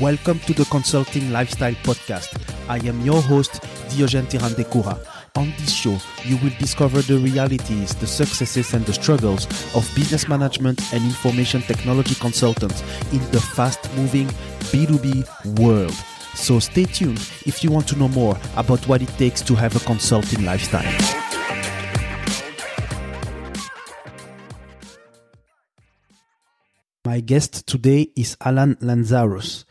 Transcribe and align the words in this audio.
Welcome 0.00 0.38
to 0.40 0.52
the 0.52 0.64
Consulting 0.66 1.32
Lifestyle 1.32 1.72
Podcast. 1.82 2.28
I 2.68 2.76
am 2.86 3.00
your 3.00 3.20
host, 3.20 3.60
Diogen 3.88 4.26
Tirandekura. 4.26 4.96
On 5.34 5.52
this 5.58 5.72
show, 5.72 5.98
you 6.24 6.36
will 6.36 6.52
discover 6.60 7.02
the 7.02 7.18
realities, 7.18 7.96
the 7.96 8.06
successes, 8.06 8.74
and 8.74 8.86
the 8.86 8.92
struggles 8.92 9.46
of 9.74 9.90
business 9.96 10.28
management 10.28 10.80
and 10.92 11.02
information 11.02 11.62
technology 11.62 12.14
consultants 12.14 12.80
in 13.12 13.18
the 13.32 13.40
fast 13.40 13.92
moving 13.96 14.28
B2B 14.70 15.58
world. 15.58 15.94
So 16.36 16.60
stay 16.60 16.84
tuned 16.84 17.18
if 17.44 17.64
you 17.64 17.72
want 17.72 17.88
to 17.88 17.98
know 17.98 18.08
more 18.08 18.38
about 18.56 18.86
what 18.86 19.02
it 19.02 19.08
takes 19.18 19.42
to 19.42 19.56
have 19.56 19.74
a 19.74 19.80
consulting 19.80 20.44
lifestyle. 20.44 20.84
My 27.04 27.18
guest 27.18 27.66
today 27.66 28.12
is 28.14 28.36
Alan 28.44 28.76
Lanzaros. 28.76 29.64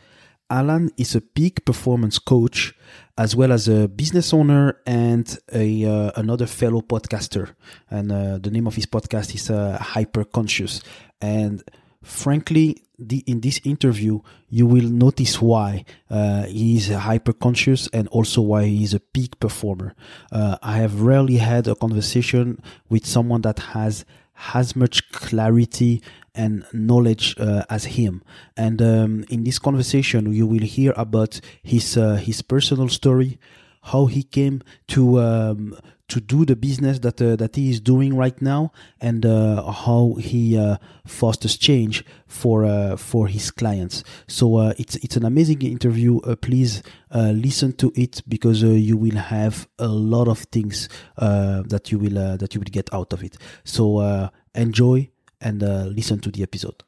Alan 0.50 0.92
is 0.98 1.16
a 1.16 1.22
peak 1.22 1.66
performance 1.66 2.20
coach 2.20 2.74
as 3.18 3.36
well 3.36 3.52
as 3.52 3.68
a 3.68 3.88
business 3.88 4.34
owner 4.34 4.78
and 4.86 5.38
a 5.54 5.86
uh, 5.86 6.12
another 6.16 6.46
fellow 6.46 6.82
podcaster. 6.82 7.56
And 7.90 8.12
uh, 8.12 8.38
the 8.38 8.52
name 8.52 8.68
of 8.68 8.76
his 8.76 8.86
podcast 8.86 9.36
is 9.36 9.50
uh, 9.50 9.78
Hyper 9.80 10.24
Conscious. 10.24 10.82
And 11.20 11.64
frankly, 12.04 12.84
the, 13.00 13.24
in 13.28 13.42
this 13.42 13.60
interview, 13.64 14.22
you 14.50 14.66
will 14.66 14.88
notice 14.90 15.42
why 15.42 15.86
uh, 16.10 16.44
he 16.44 16.78
is 16.78 16.90
hyper 16.90 17.34
conscious 17.34 17.88
and 17.94 18.08
also 18.08 18.42
why 18.42 18.66
he 18.66 18.84
is 18.84 18.94
a 18.94 19.00
peak 19.00 19.40
performer. 19.40 19.94
Uh, 20.32 20.58
I 20.64 20.78
have 20.78 21.02
rarely 21.02 21.38
had 21.38 21.68
a 21.68 21.76
conversation 21.76 22.62
with 22.90 23.06
someone 23.06 23.42
that 23.42 23.60
has 23.60 24.06
as 24.54 24.76
much 24.76 25.12
clarity 25.12 26.02
and 26.38 26.66
knowledge 26.72 27.36
uh, 27.40 27.64
as 27.70 27.86
him. 27.86 28.22
And 28.56 28.82
um, 28.82 29.26
in 29.30 29.44
this 29.44 29.60
conversation, 29.60 30.32
you 30.32 30.48
will 30.48 30.64
hear 30.64 30.94
about 30.96 31.42
his 31.64 31.98
uh, 31.98 32.16
his 32.16 32.42
personal 32.42 32.88
story, 32.88 33.40
how 33.82 34.06
he 34.06 34.24
came 34.24 34.62
to 34.90 35.20
um, 35.20 35.78
to 36.08 36.22
do 36.22 36.46
the 36.46 36.56
business 36.56 37.00
that 37.00 37.22
uh, 37.22 37.36
that 37.36 37.56
he 37.56 37.70
is 37.70 37.82
doing 37.82 38.16
right 38.16 38.42
now, 38.42 38.72
and 39.02 39.26
uh, 39.26 39.70
how 39.72 40.16
he 40.20 40.58
uh, 40.58 40.78
fosters 41.06 41.58
change 41.58 42.06
for 42.28 42.64
uh, 42.66 42.96
for 42.96 43.28
his 43.28 43.52
clients. 43.52 44.04
So 44.28 44.70
it's 44.78 44.96
it's 44.98 45.18
an 45.18 45.26
amazing 45.26 45.64
interview. 45.64 46.20
please 46.38 46.84
listen 47.14 47.74
to 47.74 47.92
it 47.96 48.22
because 48.28 48.62
you 48.62 48.96
will 48.96 49.18
have 49.18 49.68
a 49.80 49.88
lot 49.88 50.28
of 50.28 50.40
things 50.52 50.88
that 51.18 51.92
you 51.92 52.00
will 52.00 52.38
that 52.38 52.54
you 52.54 52.62
will 52.62 52.72
get 52.72 52.94
out 52.94 53.12
of 53.14 53.24
it. 53.24 53.38
So 53.64 54.30
enjoy 54.56 55.10
and 55.42 55.64
uh, 55.64 55.86
listen 55.86 56.20
to 56.20 56.32
the 56.32 56.44
episode. 56.44 56.84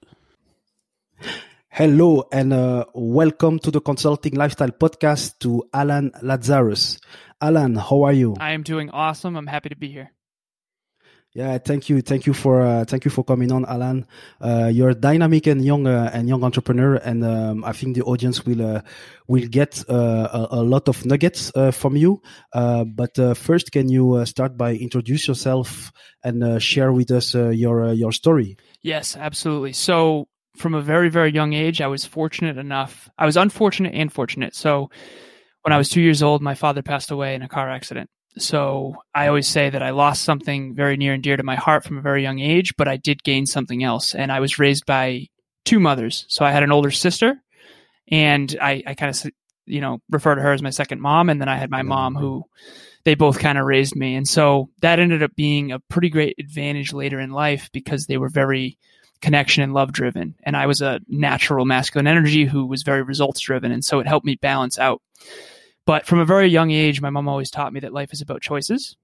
Hello 1.69 2.27
and 2.31 2.51
uh, 2.51 2.85
welcome 2.93 3.59
to 3.59 3.71
the 3.71 3.79
Consulting 3.79 4.33
Lifestyle 4.35 4.71
Podcast 4.71 5.39
to 5.39 5.63
Alan 5.73 6.11
Lazaros. 6.23 6.99
Alan, 7.41 7.75
how 7.75 8.03
are 8.03 8.13
you? 8.13 8.35
I 8.39 8.51
am 8.51 8.63
doing 8.63 8.89
awesome. 8.89 9.35
I'm 9.37 9.47
happy 9.47 9.69
to 9.69 9.75
be 9.75 9.89
here. 9.89 10.11
Yeah, 11.33 11.59
thank 11.59 11.89
you, 11.89 12.01
thank 12.01 12.25
you 12.25 12.33
for 12.33 12.61
uh, 12.61 12.85
thank 12.85 13.05
you 13.05 13.11
for 13.11 13.23
coming 13.23 13.51
on, 13.51 13.63
Alan. 13.65 14.07
Uh, 14.41 14.71
you're 14.73 14.95
dynamic 14.95 15.45
and 15.45 15.63
young 15.63 15.85
uh, 15.85 16.09
and 16.11 16.27
young 16.27 16.43
entrepreneur, 16.43 16.95
and 16.95 17.23
um, 17.23 17.63
I 17.63 17.71
think 17.71 17.95
the 17.95 18.01
audience 18.01 18.47
will 18.47 18.77
uh, 18.77 18.81
will 19.27 19.47
get 19.47 19.83
uh, 19.87 19.93
a, 19.93 20.47
a, 20.59 20.63
lot 20.63 20.89
of 20.89 21.05
nuggets 21.05 21.51
uh, 21.53 21.69
from 21.69 21.95
you. 21.95 22.23
but 22.51 23.15
first, 23.37 23.71
can 23.71 23.89
you 23.89 24.25
start 24.25 24.57
by 24.57 24.73
introduce 24.73 25.27
yourself 25.27 25.91
and 26.23 26.59
share 26.59 26.91
with 26.91 27.11
us 27.11 27.35
your 27.35 27.93
your 27.93 28.11
story? 28.11 28.57
Yes, 28.81 29.15
absolutely. 29.15 29.73
So, 29.73 30.27
from 30.57 30.73
a 30.73 30.81
very 30.81 31.09
very 31.09 31.31
young 31.31 31.53
age, 31.53 31.79
I 31.79 31.87
was 31.87 32.05
fortunate 32.05 32.57
enough. 32.57 33.07
I 33.19 33.27
was 33.27 33.37
unfortunate 33.37 33.93
and 33.93 34.11
fortunate. 34.11 34.55
So, 34.55 34.89
when 35.61 35.73
I 35.73 35.77
was 35.77 35.89
two 35.89 36.01
years 36.01 36.23
old, 36.23 36.41
my 36.41 36.55
father 36.55 36.81
passed 36.81 37.11
away 37.11 37.35
in 37.35 37.43
a 37.43 37.47
car 37.47 37.69
accident 37.69 38.09
so 38.37 38.95
I 39.13 39.27
always 39.27 39.47
say 39.47 39.69
that 39.69 39.83
I 39.83 39.89
lost 39.89 40.23
something 40.23 40.75
very 40.75 40.97
near 40.97 41.13
and 41.13 41.23
dear 41.23 41.37
to 41.37 41.43
my 41.43 41.55
heart 41.55 41.83
from 41.83 41.97
a 41.97 42.01
very 42.01 42.21
young 42.21 42.39
age, 42.39 42.75
but 42.77 42.87
I 42.87 42.97
did 42.97 43.23
gain 43.23 43.45
something 43.45 43.83
else. 43.83 44.15
And 44.15 44.31
I 44.31 44.39
was 44.39 44.59
raised 44.59 44.85
by 44.85 45.27
two 45.65 45.79
mothers. 45.79 46.25
So 46.29 46.45
I 46.45 46.51
had 46.51 46.63
an 46.63 46.71
older 46.71 46.91
sister, 46.91 47.35
and 48.09 48.55
I, 48.61 48.83
I 48.85 48.93
kind 48.95 49.09
of, 49.09 49.31
you 49.65 49.81
know, 49.81 49.99
refer 50.09 50.35
to 50.35 50.41
her 50.41 50.53
as 50.53 50.61
my 50.61 50.69
second 50.69 51.01
mom. 51.01 51.29
And 51.29 51.41
then 51.41 51.49
I 51.49 51.57
had 51.57 51.69
my 51.69 51.81
mom 51.81 52.15
who 52.15 52.43
they 53.03 53.15
both 53.15 53.39
kind 53.39 53.57
of 53.57 53.65
raised 53.65 53.95
me. 53.95 54.15
And 54.15 54.27
so 54.27 54.69
that 54.81 54.99
ended 54.99 55.23
up 55.23 55.35
being 55.35 55.71
a 55.71 55.79
pretty 55.79 56.09
great 56.09 56.35
advantage 56.39 56.93
later 56.93 57.19
in 57.19 57.31
life 57.31 57.69
because 57.73 58.05
they 58.05 58.17
were 58.17 58.29
very 58.29 58.77
connection 59.21 59.63
and 59.63 59.73
love 59.73 59.91
driven. 59.91 60.35
And 60.43 60.55
I 60.55 60.65
was 60.65 60.81
a 60.81 61.01
natural 61.07 61.65
masculine 61.65 62.07
energy 62.07 62.45
who 62.45 62.65
was 62.65 62.83
very 62.83 63.01
results 63.01 63.41
driven. 63.41 63.71
And 63.71 63.83
so 63.83 63.99
it 63.99 64.07
helped 64.07 64.25
me 64.25 64.35
balance 64.35 64.79
out. 64.79 65.01
But 65.89 66.05
from 66.05 66.19
a 66.19 66.25
very 66.25 66.47
young 66.47 66.69
age, 66.69 67.01
my 67.01 67.09
mom 67.09 67.27
always 67.27 67.49
taught 67.49 67.73
me 67.73 67.79
that 67.79 67.93
life 67.95 68.13
is 68.13 68.21
about 68.21 68.43
choices. 68.43 68.95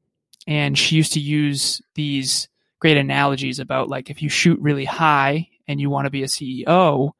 And 0.46 0.78
she 0.78 0.96
used 0.96 1.14
to 1.14 1.20
use 1.20 1.82
these 1.96 2.48
great 2.78 2.96
analogies 2.96 3.58
about 3.58 3.90
like 3.90 4.12
if 4.12 4.22
you 4.22 4.30
shoot 4.30 4.60
really 4.60 4.86
high 4.86 5.50
and 5.68 5.82
you 5.82 5.90
want 5.90 6.06
to 6.06 6.12
be 6.12 6.22
a 6.22 6.28
CEO, 6.28 7.14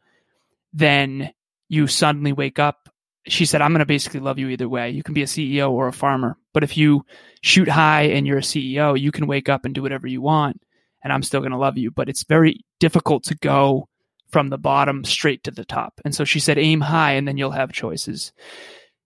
then 0.72 1.34
you 1.68 1.88
suddenly 1.88 2.32
wake 2.32 2.60
up. 2.60 2.90
She 3.26 3.48
said, 3.48 3.64
I'm 3.64 3.72
going 3.72 3.80
to 3.80 3.88
basically 3.88 4.20
love 4.20 4.38
you 4.38 4.50
either 4.50 4.70
way. 4.70 4.92
You 4.92 5.02
can 5.02 5.16
be 5.16 5.24
a 5.24 5.26
CEO 5.26 5.72
or 5.72 5.88
a 5.88 5.92
farmer. 5.94 6.38
But 6.54 6.62
if 6.62 6.78
you 6.78 7.04
shoot 7.42 7.68
high 7.68 8.04
and 8.04 8.28
you're 8.28 8.38
a 8.38 8.42
CEO, 8.42 9.00
you 9.00 9.12
can 9.12 9.26
wake 9.26 9.50
up 9.50 9.66
and 9.66 9.74
do 9.74 9.82
whatever 9.82 10.06
you 10.06 10.22
want. 10.22 10.62
And 11.04 11.12
I'm 11.12 11.24
still 11.24 11.42
going 11.42 11.54
to 11.54 11.58
love 11.58 11.76
you. 11.76 11.90
But 11.90 12.08
it's 12.08 12.24
very 12.24 12.64
difficult 12.80 13.24
to 13.24 13.36
go 13.36 13.90
from 14.30 14.50
the 14.50 14.60
bottom 14.60 15.04
straight 15.04 15.44
to 15.46 15.50
the 15.50 15.66
top. 15.66 16.00
And 16.06 16.14
so 16.14 16.24
she 16.24 16.40
said, 16.40 16.60
aim 16.60 16.82
high 16.82 17.14
and 17.14 17.28
then 17.28 17.38
you'll 17.38 17.50
have 17.50 17.74
choices. 17.74 18.32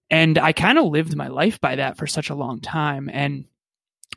And 0.09 0.37
I 0.37 0.53
kind 0.53 0.77
of 0.77 0.85
lived 0.85 1.15
my 1.15 1.27
life 1.27 1.61
by 1.61 1.75
that 1.75 1.97
for 1.97 2.07
such 2.07 2.29
a 2.29 2.35
long 2.35 2.61
time. 2.61 3.09
And 3.11 3.45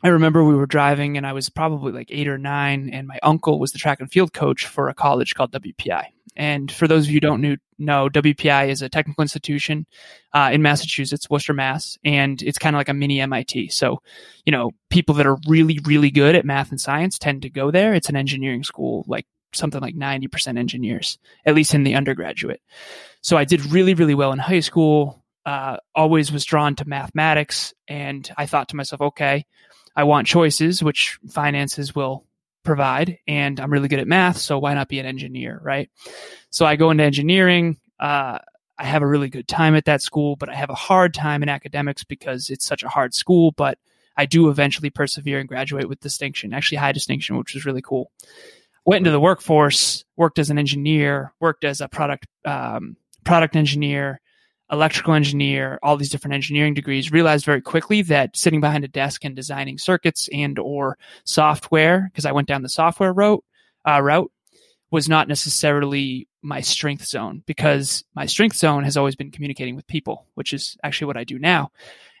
I 0.01 0.09
remember 0.09 0.43
we 0.43 0.55
were 0.55 0.65
driving 0.65 1.17
and 1.17 1.25
I 1.25 1.33
was 1.33 1.49
probably 1.49 1.91
like 1.91 2.09
eight 2.09 2.27
or 2.27 2.37
nine, 2.37 2.89
and 2.91 3.07
my 3.07 3.19
uncle 3.23 3.59
was 3.59 3.71
the 3.71 3.79
track 3.79 4.01
and 4.01 4.11
field 4.11 4.33
coach 4.33 4.65
for 4.65 4.89
a 4.89 4.93
college 4.93 5.35
called 5.35 5.51
WPI. 5.51 6.05
And 6.35 6.71
for 6.71 6.87
those 6.87 7.05
of 7.05 7.11
you 7.11 7.17
who 7.17 7.19
don't 7.19 7.59
know, 7.77 8.09
WPI 8.09 8.69
is 8.69 8.81
a 8.81 8.89
technical 8.89 9.21
institution 9.21 9.85
uh, 10.33 10.49
in 10.51 10.61
Massachusetts, 10.63 11.29
Worcester, 11.29 11.53
Mass, 11.53 11.97
and 12.03 12.41
it's 12.41 12.57
kind 12.57 12.75
of 12.75 12.79
like 12.79 12.89
a 12.89 12.93
mini 12.93 13.21
MIT. 13.21 13.69
So, 13.69 14.01
you 14.45 14.51
know, 14.51 14.71
people 14.89 15.15
that 15.15 15.27
are 15.27 15.37
really, 15.47 15.79
really 15.85 16.09
good 16.09 16.35
at 16.35 16.45
math 16.45 16.71
and 16.71 16.81
science 16.81 17.19
tend 17.19 17.43
to 17.43 17.49
go 17.49 17.71
there. 17.71 17.93
It's 17.93 18.09
an 18.09 18.15
engineering 18.15 18.63
school, 18.63 19.05
like 19.07 19.27
something 19.53 19.79
like 19.79 19.95
90% 19.95 20.57
engineers, 20.57 21.19
at 21.45 21.55
least 21.55 21.75
in 21.75 21.83
the 21.83 21.95
undergraduate. 21.95 22.61
So 23.21 23.37
I 23.37 23.45
did 23.45 23.71
really, 23.71 23.93
really 23.93 24.15
well 24.15 24.33
in 24.33 24.39
high 24.39 24.59
school 24.59 25.22
uh, 25.45 25.77
always 25.93 26.31
was 26.31 26.45
drawn 26.45 26.75
to 26.75 26.87
mathematics. 26.87 27.73
And 27.87 28.29
I 28.37 28.45
thought 28.45 28.69
to 28.69 28.75
myself, 28.75 29.01
okay, 29.01 29.45
I 29.95 30.03
want 30.05 30.27
choices, 30.27 30.81
which 30.81 31.19
finances 31.29 31.93
will 31.93 32.25
provide. 32.63 33.19
And 33.27 33.59
I'm 33.59 33.71
really 33.71 33.87
good 33.87 33.99
at 33.99 34.07
math. 34.07 34.37
So 34.37 34.57
why 34.57 34.73
not 34.73 34.89
be 34.89 34.99
an 34.99 35.05
engineer? 35.05 35.59
Right. 35.61 35.89
So 36.49 36.65
I 36.65 36.75
go 36.75 36.91
into 36.91 37.03
engineering. 37.03 37.77
Uh, 37.99 38.39
I 38.77 38.85
have 38.85 39.01
a 39.01 39.07
really 39.07 39.29
good 39.29 39.47
time 39.47 39.75
at 39.75 39.85
that 39.85 40.01
school, 40.01 40.35
but 40.35 40.49
I 40.49 40.55
have 40.55 40.69
a 40.69 40.75
hard 40.75 41.13
time 41.13 41.43
in 41.43 41.49
academics 41.49 42.03
because 42.03 42.49
it's 42.49 42.65
such 42.65 42.83
a 42.83 42.89
hard 42.89 43.13
school. 43.13 43.51
But 43.51 43.77
I 44.17 44.25
do 44.25 44.49
eventually 44.49 44.89
persevere 44.89 45.39
and 45.39 45.47
graduate 45.47 45.89
with 45.89 45.99
distinction, 45.99 46.53
actually 46.53 46.77
high 46.77 46.91
distinction, 46.91 47.37
which 47.37 47.53
was 47.53 47.65
really 47.65 47.81
cool. 47.81 48.11
Went 48.85 48.99
into 48.99 49.11
the 49.11 49.19
workforce, 49.19 50.03
worked 50.17 50.39
as 50.39 50.49
an 50.49 50.59
engineer, 50.59 51.33
worked 51.39 51.63
as 51.63 51.81
a 51.81 51.87
product 51.87 52.27
um, 52.45 52.97
product 53.23 53.55
engineer, 53.55 54.19
electrical 54.73 55.13
engineer, 55.13 55.79
all 55.83 55.95
these 55.95 56.09
different 56.09 56.33
engineering 56.33 56.73
degrees, 56.73 57.11
realized 57.11 57.45
very 57.45 57.61
quickly 57.61 58.01
that 58.01 58.35
sitting 58.35 58.59
behind 58.59 58.83
a 58.83 58.87
desk 58.89 59.23
and 59.23 59.35
designing 59.35 59.77
circuits 59.77 60.27
and 60.33 60.59
or 60.59 60.97
software, 61.23 62.09
because 62.11 62.25
I 62.25 62.31
went 62.31 62.47
down 62.47 62.63
the 62.63 62.69
software 62.69 63.13
route, 63.13 63.43
uh, 63.87 64.01
route, 64.01 64.31
was 64.91 65.07
not 65.07 65.27
necessarily 65.27 66.27
my 66.41 66.59
strength 66.61 67.05
zone 67.05 67.43
because 67.45 68.03
my 68.15 68.25
strength 68.25 68.57
zone 68.57 68.83
has 68.83 68.97
always 68.97 69.15
been 69.15 69.31
communicating 69.31 69.75
with 69.75 69.87
people, 69.87 70.27
which 70.33 70.53
is 70.53 70.77
actually 70.83 71.07
what 71.07 71.17
I 71.17 71.23
do 71.23 71.39
now. 71.39 71.71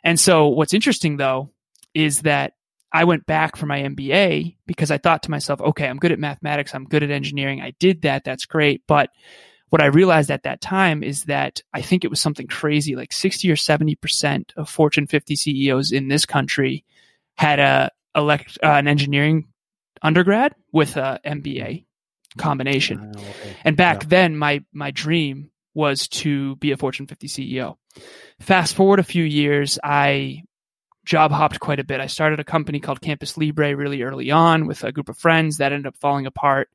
And 0.03 0.19
so 0.19 0.47
what's 0.47 0.73
interesting 0.73 1.17
though 1.17 1.49
is 1.93 2.21
that 2.21 2.53
I 2.91 3.03
went 3.05 3.25
back 3.25 3.55
for 3.55 3.65
my 3.65 3.81
MBA 3.81 4.55
because 4.67 4.91
I 4.91 4.99
thought 4.99 5.23
to 5.23 5.31
myself, 5.31 5.59
okay, 5.61 5.87
I'm 5.87 5.97
good 5.97 6.11
at 6.11 6.19
mathematics, 6.19 6.73
I'm 6.75 6.85
good 6.85 7.03
at 7.03 7.11
engineering. 7.11 7.61
I 7.61 7.71
did 7.79 8.03
that, 8.03 8.23
that's 8.23 8.45
great, 8.45 8.83
but 8.87 9.09
what 9.73 9.81
I 9.81 9.87
realized 9.87 10.29
at 10.29 10.43
that 10.43 10.61
time 10.61 11.01
is 11.01 11.23
that 11.23 11.63
I 11.73 11.81
think 11.81 12.03
it 12.03 12.09
was 12.11 12.21
something 12.21 12.45
crazy, 12.45 12.95
like 12.95 13.11
60 13.11 13.49
or 13.49 13.55
70% 13.55 14.55
of 14.55 14.69
Fortune 14.69 15.07
50 15.07 15.35
CEOs 15.35 15.91
in 15.91 16.09
this 16.09 16.27
country 16.27 16.85
had 17.37 17.57
a 17.57 17.89
elect, 18.15 18.59
uh, 18.61 18.67
an 18.67 18.87
engineering 18.87 19.47
undergrad 20.03 20.53
with 20.71 20.95
a 20.95 21.19
MBA 21.25 21.85
combination. 22.37 23.13
Oh, 23.17 23.19
okay. 23.19 23.55
And 23.65 23.75
back 23.75 24.03
yeah. 24.03 24.09
then, 24.09 24.37
my, 24.37 24.63
my 24.73 24.91
dream 24.91 25.49
was 25.73 26.07
to 26.09 26.55
be 26.57 26.71
a 26.71 26.77
Fortune 26.77 27.07
50 27.07 27.27
CEO. 27.27 27.77
Fast 28.41 28.75
forward 28.75 28.99
a 28.99 29.03
few 29.03 29.23
years, 29.23 29.79
I 29.83 30.43
job 31.03 31.31
hopped 31.31 31.59
quite 31.59 31.79
a 31.79 31.83
bit. 31.83 31.99
I 31.99 32.05
started 32.05 32.39
a 32.39 32.43
company 32.43 32.79
called 32.79 33.01
Campus 33.01 33.37
Libre 33.37 33.75
really 33.75 34.03
early 34.03 34.29
on 34.29 34.67
with 34.67 34.83
a 34.83 34.91
group 34.91 35.09
of 35.09 35.17
friends 35.17 35.57
that 35.57 35.71
ended 35.71 35.87
up 35.87 35.97
falling 35.97 36.27
apart. 36.27 36.69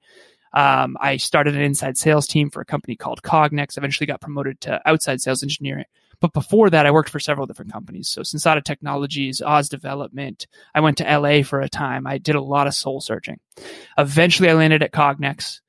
Um, 0.53 0.97
I 1.01 1.17
started 1.17 1.55
an 1.55 1.63
inside 1.63 1.97
sales 1.97 2.27
team 2.27 2.51
for 2.51 2.61
a 2.61 2.65
company 2.65 2.97
called 2.97 3.23
Cognex. 3.23 3.77
Eventually, 3.77 4.07
got 4.07 4.21
promoted 4.21 4.61
to 4.63 4.81
outside 4.87 5.21
sales 5.21 5.43
engineering. 5.43 5.85
But 6.21 6.33
before 6.33 6.69
that, 6.71 6.87
I 6.87 6.91
worked 6.91 7.11
for 7.11 7.21
several 7.21 7.47
different 7.47 7.73
companies. 7.73 8.09
So 8.09 8.23
Sensata 8.23 8.65
Technologies, 8.65 9.41
Oz 9.41 9.69
Development. 9.69 10.47
I 10.75 10.81
went 10.81 10.99
to 10.99 11.05
LA 11.19 11.43
for 11.43 11.61
a 11.61 11.69
time. 11.69 12.07
I 12.07 12.19
did 12.19 12.35
a 12.35 12.41
lot 12.41 12.67
of 12.67 12.75
soul 12.75 13.01
searching. 13.01 13.39
Eventually, 13.97 14.51
I 14.51 14.55
landed 14.55 14.83
at 14.83 14.93
Cognex. 14.93 15.61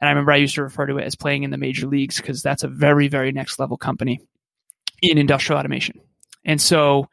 And 0.00 0.08
I 0.08 0.12
remember 0.12 0.32
I 0.32 0.36
used 0.36 0.56
to 0.56 0.62
refer 0.62 0.86
to 0.86 0.98
it 0.98 1.04
as 1.04 1.14
playing 1.14 1.44
in 1.44 1.50
the 1.50 1.56
major 1.56 1.86
leagues 1.86 2.18
because 2.18 2.42
that's 2.42 2.64
a 2.64 2.68
very, 2.68 3.08
very 3.08 3.32
next 3.32 3.58
level 3.58 3.78
company 3.78 4.20
in 5.00 5.16
industrial 5.16 5.58
automation. 5.58 6.00
And 6.44 6.60
so, 6.60 7.08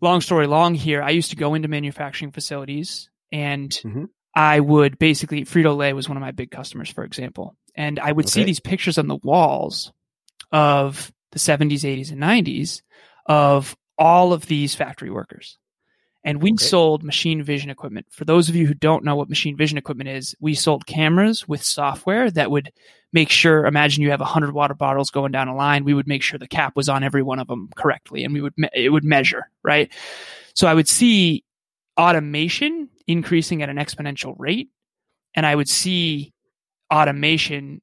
long 0.00 0.20
story 0.20 0.48
long 0.48 0.74
here, 0.74 1.00
I 1.02 1.10
used 1.10 1.30
to 1.30 1.36
go 1.36 1.54
into 1.54 1.68
manufacturing 1.68 2.32
facilities 2.32 3.08
and 3.30 3.70
mm-hmm. 3.70 4.04
I 4.34 4.60
would 4.60 4.98
basically, 4.98 5.44
Frito 5.44 5.76
Lay 5.76 5.92
was 5.92 6.08
one 6.08 6.16
of 6.16 6.22
my 6.22 6.30
big 6.30 6.50
customers, 6.50 6.90
for 6.90 7.04
example. 7.04 7.56
And 7.74 7.98
I 7.98 8.12
would 8.12 8.26
okay. 8.26 8.32
see 8.32 8.44
these 8.44 8.60
pictures 8.60 8.98
on 8.98 9.08
the 9.08 9.18
walls 9.22 9.92
of 10.50 11.12
the 11.32 11.38
70s, 11.38 11.80
80s, 11.80 12.10
and 12.12 12.20
90s 12.20 12.82
of 13.26 13.76
all 13.98 14.32
of 14.32 14.46
these 14.46 14.74
factory 14.74 15.10
workers. 15.10 15.58
And 16.24 16.40
we 16.40 16.52
okay. 16.52 16.64
sold 16.64 17.02
machine 17.02 17.42
vision 17.42 17.68
equipment. 17.68 18.06
For 18.10 18.24
those 18.24 18.48
of 18.48 18.54
you 18.54 18.66
who 18.66 18.74
don't 18.74 19.04
know 19.04 19.16
what 19.16 19.28
machine 19.28 19.56
vision 19.56 19.76
equipment 19.76 20.08
is, 20.08 20.36
we 20.40 20.54
sold 20.54 20.86
cameras 20.86 21.48
with 21.48 21.64
software 21.64 22.30
that 22.30 22.50
would 22.50 22.72
make 23.12 23.28
sure, 23.28 23.66
imagine 23.66 24.02
you 24.02 24.10
have 24.10 24.20
100 24.20 24.52
water 24.52 24.74
bottles 24.74 25.10
going 25.10 25.32
down 25.32 25.48
a 25.48 25.56
line. 25.56 25.84
We 25.84 25.94
would 25.94 26.06
make 26.06 26.22
sure 26.22 26.38
the 26.38 26.46
cap 26.46 26.76
was 26.76 26.88
on 26.88 27.02
every 27.02 27.22
one 27.22 27.40
of 27.40 27.48
them 27.48 27.70
correctly 27.74 28.24
and 28.24 28.32
we 28.32 28.40
would, 28.40 28.54
it 28.72 28.90
would 28.90 29.04
measure, 29.04 29.50
right? 29.62 29.92
So 30.54 30.68
I 30.68 30.74
would 30.74 30.88
see 30.88 31.44
automation 31.98 32.88
increasing 33.06 33.62
at 33.62 33.68
an 33.68 33.76
exponential 33.76 34.34
rate. 34.38 34.70
And 35.34 35.46
I 35.46 35.54
would 35.54 35.68
see 35.68 36.32
automation 36.92 37.80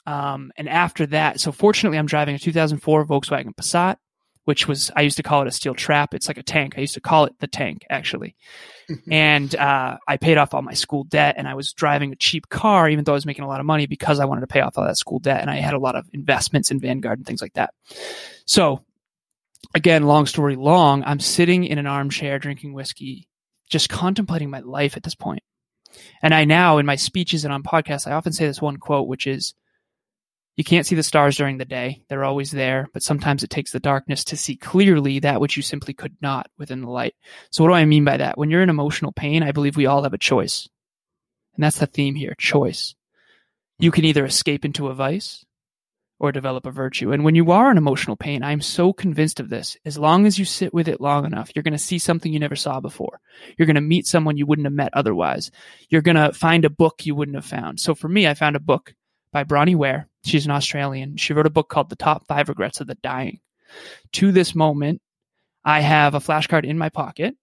Um, 0.07 0.53
and 0.57 0.69
after 0.69 1.07
that, 1.07 1.41
so 1.41 1.51
fortunately, 1.51 1.99
I'm 1.99 2.07
driving 2.07 2.37
a 2.37 2.39
2004 2.39 3.07
Volkswagen 3.07 3.55
Passat, 3.55 3.97
which 4.47 4.69
was, 4.69 4.93
I 4.95 5.03
used 5.03 5.17
to 5.17 5.25
call 5.25 5.43
it 5.43 5.49
a 5.49 5.51
steel 5.51 5.75
trap. 5.75 6.15
It's 6.15 6.29
like 6.29 6.39
a 6.39 6.43
tank. 6.43 6.75
I 6.77 6.81
used 6.81 6.95
to 6.95 7.01
call 7.01 7.25
it 7.25 7.35
the 7.41 7.49
tank, 7.49 7.85
actually. 7.91 8.37
and 9.11 9.53
uh, 9.57 9.99
I 10.07 10.17
paid 10.19 10.39
off 10.39 10.55
all 10.55 10.63
my 10.63 10.73
school 10.73 11.03
debt 11.03 11.35
and 11.37 11.49
I 11.49 11.55
was 11.55 11.73
driving 11.73 12.13
a 12.13 12.17
cheap 12.17 12.49
car, 12.49 12.89
even 12.89 13.03
though 13.03 13.13
I 13.13 13.15
was 13.15 13.27
making 13.27 13.45
a 13.45 13.49
lot 13.49 13.59
of 13.59 13.67
money 13.67 13.87
because 13.87 14.21
I 14.21 14.25
wanted 14.25 14.43
to 14.43 14.47
pay 14.47 14.61
off 14.61 14.79
all 14.79 14.85
that 14.85 14.99
school 14.99 15.19
debt. 15.19 15.41
And 15.41 15.51
I 15.51 15.57
had 15.57 15.75
a 15.75 15.81
lot 15.81 15.97
of 15.97 16.09
investments 16.13 16.71
in 16.71 16.79
Vanguard 16.79 17.19
and 17.19 17.27
things 17.27 17.43
like 17.43 17.55
that. 17.55 17.75
So, 18.45 18.85
again, 19.75 20.05
long 20.05 20.27
story 20.27 20.55
long, 20.55 21.03
I'm 21.05 21.19
sitting 21.19 21.65
in 21.65 21.79
an 21.79 21.89
armchair 21.89 22.39
drinking 22.39 22.73
whiskey 22.73 23.29
just 23.69 23.89
contemplating 23.89 24.49
my 24.49 24.61
life 24.61 24.97
at 24.97 25.03
this 25.03 25.17
point. 25.17 25.43
And 26.23 26.33
I 26.33 26.45
now, 26.45 26.79
in 26.79 26.87
my 26.87 26.95
speeches 26.95 27.45
and 27.45 27.53
on 27.53 27.65
podcasts, 27.65 28.07
I 28.07 28.13
often 28.13 28.33
say 28.33 28.47
this 28.47 28.63
one 28.63 28.77
quote, 28.77 29.09
which 29.09 29.27
is, 29.27 29.55
you 30.57 30.65
can't 30.65 30.87
see 30.87 30.95
the 30.95 31.03
stars 31.03 31.37
during 31.37 31.59
the 31.59 31.67
day. 31.67 32.03
They're 32.09 32.25
always 32.25 32.51
there, 32.51 32.89
but 32.95 33.03
sometimes 33.03 33.43
it 33.43 33.51
takes 33.51 33.73
the 33.73 33.81
darkness 33.81 34.25
to 34.25 34.37
see 34.37 34.57
clearly 34.57 35.21
that 35.21 35.41
which 35.41 35.57
you 35.57 35.63
simply 35.63 35.93
could 35.93 36.17
not 36.23 36.49
within 36.59 36.81
the 36.81 36.91
light. 36.91 37.15
So 37.51 37.63
what 37.63 37.71
do 37.71 37.75
I 37.75 37.85
mean 37.85 38.05
by 38.05 38.17
that? 38.17 38.39
When 38.39 38.51
you're 38.51 38.63
in 38.63 38.71
emotional 38.71 39.13
pain, 39.13 39.43
I 39.43 39.53
believe 39.53 39.77
we 39.77 39.87
all 39.87 40.03
have 40.03 40.15
a 40.15 40.19
choice. 40.19 40.69
And 41.55 41.63
that's 41.63 41.79
the 41.79 41.87
theme 41.87 42.15
here, 42.15 42.35
choice. 42.39 42.95
You 43.79 43.91
can 43.91 44.07
either 44.07 44.25
escape 44.25 44.65
into 44.65 44.89
a 44.89 44.95
vice 44.95 45.45
or 46.19 46.33
develop 46.33 46.65
a 46.65 46.71
virtue. 46.71 47.13
And 47.13 47.25
when 47.25 47.35
you 47.35 47.51
are 47.51 47.71
in 47.71 47.77
emotional 47.77 48.17
pain, 48.17 48.43
I'm 48.43 48.63
so 48.63 48.95
convinced 48.95 49.41
of 49.41 49.51
this. 49.51 49.77
As 49.85 49.99
long 49.99 50.25
as 50.25 50.39
you 50.39 50.47
sit 50.47 50.73
with 50.73 50.89
it 50.89 51.01
long 51.03 51.27
enough, 51.27 51.51
you're 51.55 51.63
going 51.63 51.73
to 51.73 51.79
see 51.79 51.99
something 51.99 52.33
you 52.33 52.39
never 52.39 52.57
saw 52.57 52.81
before. 52.81 53.21
You're 53.59 53.67
going 53.67 53.75
to 53.75 53.83
meet 53.83 54.07
someone 54.07 54.39
you 54.39 54.47
wouldn't 54.47 54.67
have 54.67 54.73
met 54.73 54.95
otherwise. 54.95 55.51
You're 55.91 56.01
going 56.01 56.17
to 56.17 56.33
find 56.33 56.65
a 56.65 56.71
book 56.71 57.05
you 57.05 57.15
wouldn't 57.15 57.37
have 57.37 57.45
found. 57.45 57.81
So 57.81 57.95
for 57.95 58.09
me, 58.09 58.27
I 58.27 58.33
found 58.33 58.57
a 58.57 58.61
book 58.61 58.95
by 59.31 59.45
Bronnie 59.45 59.75
Ware. 59.75 60.09
She's 60.27 60.45
an 60.45 60.53
Australian. 60.53 61.17
She 61.17 61.33
wrote 61.33 61.47
a 61.47 61.51
book 61.51 61.69
called 61.69 61.91
The 61.91 61.97
Top 61.97 62.27
Five 62.27 62.49
Regrets 62.49 62.81
of 62.81 62.87
the 62.87 62.97
Dying. 62.97 63.41
To 64.13 64.33
this 64.33 64.55
moment, 64.55 65.01
I 65.65 65.81
have 65.81 66.15
a 66.15 66.21
flashcard 66.21 66.65
in 66.65 66.79
my 66.79 66.89
pocket 66.89 67.37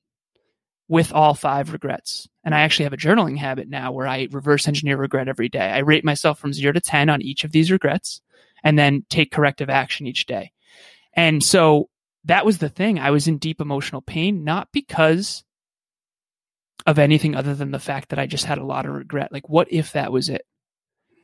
with 0.87 1.13
all 1.13 1.33
five 1.33 1.73
regrets. 1.73 2.27
And 2.43 2.53
I 2.53 2.61
actually 2.61 2.83
have 2.83 2.93
a 2.93 2.97
journaling 2.97 3.37
habit 3.37 3.69
now 3.69 3.91
where 3.91 4.07
I 4.07 4.27
reverse 4.31 4.67
engineer 4.67 4.97
regret 4.97 5.27
every 5.27 5.49
day. 5.49 5.69
I 5.71 5.79
rate 5.79 6.05
myself 6.05 6.39
from 6.39 6.53
zero 6.53 6.73
to 6.73 6.81
10 6.81 7.09
on 7.09 7.21
each 7.21 7.43
of 7.43 7.51
these 7.51 7.71
regrets 7.71 8.21
and 8.63 8.77
then 8.77 9.05
take 9.09 9.31
corrective 9.31 9.69
action 9.69 10.07
each 10.07 10.25
day. 10.25 10.51
And 11.13 11.43
so 11.43 11.89
that 12.25 12.45
was 12.45 12.57
the 12.57 12.69
thing. 12.69 12.99
I 12.99 13.11
was 13.11 13.27
in 13.27 13.37
deep 13.37 13.61
emotional 13.61 14.01
pain, 14.01 14.43
not 14.43 14.69
because 14.71 15.43
of 16.85 16.99
anything 16.99 17.35
other 17.35 17.55
than 17.55 17.71
the 17.71 17.79
fact 17.79 18.09
that 18.09 18.19
I 18.19 18.27
just 18.27 18.45
had 18.45 18.57
a 18.57 18.65
lot 18.65 18.85
of 18.85 18.93
regret. 18.93 19.31
Like, 19.31 19.47
what 19.49 19.67
if 19.71 19.93
that 19.93 20.11
was 20.11 20.29
it? 20.29 20.45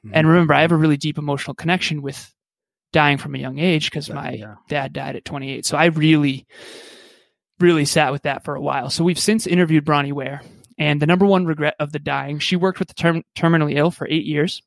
Mm-hmm. 0.06 0.12
And 0.14 0.28
remember, 0.28 0.54
I 0.54 0.62
have 0.62 0.72
a 0.72 0.78
really 0.78 0.98
deep 0.98 1.18
emotional 1.18 1.54
connection 1.54 2.02
with 2.02 2.34
dying 2.92 3.18
from 3.18 3.36
a 3.36 3.40
young 3.40 3.60
age 3.60 3.86
because 3.86 4.10
my 4.10 4.32
yeah. 4.32 4.56
dad 4.68 4.94
died 4.94 5.16
at 5.16 5.26
28. 5.26 5.66
So 5.66 5.78
I 5.78 5.86
really, 5.86 6.48
really 7.60 7.86
sat 7.86 8.12
with 8.12 8.24
that 8.24 8.44
for 8.44 8.56
a 8.56 8.62
while. 8.62 8.90
So 8.90 9.04
we've 9.04 9.20
since 9.20 9.46
interviewed 9.46 9.86
Bronnie 9.86 10.14
Ware. 10.14 10.42
And 10.78 11.02
the 11.02 11.08
number 11.08 11.26
one 11.26 11.46
regret 11.46 11.76
of 11.80 11.92
the 11.92 12.00
dying, 12.00 12.40
she 12.40 12.56
worked 12.56 12.80
with 12.80 12.88
the 12.88 12.94
term- 12.94 13.26
terminally 13.36 13.76
ill 13.76 13.92
for 13.92 14.08
eight 14.08 14.26
years 14.26 14.62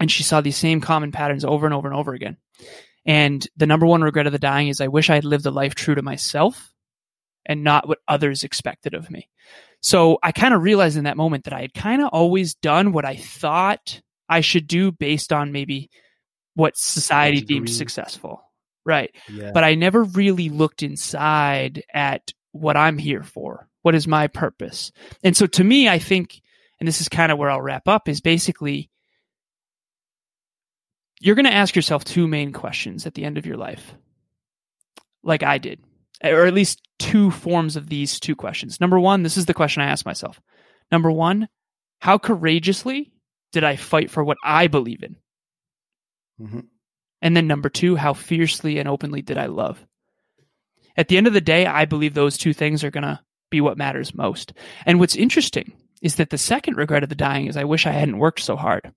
and 0.00 0.10
she 0.10 0.22
saw 0.22 0.40
these 0.40 0.56
same 0.56 0.80
common 0.80 1.12
patterns 1.12 1.44
over 1.44 1.66
and 1.66 1.74
over 1.74 1.88
and 1.88 1.96
over 1.96 2.14
again. 2.14 2.36
And 3.06 3.46
the 3.56 3.66
number 3.66 3.86
one 3.86 4.02
regret 4.02 4.26
of 4.26 4.32
the 4.32 4.38
dying 4.38 4.68
is 4.68 4.80
I 4.80 4.88
wish 4.88 5.10
I 5.10 5.14
had 5.14 5.24
lived 5.24 5.46
a 5.46 5.50
life 5.50 5.74
true 5.74 5.94
to 5.94 6.02
myself 6.02 6.72
and 7.46 7.62
not 7.62 7.86
what 7.86 7.98
others 8.08 8.42
expected 8.42 8.94
of 8.94 9.10
me. 9.10 9.28
So 9.80 10.18
I 10.22 10.32
kind 10.32 10.54
of 10.54 10.62
realized 10.62 10.96
in 10.96 11.04
that 11.04 11.18
moment 11.18 11.44
that 11.44 11.52
I 11.52 11.60
had 11.60 11.74
kind 11.74 12.00
of 12.00 12.08
always 12.08 12.54
done 12.54 12.92
what 12.92 13.04
I 13.04 13.16
thought 13.16 14.00
I 14.34 14.40
should 14.40 14.66
do 14.66 14.90
based 14.90 15.32
on 15.32 15.52
maybe 15.52 15.90
what 16.54 16.76
society 16.76 17.40
deemed 17.40 17.70
successful. 17.70 18.42
Right. 18.84 19.14
Yeah. 19.30 19.52
But 19.54 19.62
I 19.62 19.76
never 19.76 20.02
really 20.02 20.48
looked 20.48 20.82
inside 20.82 21.84
at 21.94 22.32
what 22.50 22.76
I'm 22.76 22.98
here 22.98 23.22
for. 23.22 23.68
What 23.82 23.94
is 23.94 24.08
my 24.08 24.26
purpose? 24.26 24.90
And 25.22 25.36
so 25.36 25.46
to 25.46 25.62
me, 25.62 25.88
I 25.88 25.98
think, 25.98 26.42
and 26.80 26.88
this 26.88 27.00
is 27.00 27.08
kind 27.08 27.30
of 27.30 27.38
where 27.38 27.48
I'll 27.48 27.62
wrap 27.62 27.86
up, 27.86 28.08
is 28.08 28.20
basically 28.20 28.90
you're 31.20 31.36
going 31.36 31.46
to 31.46 31.54
ask 31.54 31.76
yourself 31.76 32.04
two 32.04 32.26
main 32.26 32.52
questions 32.52 33.06
at 33.06 33.14
the 33.14 33.24
end 33.24 33.38
of 33.38 33.46
your 33.46 33.56
life, 33.56 33.94
like 35.22 35.44
I 35.44 35.58
did, 35.58 35.80
or 36.22 36.44
at 36.44 36.54
least 36.54 36.82
two 36.98 37.30
forms 37.30 37.76
of 37.76 37.88
these 37.88 38.18
two 38.18 38.34
questions. 38.34 38.80
Number 38.80 38.98
one, 38.98 39.22
this 39.22 39.36
is 39.36 39.46
the 39.46 39.54
question 39.54 39.82
I 39.82 39.90
ask 39.90 40.04
myself. 40.04 40.40
Number 40.90 41.10
one, 41.10 41.48
how 42.00 42.18
courageously 42.18 43.13
did 43.54 43.64
I 43.64 43.76
fight 43.76 44.10
for 44.10 44.22
what 44.22 44.36
I 44.44 44.66
believe 44.66 45.02
in? 45.02 45.16
Mm-hmm. 46.40 46.60
And 47.22 47.36
then 47.36 47.46
number 47.46 47.70
two, 47.70 47.96
how 47.96 48.12
fiercely 48.12 48.78
and 48.78 48.88
openly 48.88 49.22
did 49.22 49.38
I 49.38 49.46
love? 49.46 49.84
At 50.96 51.08
the 51.08 51.16
end 51.16 51.26
of 51.26 51.32
the 51.32 51.40
day, 51.40 51.64
I 51.66 51.86
believe 51.86 52.12
those 52.12 52.36
two 52.36 52.52
things 52.52 52.84
are 52.84 52.90
going 52.90 53.04
to 53.04 53.20
be 53.50 53.60
what 53.60 53.78
matters 53.78 54.14
most. 54.14 54.52
And 54.84 55.00
what's 55.00 55.16
interesting 55.16 55.72
is 56.02 56.16
that 56.16 56.30
the 56.30 56.38
second 56.38 56.76
regret 56.76 57.02
of 57.02 57.08
the 57.08 57.14
dying 57.14 57.46
is 57.46 57.56
I 57.56 57.64
wish 57.64 57.86
I 57.86 57.92
hadn't 57.92 58.18
worked 58.18 58.40
so 58.40 58.56
hard. 58.56 58.92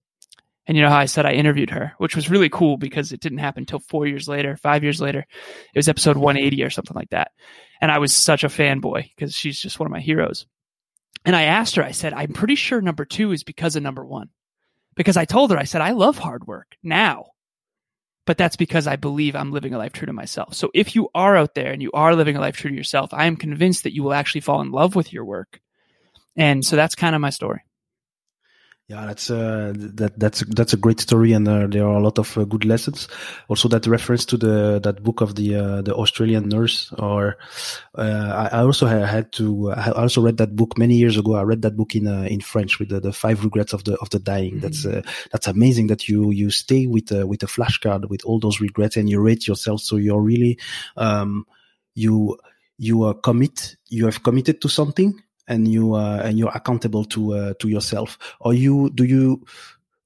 And 0.68 0.76
you 0.76 0.84
know 0.84 0.90
how 0.90 0.98
I 0.98 1.06
said 1.06 1.26
I 1.26 1.32
interviewed 1.32 1.70
her, 1.70 1.94
which 1.98 2.16
was 2.16 2.30
really 2.30 2.50
cool 2.50 2.76
because 2.76 3.14
it 3.14 3.22
didn't 3.22 3.38
happen 3.38 3.62
until 3.62 3.80
four 3.80 4.06
years 4.06 4.28
later, 4.28 4.58
five 4.58 4.84
years 4.84 5.00
later. 5.00 5.20
It 5.74 5.78
was 5.78 5.88
episode 5.88 6.18
180 6.18 6.64
or 6.64 6.70
something 6.70 6.96
like 6.96 7.12
that. 7.12 7.32
And 7.80 7.90
I 7.90 8.00
was 8.00 8.14
such 8.14 8.44
a 8.44 8.50
fanboy 8.50 9.10
because 9.16 9.34
she's 9.34 9.60
just 9.60 9.80
one 9.80 9.88
of 9.88 9.92
my 9.94 10.02
heroes. 10.02 10.46
And 11.24 11.36
I 11.36 11.44
asked 11.44 11.76
her, 11.76 11.84
I 11.84 11.92
said, 11.92 12.14
I'm 12.14 12.34
pretty 12.34 12.56
sure 12.56 12.82
number 12.82 13.06
two 13.06 13.32
is 13.32 13.44
because 13.44 13.76
of 13.76 13.84
number 13.84 14.06
one. 14.06 14.30
Because 14.98 15.16
I 15.16 15.26
told 15.26 15.52
her, 15.52 15.58
I 15.58 15.64
said, 15.64 15.82
I 15.82 15.92
love 15.92 16.18
hard 16.18 16.48
work 16.48 16.76
now, 16.84 17.28
but 18.26 18.38
that's 18.38 18.58
because 18.58 18.88
I 18.88 18.98
believe 18.98 19.36
I'm 19.36 19.54
living 19.54 19.74
a 19.74 19.78
life 19.78 19.94
true 19.94 20.08
to 20.08 20.12
myself. 20.12 20.56
So 20.56 20.70
if 20.74 20.96
you 20.96 21.10
are 21.16 21.38
out 21.38 21.54
there 21.56 21.72
and 21.72 21.82
you 21.82 21.92
are 21.94 22.16
living 22.16 22.36
a 22.36 22.42
life 22.42 22.58
true 22.58 22.72
to 22.72 22.76
yourself, 22.76 23.14
I 23.14 23.28
am 23.28 23.38
convinced 23.38 23.84
that 23.84 23.94
you 23.94 24.04
will 24.04 24.14
actually 24.14 24.42
fall 24.42 24.60
in 24.60 24.72
love 24.72 24.96
with 24.96 25.14
your 25.14 25.24
work. 25.24 25.62
And 26.36 26.66
so 26.66 26.76
that's 26.76 26.96
kind 26.96 27.16
of 27.16 27.22
my 27.22 27.30
story. 27.30 27.62
Yeah, 28.90 29.06
that's 29.06 29.30
uh, 29.30 29.74
that 29.76 30.18
that's 30.18 30.46
that's 30.48 30.72
a 30.72 30.78
great 30.78 31.02
story, 31.02 31.34
and 31.34 31.46
uh, 31.46 31.68
there 31.68 31.86
are 31.86 31.98
a 31.98 32.02
lot 32.02 32.18
of 32.20 32.38
uh, 32.38 32.46
good 32.46 32.64
lessons. 32.64 33.10
Also, 33.50 33.68
that 33.68 33.86
reference 33.86 34.24
to 34.28 34.38
the 34.38 34.80
that 34.82 35.04
book 35.04 35.20
of 35.20 35.36
the 35.36 35.56
uh, 35.56 35.82
the 35.82 35.94
Australian 35.94 36.48
nurse, 36.48 36.94
or 36.98 37.36
uh, 37.96 38.48
I, 38.50 38.62
also 38.62 38.86
had 38.88 39.34
to. 39.34 39.72
I 39.74 39.92
also 39.92 40.22
read 40.22 40.38
that 40.38 40.56
book 40.56 40.78
many 40.78 40.96
years 40.96 41.18
ago. 41.18 41.36
I 41.36 41.42
read 41.42 41.64
that 41.64 41.76
book 41.76 41.96
in 41.96 42.08
uh, 42.08 42.22
in 42.32 42.40
French 42.40 42.80
with 42.80 42.88
the, 42.88 43.02
the 43.02 43.12
five 43.12 43.44
regrets 43.44 43.74
of 43.74 43.84
the 43.84 43.98
of 43.98 44.10
the 44.10 44.20
dying. 44.20 44.62
Mm-hmm. 44.62 44.94
That's 44.94 45.06
that's 45.34 45.48
amazing 45.48 45.88
that 45.88 46.08
you 46.08 46.32
you 46.32 46.50
stay 46.50 46.88
with 46.88 47.12
with 47.12 47.44
a 47.44 47.48
flashcard 47.48 48.08
with 48.08 48.24
all 48.24 48.40
those 48.40 48.62
regrets 48.62 48.96
and 48.96 49.10
you 49.10 49.20
rate 49.20 49.50
yourself. 49.50 49.82
So 49.82 49.98
you're 49.98 50.22
really 50.22 50.60
um, 50.96 51.46
you 51.94 52.38
you 52.78 53.04
are 53.04 53.16
commit 53.16 53.76
you 53.90 54.06
have 54.06 54.24
committed 54.24 54.62
to 54.62 54.70
something 54.70 55.22
and 55.48 55.68
you 55.68 55.94
uh, 55.94 56.22
and 56.24 56.38
you're 56.38 56.52
accountable 56.54 57.06
to 57.06 57.34
uh, 57.34 57.54
to 57.60 57.68
yourself 57.70 58.18
are 58.42 58.54
you 58.54 58.90
do 58.92 59.04
you 59.04 59.46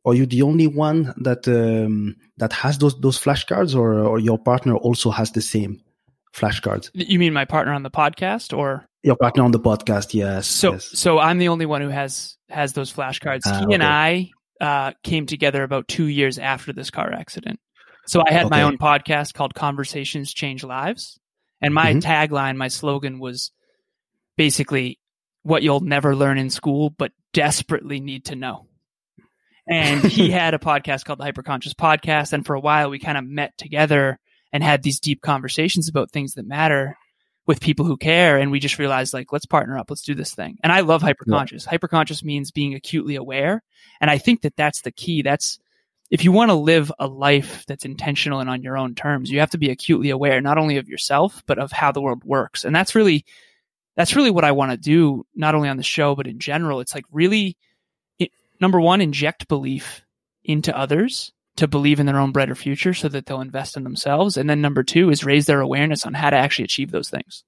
are 0.06 0.14
you 0.14 0.26
the 0.26 0.42
only 0.42 0.68
one 0.68 1.14
that 1.18 1.48
um, 1.48 2.16
that 2.38 2.54
has 2.54 2.78
those 2.78 3.00
those 3.02 3.20
flashcards 3.20 3.76
or 3.76 4.00
or 4.00 4.20
your 4.20 4.38
partner 4.38 4.76
also 4.76 5.12
has 5.12 5.32
the 5.32 5.42
same 5.42 5.82
flashcards 6.34 6.90
you 6.94 7.20
mean 7.20 7.34
my 7.34 7.46
partner 7.46 7.74
on 7.74 7.84
the 7.84 7.92
podcast 7.92 8.58
or 8.58 8.86
your 9.04 9.16
partner 9.16 9.44
on 9.44 9.52
the 9.52 9.60
podcast 9.60 10.14
yes 10.14 10.48
so 10.48 10.74
yes. 10.74 10.98
so 10.98 11.20
i'm 11.20 11.40
the 11.40 11.50
only 11.50 11.66
one 11.66 11.82
who 11.82 11.90
has 11.90 12.38
has 12.50 12.74
those 12.74 12.92
flashcards 12.94 13.42
ah, 13.46 13.60
he 13.60 13.66
okay. 13.66 13.74
and 13.74 13.84
i 13.84 14.30
uh, 14.62 14.92
came 15.04 15.26
together 15.26 15.64
about 15.64 15.88
two 15.88 16.06
years 16.06 16.38
after 16.38 16.72
this 16.72 16.90
car 16.90 17.12
accident 17.12 17.60
so 18.06 18.24
i 18.26 18.32
had 18.32 18.46
okay. 18.46 18.50
my 18.50 18.62
own 18.62 18.78
podcast 18.78 19.34
called 19.34 19.54
conversations 19.54 20.34
change 20.34 20.64
lives 20.64 21.20
and 21.60 21.74
my 21.74 21.94
mm-hmm. 21.94 22.00
tagline 22.00 22.56
my 22.56 22.70
slogan 22.70 23.20
was 23.20 23.52
basically 24.38 25.01
what 25.44 25.64
you'll 25.64 25.80
never 25.80 26.16
learn 26.16 26.38
in 26.38 26.50
school, 26.50 26.90
but 26.90 27.12
desperately 27.34 28.00
need 28.00 28.26
to 28.26 28.36
know. 28.36 28.68
And 29.68 30.04
he 30.06 30.30
had 30.30 30.54
a 30.54 30.60
podcast 30.60 31.06
called 31.06 31.20
the 31.20 31.26
Hyperconscious 31.26 31.74
Podcast. 31.74 32.34
And 32.34 32.46
for 32.46 32.56
a 32.56 32.60
while, 32.60 32.90
we 32.90 33.00
kind 33.00 33.18
of 33.18 33.26
met 33.26 33.58
together 33.58 34.20
and 34.54 34.64
had 34.64 34.84
these 34.84 35.00
deep 35.00 35.22
conversations 35.22 35.88
about 35.88 36.12
things 36.12 36.34
that 36.34 36.46
matter 36.46 36.98
with 37.48 37.62
people 37.62 37.86
who 37.86 37.98
care. 37.98 38.38
And 38.38 38.52
we 38.52 38.60
just 38.60 38.80
realized, 38.80 39.14
like, 39.14 39.32
let's 39.32 39.46
partner 39.46 39.78
up, 39.78 39.90
let's 39.90 40.04
do 40.04 40.14
this 40.14 40.34
thing. 40.34 40.58
And 40.64 40.72
I 40.72 40.82
love 40.82 41.02
hyperconscious. 41.02 41.66
Yeah. 41.66 41.78
Hyperconscious 41.78 42.24
means 42.24 42.52
being 42.52 42.76
acutely 42.76 43.16
aware. 43.16 43.64
And 44.00 44.12
I 44.12 44.18
think 44.18 44.42
that 44.42 44.56
that's 44.56 44.82
the 44.82 44.92
key. 44.92 45.22
That's, 45.22 45.60
if 46.12 46.24
you 46.24 46.32
want 46.32 46.50
to 46.50 46.56
live 46.56 46.92
a 47.00 47.08
life 47.08 47.66
that's 47.68 47.86
intentional 47.86 48.42
and 48.42 48.50
on 48.50 48.62
your 48.62 48.78
own 48.78 48.94
terms, 48.94 49.32
you 49.32 49.40
have 49.40 49.52
to 49.52 49.58
be 49.58 49.72
acutely 49.72 50.10
aware, 50.12 50.42
not 50.42 50.58
only 50.58 50.78
of 50.78 50.90
yourself, 50.90 51.44
but 51.48 51.58
of 51.58 51.72
how 51.72 51.92
the 51.92 52.02
world 52.02 52.24
works. 52.24 52.66
And 52.66 52.76
that's 52.76 52.96
really 52.96 53.26
that's 53.96 54.16
really 54.16 54.32
what 54.32 54.46
I 54.46 54.52
want 54.52 54.72
to 54.72 54.78
do, 54.78 55.26
not 55.36 55.56
only 55.56 55.70
on 55.70 55.78
the 55.78 55.84
show, 55.84 56.16
but 56.16 56.28
in 56.28 56.40
general. 56.40 56.80
It's 56.80 56.96
like 56.96 57.06
really, 57.12 57.58
it, 58.20 58.32
number 58.60 58.80
one, 58.80 59.02
inject 59.02 59.48
belief 59.48 60.04
into 60.44 60.76
others 60.78 61.32
to 61.58 61.68
believe 61.68 62.00
in 62.00 62.06
their 62.06 62.20
own 62.20 62.32
brighter 62.32 62.56
future 62.56 62.94
so 62.94 63.10
that 63.10 63.26
they'll 63.26 63.42
invest 63.42 63.76
in 63.76 63.84
themselves. 63.84 64.38
And 64.38 64.50
then 64.50 64.62
number 64.62 64.84
two 64.84 65.10
is 65.10 65.26
raise 65.26 65.46
their 65.46 65.62
awareness 65.62 66.06
on 66.06 66.14
how 66.14 66.30
to 66.30 66.38
actually 66.38 66.66
achieve 66.66 66.92
those 66.92 67.10
things. 67.10 67.44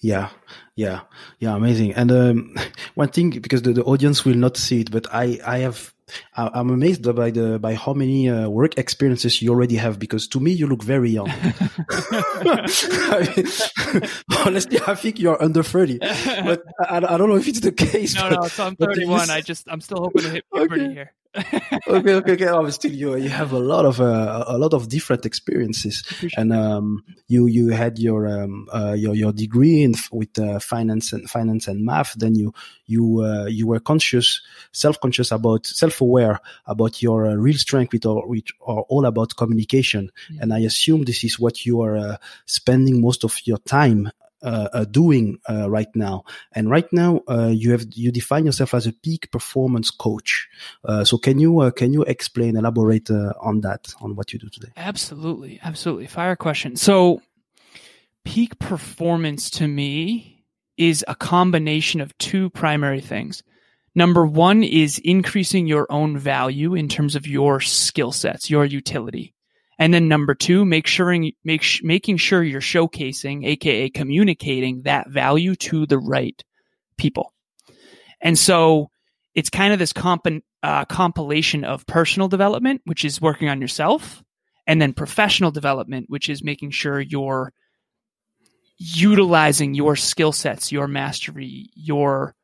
Yeah, 0.00 0.30
yeah, 0.76 1.00
yeah, 1.38 1.54
amazing. 1.54 1.94
And 1.94 2.10
um, 2.12 2.56
one 2.94 3.08
thing, 3.08 3.30
because 3.30 3.62
the, 3.62 3.72
the 3.72 3.84
audience 3.84 4.24
will 4.24 4.34
not 4.34 4.56
see 4.56 4.80
it, 4.80 4.90
but 4.90 5.06
I, 5.12 5.38
I 5.44 5.58
have 5.58 5.92
I'm 6.36 6.70
amazed 6.70 7.02
by 7.14 7.30
the 7.30 7.58
by 7.58 7.74
how 7.74 7.92
many 7.92 8.28
uh, 8.28 8.48
work 8.48 8.78
experiences 8.78 9.42
you 9.42 9.50
already 9.50 9.76
have. 9.76 9.98
Because 9.98 10.28
to 10.28 10.40
me, 10.40 10.52
you 10.52 10.66
look 10.66 10.82
very 10.82 11.10
young. 11.10 11.28
I 11.30 13.34
mean, 13.36 13.46
honestly, 14.46 14.78
I 14.86 14.94
think 14.94 15.18
you're 15.18 15.40
under 15.42 15.62
thirty, 15.62 15.98
but 15.98 16.62
I, 16.80 16.98
I, 16.98 17.16
don't 17.16 17.28
know 17.28 17.36
if 17.36 17.48
it's 17.48 17.60
the 17.60 17.72
case. 17.72 18.14
No, 18.14 18.30
but, 18.30 18.42
no, 18.42 18.48
so 18.48 18.66
I'm 18.66 18.76
31. 18.76 19.30
I 19.30 19.40
just 19.40 19.68
I'm 19.68 19.80
still 19.80 19.98
hoping 19.98 20.22
to 20.22 20.30
hit 20.30 20.44
puberty 20.54 20.84
okay. 20.84 20.94
here 20.94 21.12
okay, 21.36 22.14
okay, 22.14 22.32
okay. 22.32 22.70
Still, 22.70 22.92
you 22.92 23.16
you 23.16 23.28
have 23.28 23.52
a 23.52 23.58
lot 23.58 23.84
of 23.84 24.00
uh, 24.00 24.44
a 24.46 24.58
lot 24.58 24.74
of 24.74 24.88
different 24.88 25.26
experiences, 25.26 26.02
and 26.36 26.52
um, 26.52 27.04
you 27.28 27.46
you 27.46 27.68
had 27.68 27.98
your 27.98 28.28
um, 28.28 28.68
uh, 28.72 28.94
your 28.96 29.14
your 29.14 29.32
degree 29.32 29.82
in 29.82 29.94
with 30.10 30.38
uh, 30.38 30.58
finance 30.58 31.12
and 31.12 31.28
finance 31.28 31.68
and 31.68 31.84
math. 31.84 32.14
Then 32.14 32.34
you 32.34 32.54
you 32.86 33.22
uh, 33.22 33.46
you 33.46 33.66
were 33.66 33.80
conscious, 33.80 34.40
self 34.72 35.00
conscious 35.00 35.30
about 35.30 35.66
self 35.66 35.97
aware 36.00 36.40
about 36.66 37.02
your 37.02 37.26
uh, 37.26 37.34
real 37.34 37.56
strength, 37.56 37.92
which 37.92 38.06
are, 38.06 38.26
which 38.26 38.52
are 38.60 38.82
all 38.88 39.06
about 39.06 39.36
communication. 39.36 40.10
And 40.40 40.52
I 40.52 40.60
assume 40.60 41.04
this 41.04 41.24
is 41.24 41.38
what 41.38 41.66
you 41.66 41.82
are 41.82 41.96
uh, 41.96 42.16
spending 42.46 43.00
most 43.00 43.24
of 43.24 43.34
your 43.46 43.58
time 43.58 44.10
uh, 44.40 44.68
uh, 44.72 44.84
doing 44.84 45.36
uh, 45.50 45.68
right 45.68 45.88
now. 45.96 46.22
And 46.52 46.70
right 46.70 46.86
now, 46.92 47.22
uh, 47.28 47.48
you 47.52 47.72
have 47.72 47.86
you 47.94 48.12
define 48.12 48.46
yourself 48.46 48.72
as 48.72 48.86
a 48.86 48.92
peak 48.92 49.32
performance 49.32 49.90
coach. 49.90 50.48
Uh, 50.84 51.02
so 51.04 51.18
can 51.18 51.40
you 51.40 51.58
uh, 51.58 51.72
can 51.72 51.92
you 51.92 52.04
explain, 52.04 52.56
elaborate 52.56 53.10
on 53.10 53.62
that, 53.62 53.92
on 54.00 54.14
what 54.14 54.32
you 54.32 54.38
do 54.38 54.48
today? 54.48 54.68
Absolutely, 54.76 55.58
absolutely. 55.62 56.06
Fire 56.06 56.36
question. 56.36 56.76
So, 56.76 57.20
peak 58.24 58.60
performance 58.60 59.50
to 59.50 59.66
me 59.66 60.44
is 60.76 61.04
a 61.08 61.16
combination 61.16 62.00
of 62.00 62.16
two 62.18 62.48
primary 62.50 63.00
things. 63.00 63.42
Number 63.94 64.26
one 64.26 64.62
is 64.62 65.00
increasing 65.02 65.66
your 65.66 65.86
own 65.90 66.18
value 66.18 66.74
in 66.74 66.88
terms 66.88 67.16
of 67.16 67.26
your 67.26 67.60
skill 67.60 68.12
sets, 68.12 68.50
your 68.50 68.64
utility. 68.64 69.34
And 69.78 69.94
then 69.94 70.08
number 70.08 70.34
two, 70.34 70.64
make 70.64 70.86
sure, 70.86 71.16
make, 71.44 71.64
making 71.82 72.16
sure 72.16 72.42
you're 72.42 72.60
showcasing, 72.60 73.46
aka 73.46 73.88
communicating 73.90 74.82
that 74.82 75.08
value 75.08 75.54
to 75.56 75.86
the 75.86 75.98
right 75.98 76.42
people. 76.96 77.32
And 78.20 78.36
so 78.36 78.90
it's 79.34 79.50
kind 79.50 79.72
of 79.72 79.78
this 79.78 79.92
comp- 79.92 80.42
uh, 80.62 80.84
compilation 80.86 81.64
of 81.64 81.86
personal 81.86 82.28
development, 82.28 82.82
which 82.84 83.04
is 83.04 83.20
working 83.20 83.48
on 83.48 83.60
yourself, 83.60 84.22
and 84.66 84.82
then 84.82 84.92
professional 84.92 85.52
development, 85.52 86.06
which 86.08 86.28
is 86.28 86.42
making 86.42 86.72
sure 86.72 87.00
you're 87.00 87.52
utilizing 88.78 89.74
your 89.74 89.96
skill 89.96 90.32
sets, 90.32 90.72
your 90.72 90.88
mastery, 90.88 91.70
your 91.74 92.34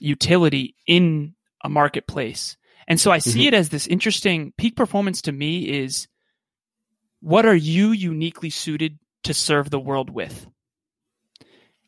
utility 0.00 0.74
in 0.86 1.34
a 1.64 1.68
marketplace 1.68 2.56
and 2.88 3.00
so 3.00 3.10
I 3.10 3.18
see 3.18 3.40
mm-hmm. 3.40 3.48
it 3.48 3.54
as 3.54 3.68
this 3.68 3.86
interesting 3.86 4.52
peak 4.56 4.76
performance 4.76 5.22
to 5.22 5.32
me 5.32 5.68
is 5.68 6.06
what 7.20 7.46
are 7.46 7.56
you 7.56 7.90
uniquely 7.90 8.50
suited 8.50 8.98
to 9.24 9.34
serve 9.34 9.70
the 9.70 9.80
world 9.80 10.10
with? 10.10 10.46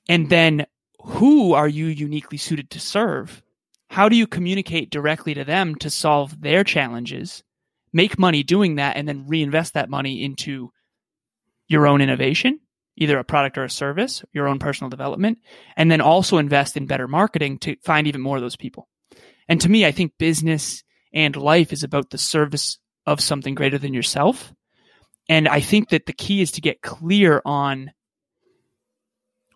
And 0.09 0.29
then 0.29 0.67
who 1.01 1.55
are 1.55 1.69
you 1.69 1.87
uniquely 1.87 2.39
suited 2.39 2.71
to 2.71 2.81
serve? 2.81 3.43
How 3.91 4.09
do 4.09 4.17
you 4.17 4.27
communicate 4.27 4.91
directly 4.91 5.35
to 5.35 5.45
them 5.45 5.75
to 5.77 5.91
solve 5.91 6.41
their 6.41 6.65
challenges, 6.65 7.45
make 7.93 8.19
money 8.19 8.43
doing 8.43 8.77
that, 8.77 8.97
and 8.97 9.07
then 9.07 9.29
reinvest 9.29 9.75
that 9.75 9.89
money 9.89 10.25
into 10.25 10.73
your 11.69 11.87
own 11.87 12.01
innovation, 12.01 12.61
either 12.99 13.19
a 13.19 13.25
product 13.25 13.57
or 13.57 13.65
a 13.65 13.71
service, 13.71 14.25
your 14.33 14.49
own 14.49 14.59
personal 14.59 14.91
development, 14.91 15.39
and 15.77 15.91
then 15.91 16.01
also 16.01 16.39
invest 16.39 16.77
in 16.77 16.87
better 16.87 17.09
marketing 17.09 17.59
to 17.59 17.77
find 17.83 18.07
even 18.07 18.21
more 18.21 18.37
of 18.37 18.43
those 18.43 18.57
people. 18.57 18.89
And 19.49 19.61
to 19.61 19.69
me, 19.69 19.87
I 19.87 19.93
think 19.93 20.19
business 20.19 20.83
and 21.15 21.35
life 21.37 21.73
is 21.73 21.85
about 21.85 22.11
the 22.11 22.19
service 22.19 22.79
of 23.07 23.21
something 23.21 23.55
greater 23.55 23.79
than 23.79 23.95
yourself. 23.95 24.53
And 25.29 25.49
I 25.49 25.61
think 25.61 25.91
that 25.91 26.07
the 26.07 26.13
key 26.13 26.43
is 26.43 26.53
to 26.53 26.61
get 26.61 26.83
clear 26.83 27.41
on 27.45 27.93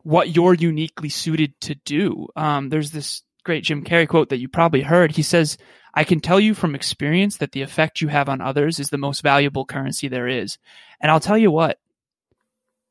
what 0.02 0.34
you're 0.34 0.54
uniquely 0.54 1.08
suited 1.08 1.60
to 1.62 1.74
do. 1.74 2.28
Um, 2.36 2.68
there's 2.68 2.90
this 2.90 3.22
great 3.44 3.64
Jim 3.64 3.84
Carrey 3.84 4.08
quote 4.08 4.30
that 4.30 4.38
you 4.38 4.48
probably 4.48 4.82
heard. 4.82 5.12
He 5.12 5.22
says, 5.22 5.58
I 5.94 6.04
can 6.04 6.20
tell 6.20 6.40
you 6.40 6.54
from 6.54 6.74
experience 6.74 7.38
that 7.38 7.52
the 7.52 7.62
effect 7.62 8.00
you 8.00 8.08
have 8.08 8.28
on 8.28 8.40
others 8.40 8.80
is 8.80 8.88
the 8.88 8.98
most 8.98 9.22
valuable 9.22 9.66
currency 9.66 10.08
there 10.08 10.28
is. 10.28 10.58
And 11.00 11.10
I'll 11.10 11.20
tell 11.20 11.38
you 11.38 11.50
what, 11.50 11.78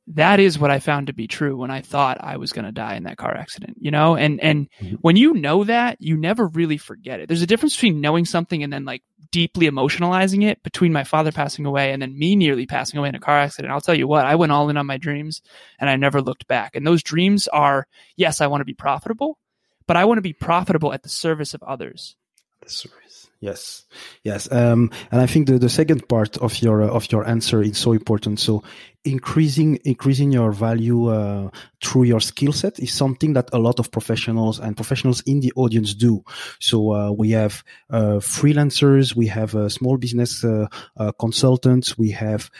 that 0.07 0.39
is 0.39 0.59
what 0.59 0.71
I 0.71 0.79
found 0.79 1.07
to 1.07 1.13
be 1.13 1.27
true 1.27 1.55
when 1.55 1.71
I 1.71 1.81
thought 1.81 2.17
I 2.19 2.37
was 2.37 2.51
going 2.51 2.65
to 2.65 2.71
die 2.71 2.95
in 2.95 3.03
that 3.03 3.17
car 3.17 3.35
accident, 3.35 3.77
you 3.79 3.91
know? 3.91 4.15
And, 4.15 4.41
and 4.41 4.69
mm-hmm. 4.79 4.95
when 4.95 5.15
you 5.15 5.33
know 5.33 5.63
that, 5.63 5.97
you 5.99 6.17
never 6.17 6.47
really 6.47 6.77
forget 6.77 7.19
it. 7.19 7.27
There's 7.27 7.43
a 7.43 7.47
difference 7.47 7.75
between 7.75 8.01
knowing 8.01 8.25
something 8.25 8.63
and 8.63 8.73
then 8.73 8.83
like 8.83 9.03
deeply 9.31 9.69
emotionalizing 9.69 10.43
it 10.43 10.61
between 10.63 10.91
my 10.91 11.03
father 11.03 11.31
passing 11.31 11.65
away 11.65 11.91
and 11.91 12.01
then 12.01 12.17
me 12.17 12.35
nearly 12.35 12.65
passing 12.65 12.99
away 12.99 13.09
in 13.09 13.15
a 13.15 13.19
car 13.19 13.37
accident. 13.37 13.71
I'll 13.71 13.79
tell 13.79 13.97
you 13.97 14.07
what, 14.07 14.25
I 14.25 14.35
went 14.35 14.51
all 14.51 14.69
in 14.69 14.77
on 14.77 14.85
my 14.85 14.97
dreams 14.97 15.41
and 15.79 15.89
I 15.89 15.95
never 15.95 16.21
looked 16.21 16.47
back. 16.47 16.75
And 16.75 16.85
those 16.85 17.03
dreams 17.03 17.47
are, 17.47 17.87
yes, 18.17 18.41
I 18.41 18.47
want 18.47 18.61
to 18.61 18.65
be 18.65 18.73
profitable, 18.73 19.37
but 19.87 19.97
I 19.97 20.05
want 20.05 20.17
to 20.17 20.23
be 20.23 20.33
profitable 20.33 20.93
at 20.93 21.03
the 21.03 21.09
service 21.09 21.53
of 21.53 21.63
others. 21.63 22.15
Yes, 23.41 23.85
yes, 24.23 24.51
um, 24.51 24.91
and 25.11 25.19
I 25.19 25.25
think 25.25 25.47
the, 25.47 25.57
the 25.57 25.67
second 25.67 26.07
part 26.07 26.37
of 26.37 26.61
your 26.61 26.83
uh, 26.83 26.89
of 26.89 27.11
your 27.11 27.27
answer 27.27 27.63
is 27.63 27.75
so 27.75 27.91
important. 27.91 28.39
So 28.39 28.63
increasing 29.03 29.79
increasing 29.83 30.31
your 30.31 30.51
value 30.51 31.07
uh, 31.07 31.49
through 31.83 32.03
your 32.03 32.19
skill 32.19 32.53
set 32.53 32.79
is 32.79 32.93
something 32.93 33.33
that 33.33 33.49
a 33.51 33.57
lot 33.57 33.79
of 33.79 33.89
professionals 33.89 34.59
and 34.59 34.75
professionals 34.75 35.21
in 35.21 35.39
the 35.39 35.51
audience 35.55 35.95
do. 35.95 36.23
So 36.59 36.93
uh, 36.93 37.11
we 37.11 37.31
have 37.31 37.63
uh, 37.89 38.19
freelancers, 38.19 39.15
we 39.15 39.25
have 39.25 39.55
uh, 39.55 39.69
small 39.69 39.97
business 39.97 40.43
uh, 40.43 40.67
consultants, 41.19 41.97
we 41.97 42.11
have 42.11 42.51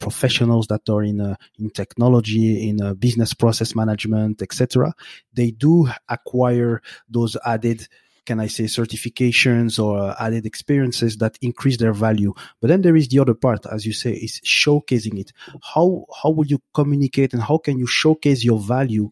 professionals 0.00 0.66
that 0.66 0.88
are 0.88 1.04
in 1.04 1.36
in 1.60 1.70
technology, 1.70 2.68
in 2.68 2.94
business 2.94 3.34
process 3.34 3.76
management, 3.76 4.42
etc. 4.42 4.92
They 5.32 5.52
do 5.52 5.88
acquire 6.08 6.82
those 7.08 7.36
added 7.46 7.86
can 8.24 8.40
I 8.40 8.46
say 8.46 8.64
certifications 8.64 9.82
or 9.82 10.14
added 10.20 10.46
experiences 10.46 11.18
that 11.18 11.38
increase 11.40 11.76
their 11.76 11.92
value. 11.92 12.34
But 12.60 12.68
then 12.68 12.82
there 12.82 12.96
is 12.96 13.08
the 13.08 13.20
other 13.20 13.34
part, 13.34 13.66
as 13.70 13.86
you 13.86 13.92
say, 13.92 14.12
is 14.12 14.40
showcasing 14.44 15.18
it. 15.18 15.32
How, 15.62 16.06
how 16.22 16.30
will 16.30 16.46
you 16.46 16.60
communicate 16.72 17.32
and 17.34 17.42
how 17.42 17.58
can 17.58 17.78
you 17.78 17.86
showcase 17.86 18.44
your 18.44 18.58
value 18.58 19.10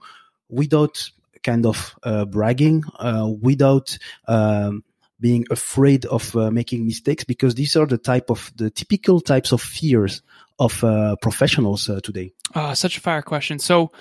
without 0.49 1.11
kind 1.43 1.67
of 1.67 1.95
uh, 2.03 2.25
bragging, 2.25 2.85
uh, 2.99 3.31
without, 3.41 3.99
um, 4.29 4.85
being 5.21 5.47
afraid 5.51 6.05
of 6.07 6.37
uh, 6.37 6.51
making 6.51 6.85
mistakes 6.85 7.23
because 7.23 7.55
these 7.55 7.77
are 7.77 7.87
the 7.87 7.97
type 7.97 8.29
of 8.29 8.53
the 8.57 8.69
typical 8.71 9.21
types 9.21 9.53
of 9.53 9.63
fears 9.63 10.21
of 10.59 10.83
uh, 10.83 11.15
professionals 11.23 11.89
uh, 11.89 12.01
today 12.03 12.33
oh, 12.57 12.75
such 12.75 12.99
a 12.99 13.01
fire 13.01 13.23
question 13.23 13.61
so 13.61 13.93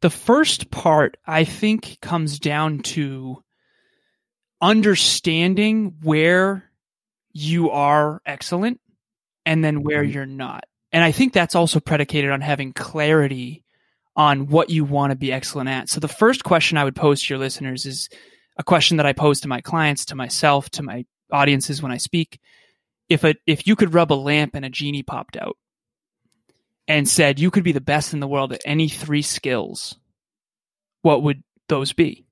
the 0.00 0.08
first 0.08 0.70
part 0.70 1.18
i 1.26 1.44
think 1.44 1.98
comes 2.00 2.38
down 2.38 2.78
to 2.78 3.42
understanding 4.60 5.96
where 6.02 6.64
you 7.32 7.70
are 7.70 8.20
excellent 8.26 8.80
and 9.46 9.64
then 9.64 9.82
where 9.82 10.02
mm-hmm. 10.02 10.12
you're 10.12 10.26
not. 10.26 10.64
And 10.92 11.04
I 11.04 11.12
think 11.12 11.32
that's 11.32 11.54
also 11.54 11.80
predicated 11.80 12.30
on 12.30 12.40
having 12.40 12.72
clarity 12.72 13.64
on 14.16 14.48
what 14.48 14.70
you 14.70 14.84
want 14.84 15.12
to 15.12 15.16
be 15.16 15.32
excellent 15.32 15.68
at. 15.68 15.88
So 15.88 16.00
the 16.00 16.08
first 16.08 16.44
question 16.44 16.76
I 16.76 16.84
would 16.84 16.96
pose 16.96 17.22
to 17.22 17.32
your 17.32 17.38
listeners 17.38 17.86
is 17.86 18.08
a 18.58 18.64
question 18.64 18.96
that 18.96 19.06
I 19.06 19.12
pose 19.12 19.40
to 19.40 19.48
my 19.48 19.60
clients, 19.60 20.04
to 20.06 20.16
myself, 20.16 20.68
to 20.70 20.82
my 20.82 21.06
audiences 21.32 21.82
when 21.82 21.92
I 21.92 21.96
speak. 21.96 22.40
If 23.08 23.24
a 23.24 23.34
if 23.46 23.66
you 23.66 23.76
could 23.76 23.94
rub 23.94 24.12
a 24.12 24.14
lamp 24.14 24.54
and 24.54 24.64
a 24.64 24.70
genie 24.70 25.02
popped 25.02 25.36
out 25.36 25.56
and 26.86 27.08
said 27.08 27.40
you 27.40 27.50
could 27.50 27.64
be 27.64 27.72
the 27.72 27.80
best 27.80 28.12
in 28.12 28.20
the 28.20 28.28
world 28.28 28.52
at 28.52 28.62
any 28.64 28.88
three 28.88 29.22
skills, 29.22 29.96
what 31.02 31.22
would 31.22 31.42
those 31.68 31.92
be? 31.92 32.26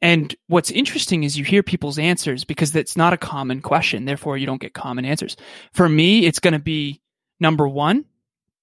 And 0.00 0.34
what's 0.46 0.70
interesting 0.70 1.24
is 1.24 1.36
you 1.36 1.44
hear 1.44 1.62
people's 1.62 1.98
answers 1.98 2.44
because 2.44 2.70
that's 2.70 2.96
not 2.96 3.12
a 3.12 3.18
common 3.18 3.60
question. 3.60 4.04
Therefore, 4.04 4.36
you 4.36 4.46
don't 4.46 4.60
get 4.60 4.72
common 4.74 5.04
answers. 5.04 5.36
For 5.72 5.88
me, 5.88 6.24
it's 6.24 6.38
going 6.38 6.52
to 6.52 6.60
be 6.60 7.00
number 7.40 7.66
one, 7.66 8.04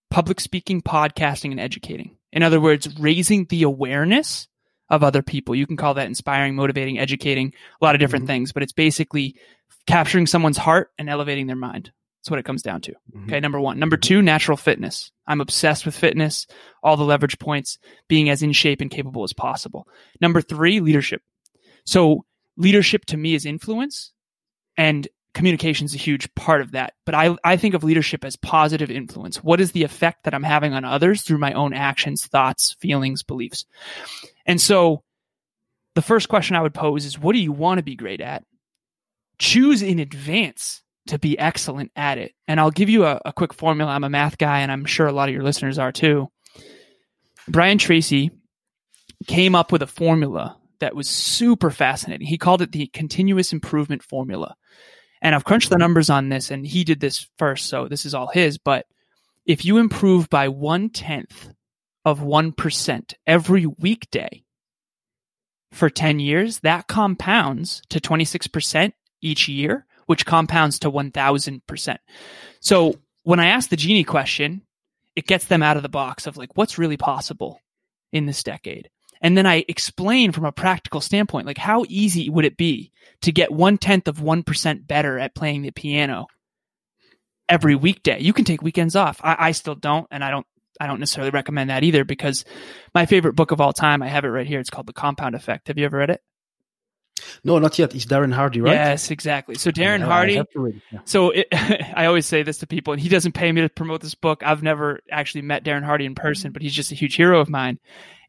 public 0.10 0.40
speaking, 0.40 0.82
podcasting, 0.82 1.52
and 1.52 1.60
educating. 1.60 2.18
In 2.32 2.44
other 2.44 2.62
words, 2.62 2.88
raising 3.00 3.46
the 3.46 3.64
awareness 3.64 4.48
of 4.90 5.04
other 5.04 5.22
people. 5.22 5.56
You 5.56 5.68
can 5.68 5.78
call 5.78 5.96
that 5.96 6.08
inspiring, 6.08 6.56
motivating, 6.56 7.00
educating, 7.00 7.54
a 7.82 7.86
lot 7.86 7.96
of 7.96 8.00
different 8.00 8.24
mm-hmm. 8.24 8.34
things, 8.34 8.52
but 8.54 8.64
it's 8.64 8.74
basically 8.74 9.36
capturing 9.88 10.28
someone's 10.28 10.58
heart 10.58 10.92
and 10.98 11.10
elevating 11.10 11.48
their 11.48 11.56
mind. 11.56 11.92
That's 12.26 12.32
what 12.32 12.40
it 12.40 12.46
comes 12.46 12.64
down 12.64 12.82
to. 12.82 12.92
Mm-hmm. 12.92 13.26
Okay, 13.26 13.40
number 13.40 13.60
one. 13.60 13.78
Number 13.78 13.98
two, 13.98 14.24
natural 14.24 14.58
fitness. 14.58 15.12
I'm 15.28 15.42
obsessed 15.42 15.86
with 15.86 15.96
fitness, 15.96 16.48
all 16.82 16.98
the 16.98 17.04
leverage 17.04 17.38
points, 17.38 17.78
being 18.08 18.32
as 18.32 18.42
in 18.42 18.52
shape 18.52 18.82
and 18.82 18.90
capable 18.90 19.24
as 19.24 19.32
possible. 19.32 19.88
Number 20.20 20.42
three, 20.42 20.80
leadership. 20.80 21.22
So 21.86 22.26
leadership 22.58 23.06
to 23.06 23.18
me 23.18 23.36
is 23.36 23.46
influence 23.46 24.12
and 24.76 25.08
communication 25.36 25.86
is 25.86 25.94
a 25.94 26.00
huge 26.00 26.34
part 26.34 26.62
of 26.62 26.72
that. 26.72 26.94
But 27.06 27.14
I, 27.14 27.38
I 27.44 27.58
think 27.58 27.76
of 27.76 27.84
leadership 27.84 28.26
as 28.26 28.38
positive 28.38 28.90
influence. 28.90 29.44
What 29.44 29.62
is 29.62 29.74
the 29.74 29.84
effect 29.84 30.24
that 30.24 30.34
I'm 30.34 30.42
having 30.42 30.74
on 30.74 30.84
others 30.84 31.22
through 31.22 31.38
my 31.38 31.54
own 31.54 31.76
actions, 31.76 32.26
thoughts, 32.26 32.76
feelings, 32.80 33.22
beliefs? 33.22 33.68
And 34.48 34.60
so 34.60 35.04
the 35.94 36.02
first 36.02 36.28
question 36.28 36.56
I 36.56 36.64
would 36.64 36.74
pose 36.74 37.06
is 37.06 37.20
what 37.20 37.34
do 37.34 37.40
you 37.40 37.52
want 37.52 37.78
to 37.78 37.84
be 37.84 37.96
great 37.96 38.22
at? 38.22 38.44
Choose 39.38 39.84
in 39.84 40.00
advance 40.00 40.82
to 41.08 41.20
be 41.20 41.38
excellent 41.38 41.92
at 41.96 42.18
it. 42.18 42.34
And 42.48 42.60
I'll 42.60 42.72
give 42.72 42.90
you 42.90 43.06
a, 43.06 43.22
a, 43.26 43.34
quick 43.34 43.54
formula. 43.54 43.92
I'm 43.92 44.04
a 44.04 44.10
math 44.10 44.38
guy, 44.38 44.62
and 44.62 44.72
I'm 44.72 44.86
sure 44.86 45.08
a 45.08 45.12
lot 45.12 45.30
of 45.30 45.36
your 45.36 45.44
listeners 45.44 45.78
are 45.78 45.92
too. 45.92 46.30
Brian 47.48 47.78
Tracy 47.78 48.32
came 49.28 49.56
up 49.56 49.72
with 49.72 49.82
a 49.82 49.88
formula 49.88 50.58
that 50.80 50.96
was 50.96 51.08
super 51.08 51.70
fascinating. 51.70 52.28
He 52.28 52.38
called 52.38 52.62
it 52.62 52.72
the 52.72 52.88
continuous 52.88 53.54
improvement 53.54 54.04
formula. 54.04 54.56
And 55.22 55.34
I've 55.34 55.46
crunched 55.46 55.70
the 55.70 55.78
numbers 55.78 56.10
on 56.10 56.30
this, 56.30 56.52
and 56.52 56.66
he 56.66 56.84
did 56.84 57.00
this 57.00 57.28
first, 57.38 57.68
so 57.68 57.88
this 57.88 58.06
is 58.06 58.14
all 58.14 58.28
his. 58.28 58.58
But 58.58 58.86
if 59.46 59.64
you 59.64 59.78
improve 59.78 60.30
by 60.30 60.50
one 60.50 60.90
tenth 60.90 61.50
of 62.04 62.20
1% 62.20 63.14
every 63.26 63.66
weekday 63.66 64.44
for 65.72 65.90
10 65.90 66.20
years, 66.20 66.60
that 66.60 66.88
compounds 66.88 67.82
to 67.90 68.00
26% 68.00 68.94
each 69.22 69.48
year 69.48 69.86
which 70.06 70.26
compounds 70.26 70.80
to 70.80 70.92
1000%. 70.92 71.98
So 72.60 72.96
when 73.24 73.40
I 73.40 73.48
ask 73.48 73.70
the 73.70 73.76
genie 73.76 74.04
question, 74.04 74.62
it 75.16 75.28
gets 75.28 75.46
them 75.46 75.64
out 75.64 75.78
of 75.78 75.84
the 75.84 75.90
box 75.90 76.28
of 76.28 76.38
like, 76.38 76.56
what's 76.56 76.78
really 76.78 76.98
possible 76.98 77.60
in 78.12 78.26
this 78.26 78.44
decade? 78.44 78.90
And 79.22 79.38
then 79.38 79.46
I 79.46 79.66
explain 79.68 80.32
from 80.32 80.46
a 80.46 80.52
practical 80.52 81.02
standpoint, 81.02 81.48
like 81.48 81.58
how 81.58 81.86
easy 81.88 82.30
would 82.30 82.46
it 82.46 82.58
be 82.58 82.92
to 83.22 83.32
get 83.32 83.52
one 83.52 83.78
tenth 83.78 84.08
of 84.08 84.18
1% 84.18 84.88
better 84.88 85.18
at 85.18 85.36
playing 85.36 85.62
the 85.62 85.72
piano 85.72 86.28
every 87.48 87.76
weekday? 87.76 88.20
You 88.20 88.34
can 88.34 88.46
take 88.46 88.62
weekends 88.62 88.96
off. 88.96 89.20
I, 89.24 89.36
I 89.40 89.52
still 89.52 89.76
don't. 89.76 90.08
And 90.12 90.24
I 90.24 90.32
don't 90.32 90.46
I 90.80 90.88
don't 90.88 91.00
necessarily 91.00 91.32
recommend 91.32 91.70
that 91.70 91.84
either 91.84 92.04
because 92.04 92.44
my 92.94 93.06
favorite 93.06 93.36
book 93.36 93.52
of 93.52 93.62
all 93.62 93.72
time, 93.72 94.04
I 94.04 94.08
have 94.08 94.26
it 94.26 94.30
right 94.30 94.46
here. 94.46 94.60
It's 94.60 94.70
called 94.70 94.88
The 94.88 94.94
Compound 94.94 95.34
Effect. 95.34 95.70
Have 95.70 95.78
you 95.78 95.86
ever 95.86 95.98
read 95.98 96.10
it? 96.10 96.22
No, 97.44 97.60
not 97.60 97.78
yet. 97.78 97.94
It's 97.94 98.06
Darren 98.06 98.34
Hardy, 98.34 98.62
right? 98.62 98.74
Yes, 98.74 99.12
exactly. 99.12 99.56
So 99.56 99.72
Darren 99.72 100.00
yeah, 100.00 100.06
Hardy. 100.06 100.42
Yeah. 100.92 101.00
So 101.06 101.32
it, 101.32 101.48
I 101.52 102.06
always 102.06 102.26
say 102.26 102.44
this 102.44 102.60
to 102.60 102.68
people, 102.68 102.94
and 102.94 103.02
he 103.02 103.10
doesn't 103.10 103.34
pay 103.34 103.52
me 103.52 103.62
to 103.62 103.70
promote 103.70 104.02
this 104.02 104.16
book. 104.16 104.44
I've 104.44 104.64
never 104.64 105.00
actually 105.12 105.42
met 105.42 105.64
Darren 105.64 105.84
Hardy 105.84 106.06
in 106.06 106.16
person, 106.16 106.52
but 106.52 106.62
he's 106.62 106.74
just 106.74 106.92
a 106.92 106.96
huge 106.96 107.16
hero 107.16 107.40
of 107.40 107.50
mine. 107.50 107.80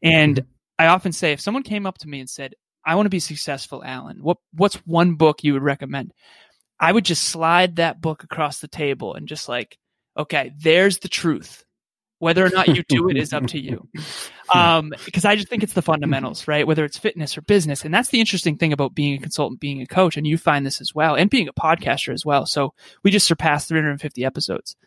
And 0.01 0.37
mm-hmm. 0.37 0.49
I 0.79 0.87
often 0.87 1.11
say, 1.11 1.31
if 1.31 1.41
someone 1.41 1.63
came 1.63 1.85
up 1.85 1.97
to 1.99 2.07
me 2.07 2.19
and 2.19 2.29
said, 2.29 2.53
"I 2.85 2.95
want 2.95 3.05
to 3.05 3.11
be 3.11 3.19
successful, 3.19 3.83
Alan," 3.83 4.17
what 4.21 4.37
what's 4.53 4.75
one 4.85 5.15
book 5.15 5.43
you 5.43 5.53
would 5.53 5.63
recommend? 5.63 6.13
I 6.79 6.91
would 6.91 7.05
just 7.05 7.23
slide 7.23 7.77
that 7.77 8.01
book 8.01 8.23
across 8.23 8.59
the 8.59 8.67
table 8.67 9.15
and 9.15 9.27
just 9.27 9.49
like, 9.49 9.77
okay, 10.17 10.51
there's 10.57 10.99
the 10.99 11.07
truth. 11.07 11.63
Whether 12.19 12.45
or 12.45 12.49
not 12.49 12.67
you 12.67 12.83
do 12.83 13.09
it 13.09 13.17
is 13.17 13.33
up 13.33 13.47
to 13.47 13.59
you. 13.59 13.87
Um, 14.55 14.93
because 15.03 15.25
I 15.25 15.35
just 15.35 15.49
think 15.49 15.61
it's 15.61 15.73
the 15.73 15.81
fundamentals, 15.81 16.47
right? 16.47 16.65
Whether 16.65 16.85
it's 16.85 16.97
fitness 16.97 17.37
or 17.37 17.41
business. 17.41 17.83
And 17.83 17.93
that's 17.93 18.07
the 18.07 18.21
interesting 18.21 18.55
thing 18.55 18.71
about 18.71 18.95
being 18.95 19.15
a 19.15 19.21
consultant, 19.21 19.59
being 19.59 19.81
a 19.81 19.85
coach. 19.85 20.15
And 20.15 20.25
you 20.25 20.37
find 20.37 20.65
this 20.65 20.79
as 20.79 20.95
well 20.95 21.15
and 21.15 21.29
being 21.29 21.49
a 21.49 21.53
podcaster 21.53 22.13
as 22.13 22.25
well. 22.25 22.45
So 22.45 22.73
we 23.03 23.11
just 23.11 23.27
surpassed 23.27 23.67
350 23.67 24.23
episodes. 24.23 24.77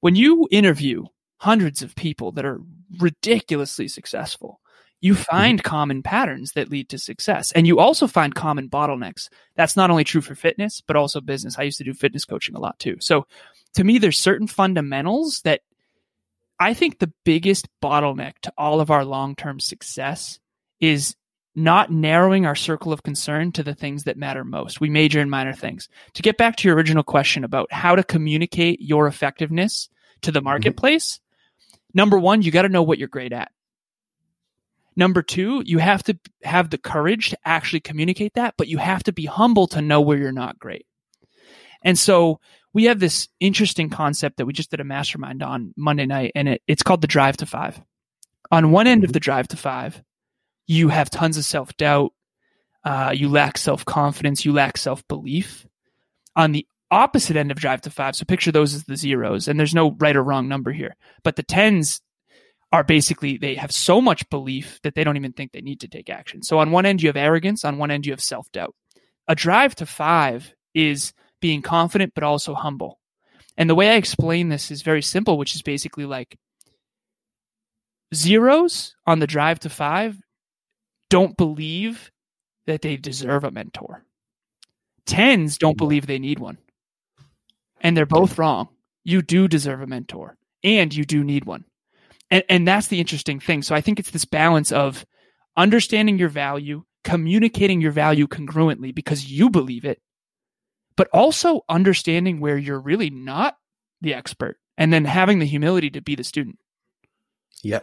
When 0.00 0.16
you 0.16 0.48
interview 0.50 1.04
hundreds 1.36 1.82
of 1.82 1.94
people 1.94 2.32
that 2.32 2.46
are 2.46 2.62
ridiculously 3.00 3.86
successful, 3.86 4.62
you 5.02 5.12
mm-hmm. 5.12 5.22
find 5.24 5.62
common 5.62 6.02
patterns 6.02 6.52
that 6.52 6.70
lead 6.70 6.88
to 6.88 6.98
success. 6.98 7.52
And 7.52 7.66
you 7.66 7.80
also 7.80 8.06
find 8.06 8.34
common 8.34 8.70
bottlenecks. 8.70 9.28
That's 9.56 9.76
not 9.76 9.90
only 9.90 10.04
true 10.04 10.22
for 10.22 10.34
fitness, 10.34 10.80
but 10.80 10.96
also 10.96 11.20
business. 11.20 11.58
I 11.58 11.64
used 11.64 11.78
to 11.78 11.84
do 11.84 11.92
fitness 11.92 12.24
coaching 12.24 12.54
a 12.54 12.60
lot 12.60 12.78
too. 12.78 12.96
So 13.00 13.26
to 13.74 13.84
me, 13.84 13.98
there's 13.98 14.18
certain 14.18 14.46
fundamentals 14.46 15.42
that 15.42 15.60
I 16.62 16.74
think 16.74 16.98
the 17.00 17.12
biggest 17.24 17.68
bottleneck 17.82 18.34
to 18.42 18.52
all 18.56 18.80
of 18.80 18.92
our 18.92 19.04
long 19.04 19.34
term 19.34 19.58
success 19.58 20.38
is 20.78 21.16
not 21.56 21.90
narrowing 21.90 22.46
our 22.46 22.54
circle 22.54 22.92
of 22.92 23.02
concern 23.02 23.50
to 23.52 23.64
the 23.64 23.74
things 23.74 24.04
that 24.04 24.16
matter 24.16 24.44
most. 24.44 24.80
We 24.80 24.88
major 24.88 25.20
in 25.20 25.28
minor 25.28 25.52
things. 25.54 25.88
To 26.14 26.22
get 26.22 26.38
back 26.38 26.54
to 26.56 26.68
your 26.68 26.76
original 26.76 27.02
question 27.02 27.42
about 27.42 27.72
how 27.72 27.96
to 27.96 28.04
communicate 28.04 28.80
your 28.80 29.08
effectiveness 29.08 29.88
to 30.22 30.30
the 30.30 30.38
mm-hmm. 30.38 30.44
marketplace, 30.44 31.18
number 31.94 32.16
one, 32.16 32.42
you 32.42 32.52
got 32.52 32.62
to 32.62 32.68
know 32.68 32.84
what 32.84 32.98
you're 32.98 33.08
great 33.08 33.32
at. 33.32 33.50
Number 34.94 35.20
two, 35.20 35.64
you 35.66 35.78
have 35.78 36.04
to 36.04 36.16
have 36.44 36.70
the 36.70 36.78
courage 36.78 37.30
to 37.30 37.38
actually 37.44 37.80
communicate 37.80 38.34
that, 38.34 38.54
but 38.56 38.68
you 38.68 38.78
have 38.78 39.02
to 39.04 39.12
be 39.12 39.24
humble 39.24 39.66
to 39.68 39.82
know 39.82 40.00
where 40.00 40.18
you're 40.18 40.30
not 40.30 40.60
great. 40.60 40.86
And 41.82 41.98
so 41.98 42.38
we 42.74 42.84
have 42.84 43.00
this 43.00 43.28
interesting 43.40 43.90
concept 43.90 44.38
that 44.38 44.46
we 44.46 44.52
just 44.52 44.70
did 44.70 44.80
a 44.80 44.84
mastermind 44.84 45.42
on 45.42 45.74
Monday 45.76 46.06
night, 46.06 46.32
and 46.34 46.48
it, 46.48 46.62
it's 46.66 46.82
called 46.82 47.00
the 47.00 47.06
drive 47.06 47.36
to 47.38 47.46
five. 47.46 47.80
On 48.50 48.70
one 48.70 48.86
end 48.86 49.04
of 49.04 49.12
the 49.12 49.20
drive 49.20 49.48
to 49.48 49.56
five, 49.56 50.02
you 50.66 50.88
have 50.88 51.10
tons 51.10 51.36
of 51.36 51.44
self 51.44 51.76
doubt, 51.76 52.12
uh, 52.84 53.12
you 53.14 53.28
lack 53.28 53.58
self 53.58 53.84
confidence, 53.84 54.44
you 54.44 54.52
lack 54.52 54.76
self 54.76 55.06
belief. 55.08 55.66
On 56.34 56.52
the 56.52 56.66
opposite 56.90 57.36
end 57.36 57.50
of 57.50 57.58
drive 57.58 57.82
to 57.82 57.90
five, 57.90 58.16
so 58.16 58.24
picture 58.24 58.52
those 58.52 58.74
as 58.74 58.84
the 58.84 58.96
zeros, 58.96 59.48
and 59.48 59.58
there's 59.58 59.74
no 59.74 59.92
right 59.98 60.16
or 60.16 60.22
wrong 60.22 60.48
number 60.48 60.72
here, 60.72 60.96
but 61.24 61.36
the 61.36 61.42
tens 61.42 62.00
are 62.72 62.84
basically 62.84 63.36
they 63.36 63.54
have 63.54 63.70
so 63.70 64.00
much 64.00 64.28
belief 64.30 64.80
that 64.82 64.94
they 64.94 65.04
don't 65.04 65.18
even 65.18 65.32
think 65.32 65.52
they 65.52 65.60
need 65.60 65.80
to 65.80 65.88
take 65.88 66.08
action. 66.08 66.42
So 66.42 66.58
on 66.58 66.70
one 66.70 66.86
end 66.86 67.02
you 67.02 67.08
have 67.10 67.16
arrogance, 67.16 67.66
on 67.66 67.76
one 67.76 67.90
end 67.90 68.06
you 68.06 68.12
have 68.12 68.20
self 68.22 68.50
doubt. 68.50 68.74
a 69.28 69.34
drive 69.34 69.74
to 69.76 69.86
five 69.86 70.54
is 70.74 71.12
being 71.42 71.60
confident 71.60 72.14
but 72.14 72.24
also 72.24 72.54
humble. 72.54 72.98
And 73.58 73.68
the 73.68 73.74
way 73.74 73.90
I 73.90 73.96
explain 73.96 74.48
this 74.48 74.70
is 74.70 74.80
very 74.80 75.02
simple, 75.02 75.36
which 75.36 75.54
is 75.54 75.60
basically 75.60 76.06
like 76.06 76.38
zeros 78.14 78.96
on 79.06 79.18
the 79.18 79.26
drive 79.26 79.60
to 79.60 79.68
five 79.68 80.18
don't 81.10 81.36
believe 81.36 82.10
that 82.66 82.80
they 82.80 82.96
deserve 82.96 83.44
a 83.44 83.50
mentor. 83.50 84.04
Tens 85.04 85.58
don't 85.58 85.76
believe 85.76 86.06
they 86.06 86.18
need 86.18 86.38
one. 86.38 86.56
And 87.82 87.94
they're 87.94 88.06
both 88.06 88.38
wrong. 88.38 88.68
You 89.04 89.20
do 89.20 89.48
deserve 89.48 89.82
a 89.82 89.86
mentor 89.86 90.38
and 90.64 90.94
you 90.94 91.04
do 91.04 91.22
need 91.22 91.44
one. 91.44 91.64
And, 92.30 92.44
and 92.48 92.66
that's 92.66 92.86
the 92.86 93.00
interesting 93.00 93.40
thing. 93.40 93.60
So 93.62 93.74
I 93.74 93.82
think 93.82 93.98
it's 93.98 94.10
this 94.10 94.24
balance 94.24 94.72
of 94.72 95.04
understanding 95.56 96.18
your 96.18 96.30
value, 96.30 96.84
communicating 97.04 97.80
your 97.80 97.92
value 97.92 98.26
congruently 98.26 98.94
because 98.94 99.30
you 99.30 99.50
believe 99.50 99.84
it, 99.84 100.00
but 100.96 101.08
also 101.12 101.62
understanding 101.68 102.40
where 102.40 102.58
you're 102.58 102.80
really 102.80 103.10
not 103.10 103.56
the 104.00 104.14
expert 104.14 104.58
and 104.76 104.92
then 104.92 105.04
having 105.04 105.38
the 105.38 105.46
humility 105.46 105.90
to 105.90 106.00
be 106.00 106.14
the 106.14 106.24
student. 106.24 106.58
Yeah, 107.62 107.80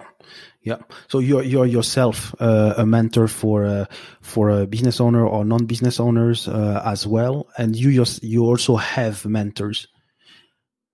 yeah. 0.62 0.80
So 1.08 1.20
you're 1.20 1.44
you're 1.44 1.66
yourself 1.66 2.36
uh, 2.40 2.74
a 2.78 2.86
mentor 2.86 3.28
for 3.28 3.66
uh, 3.66 3.86
for 4.22 4.50
a 4.50 4.68
business 4.68 5.00
owner 5.00 5.26
or 5.26 5.46
non-business 5.46 6.02
owners 6.02 6.50
uh, 6.50 6.82
as 6.84 7.08
well, 7.08 7.48
and 7.58 7.76
you 7.76 7.94
just, 7.94 8.22
you 8.22 8.44
also 8.44 8.76
have 8.76 9.26
mentors. 9.26 9.88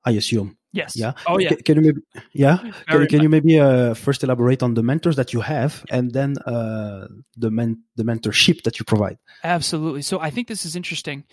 I 0.03 0.11
assume. 0.11 0.57
Yes. 0.71 0.95
Yeah. 0.95 1.13
Oh 1.25 1.39
yeah. 1.39 1.49
Can, 1.49 1.57
can 1.63 1.75
you 1.77 1.81
maybe 1.81 2.01
yeah 2.33 2.57
can, 2.87 3.07
can 3.07 3.23
you 3.23 3.29
maybe 3.29 3.59
uh, 3.59 3.93
first 3.95 4.23
elaborate 4.23 4.61
on 4.61 4.73
the 4.73 4.83
mentors 4.83 5.15
that 5.15 5.33
you 5.33 5.41
have 5.41 5.83
and 5.89 6.11
then 6.11 6.37
uh, 6.39 7.07
the 7.37 7.49
men 7.49 7.81
the 7.95 8.03
mentorship 8.03 8.61
that 8.63 8.77
you 8.77 8.85
provide? 8.85 9.17
Absolutely. 9.43 10.03
So 10.03 10.19
I 10.19 10.29
think 10.29 10.47
this 10.47 10.65
is 10.65 10.75
interesting. 10.75 11.23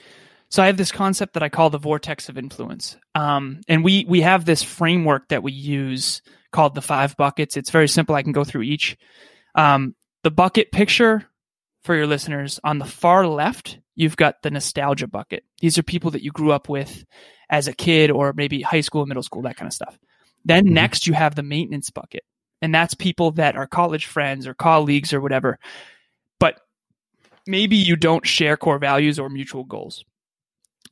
So 0.53 0.63
I 0.63 0.67
have 0.67 0.77
this 0.77 0.93
concept 0.93 1.33
that 1.33 1.43
I 1.43 1.49
call 1.49 1.71
the 1.71 1.79
vortex 1.79 2.29
of 2.29 2.37
influence, 2.37 2.99
um, 3.15 3.63
and 3.69 3.83
we 3.83 4.05
we 4.07 4.21
have 4.21 4.45
this 4.45 4.63
framework 4.63 5.29
that 5.29 5.43
we 5.43 5.51
use 5.51 6.21
called 6.51 6.75
the 6.75 6.83
five 6.83 7.17
buckets. 7.17 7.57
It's 7.57 7.71
very 7.71 7.89
simple. 7.89 8.15
I 8.15 8.23
can 8.23 8.33
go 8.33 8.45
through 8.45 8.61
each. 8.61 8.99
Um, 9.55 9.95
the 10.25 10.31
bucket 10.31 10.71
picture 10.71 11.25
for 11.85 11.95
your 11.95 12.07
listeners 12.07 12.61
on 12.63 12.79
the 12.79 12.85
far 12.85 13.27
left, 13.27 13.79
you've 13.95 14.19
got 14.19 14.43
the 14.43 14.51
nostalgia 14.51 15.07
bucket. 15.07 15.43
These 15.63 15.79
are 15.79 15.83
people 15.83 16.11
that 16.11 16.23
you 16.23 16.31
grew 16.31 16.53
up 16.53 16.69
with 16.69 17.03
as 17.49 17.67
a 17.67 17.73
kid 17.73 18.11
or 18.11 18.35
maybe 18.35 18.61
high 18.61 18.83
school, 18.83 19.07
middle 19.07 19.23
school, 19.23 19.41
that 19.43 19.57
kind 19.57 19.69
of 19.69 19.73
stuff. 19.73 19.99
Then 20.45 20.67
mm-hmm. 20.67 20.75
next 20.75 21.07
you 21.07 21.15
have 21.15 21.35
the 21.35 21.43
maintenance 21.43 21.89
bucket. 21.89 22.25
And 22.61 22.75
that's 22.75 22.93
people 22.93 23.31
that 23.33 23.57
are 23.57 23.67
college 23.67 24.05
friends 24.05 24.47
or 24.47 24.53
colleagues 24.53 25.15
or 25.15 25.21
whatever. 25.23 25.59
But 26.39 26.61
maybe 27.47 27.77
you 27.77 27.97
don't 27.97 28.27
share 28.27 28.59
core 28.59 28.79
values 28.79 29.19
or 29.19 29.31
mutual 29.31 29.65
goals. 29.65 30.05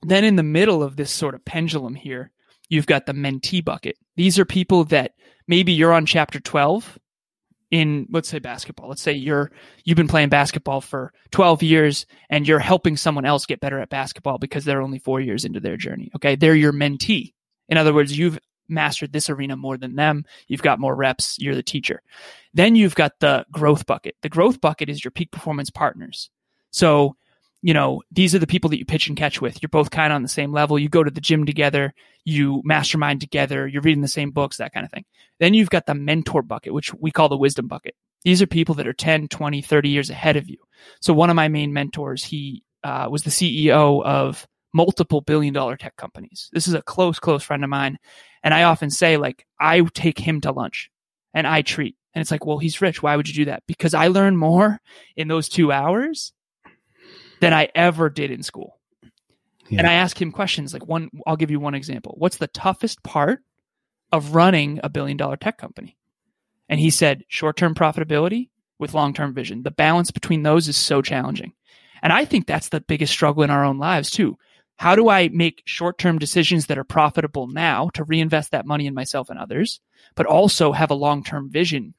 Then 0.02 0.24
in 0.24 0.36
the 0.36 0.42
middle 0.42 0.82
of 0.82 0.96
this 0.96 1.10
sort 1.10 1.34
of 1.34 1.44
pendulum 1.44 1.94
here, 1.94 2.30
you've 2.68 2.86
got 2.86 3.06
the 3.06 3.12
mentee 3.12 3.64
bucket. 3.64 3.96
These 4.16 4.38
are 4.38 4.44
people 4.44 4.84
that 4.84 5.12
maybe 5.46 5.72
you're 5.72 5.92
on 5.92 6.06
chapter 6.06 6.40
12 6.40 6.98
in 7.70 8.06
let's 8.10 8.28
say 8.28 8.38
basketball. 8.38 8.88
Let's 8.88 9.02
say 9.02 9.12
you're 9.12 9.50
you've 9.84 9.96
been 9.96 10.08
playing 10.08 10.28
basketball 10.28 10.80
for 10.80 11.12
12 11.30 11.62
years 11.62 12.06
and 12.28 12.46
you're 12.46 12.58
helping 12.58 12.96
someone 12.96 13.24
else 13.24 13.46
get 13.46 13.60
better 13.60 13.78
at 13.78 13.90
basketball 13.90 14.38
because 14.38 14.64
they're 14.64 14.82
only 14.82 14.98
4 14.98 15.20
years 15.20 15.44
into 15.44 15.60
their 15.60 15.76
journey. 15.76 16.10
Okay? 16.16 16.34
They're 16.34 16.54
your 16.54 16.72
mentee. 16.72 17.32
In 17.68 17.76
other 17.78 17.94
words, 17.94 18.16
you've 18.16 18.38
mastered 18.68 19.12
this 19.12 19.28
arena 19.28 19.56
more 19.56 19.76
than 19.76 19.96
them. 19.96 20.24
You've 20.48 20.62
got 20.62 20.80
more 20.80 20.94
reps, 20.94 21.38
you're 21.38 21.54
the 21.54 21.62
teacher. 21.62 22.02
Then 22.54 22.74
you've 22.74 22.94
got 22.94 23.12
the 23.20 23.44
growth 23.52 23.86
bucket. 23.86 24.16
The 24.22 24.28
growth 24.28 24.60
bucket 24.60 24.88
is 24.88 25.04
your 25.04 25.10
peak 25.10 25.30
performance 25.30 25.70
partners. 25.70 26.30
So 26.70 27.16
you 27.62 27.75
know, 27.75 28.03
these 28.11 28.35
are 28.35 28.38
the 28.38 28.46
people 28.46 28.70
that 28.70 28.79
you 28.79 28.87
pitch 28.87 29.09
and 29.09 29.16
catch 29.16 29.40
with. 29.40 29.62
You're 29.62 29.68
both 29.68 29.90
kind 29.90 30.12
of 30.12 30.16
on 30.16 30.23
the 30.23 30.29
same 30.29 30.53
level. 30.53 30.79
You 30.79 30.88
go 30.88 31.05
to 31.05 31.11
the 31.11 31.20
gym 31.20 31.44
together, 31.44 31.92
you 32.25 32.62
mastermind 32.64 33.20
together, 33.20 33.66
you're 33.66 33.83
reading 33.83 34.03
the 34.03 34.09
same 34.09 34.31
books, 34.31 34.57
that 34.57 34.73
kind 34.73 34.85
of 34.85 34.92
thing. 34.92 35.05
Then 35.38 35.55
you've 35.55 35.70
got 35.70 35.87
the 35.87 35.94
mentor 35.94 36.42
bucket, 36.42 36.73
which 36.73 36.94
we 36.94 37.11
call 37.11 37.29
the 37.29 37.37
wisdom 37.37 37.68
bucket. 37.68 37.94
These 38.23 38.42
are 38.42 38.46
people 38.46 38.75
that 38.77 38.87
are 38.87 38.92
10, 38.92 39.29
20, 39.29 39.62
30 39.62 39.88
years 39.88 40.11
ahead 40.11 40.37
of 40.37 40.49
you. 40.49 40.59
So 41.01 41.12
one 41.12 41.31
of 41.31 41.37
my 41.37 41.49
main 41.49 41.73
mentors, 41.73 42.25
he 42.25 42.62
uh, 42.83 43.09
was 43.11 43.23
the 43.23 43.31
CEO 43.31 44.03
of 44.05 44.46
multiple 44.73 45.20
billion 45.20 45.53
dollar 45.53 45.77
tech 45.77 45.96
companies. 45.96 46.49
This 46.53 46.68
is 46.68 46.75
a 46.75 46.83
close, 46.83 47.18
close 47.18 47.42
friend 47.42 47.64
of 47.64 47.70
mine. 47.70 47.99
And 48.42 48.55
I 48.55 48.64
often 48.64 48.90
say, 48.90 49.16
like, 49.16 49.46
I 49.59 49.81
take 49.94 50.18
him 50.18 50.40
to 50.42 50.53
lunch 50.53 50.90
and 51.35 51.46
I 51.46 51.62
treat. 51.62 51.96
And 52.14 52.23
it's 52.23 52.31
like, 52.31 52.46
well, 52.46 52.59
he's 52.59 52.81
rich. 52.81 53.03
Why 53.03 53.16
would 53.16 53.29
you 53.29 53.35
do 53.35 53.44
that? 53.46 53.62
Because 53.66 53.94
I 53.94 54.09
learn 54.09 54.37
more 54.37 54.81
in 55.16 55.29
those 55.29 55.49
two 55.49 55.73
hours 55.73 56.33
than 57.40 57.53
I 57.53 57.68
ever 57.74 58.09
did 58.09 58.31
in 58.31 58.42
school. 58.42 58.79
Yeah. 59.68 59.81
And 59.81 59.87
I 59.87 59.94
ask 59.94 60.20
him 60.20 60.33
questions 60.33 60.72
like 60.72 60.87
one, 60.87 61.11
I'll 61.26 61.37
give 61.37 61.50
you 61.50 61.61
one 61.61 61.74
example. 61.74 62.14
What's 62.18 62.38
the 62.38 62.48
toughest 62.48 63.03
part 63.03 63.40
of 64.12 64.35
running 64.35 64.81
a 64.83 64.88
billion 64.88 65.16
dollar 65.16 65.37
tech 65.37 65.59
company? 65.59 65.96
And 66.68 66.81
he 66.81 66.90
said, 66.90 67.24
short 67.29 67.57
term 67.57 67.74
profitability 67.74 68.50
with 68.79 68.94
long 68.94 69.14
term 69.14 69.35
vision. 69.35 69.62
The 69.62 69.70
balance 69.70 70.11
between 70.11 70.42
those 70.42 70.68
is 70.68 70.76
so 70.76 71.03
challenging. 71.03 71.53
And 72.03 72.12
I 72.12 72.24
think 72.24 72.46
that's 72.46 72.70
the 72.70 72.81
biggest 72.81 73.12
struggle 73.12 73.42
in 73.42 73.50
our 73.50 73.64
own 73.64 73.79
lives 73.79 74.11
too. 74.11 74.37
How 74.76 74.96
do 74.96 75.11
I 75.11 75.29
make 75.29 75.62
short 75.66 75.98
term 75.98 76.18
decisions 76.18 76.66
that 76.66 76.79
are 76.79 76.85
profitable 76.85 77.46
now 77.46 77.90
to 77.94 78.05
reinvest 78.05 78.53
that 78.53 78.66
money 78.66 78.87
in 78.87 78.94
myself 78.94 79.29
and 79.29 79.38
others, 79.38 79.79
but 80.16 80.26
also 80.26 80.72
have 80.72 80.90
a 80.90 80.94
long 80.94 81.22
term 81.22 81.50
vision? 81.50 81.94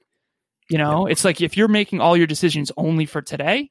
You 0.68 0.78
know, 0.78 1.06
yeah. 1.06 1.12
it's 1.12 1.24
like 1.24 1.42
if 1.42 1.56
you're 1.56 1.68
making 1.68 2.02
all 2.02 2.18
your 2.18 2.28
decisions 2.28 2.72
only 2.78 3.06
for 3.06 3.22
today, 3.22 3.70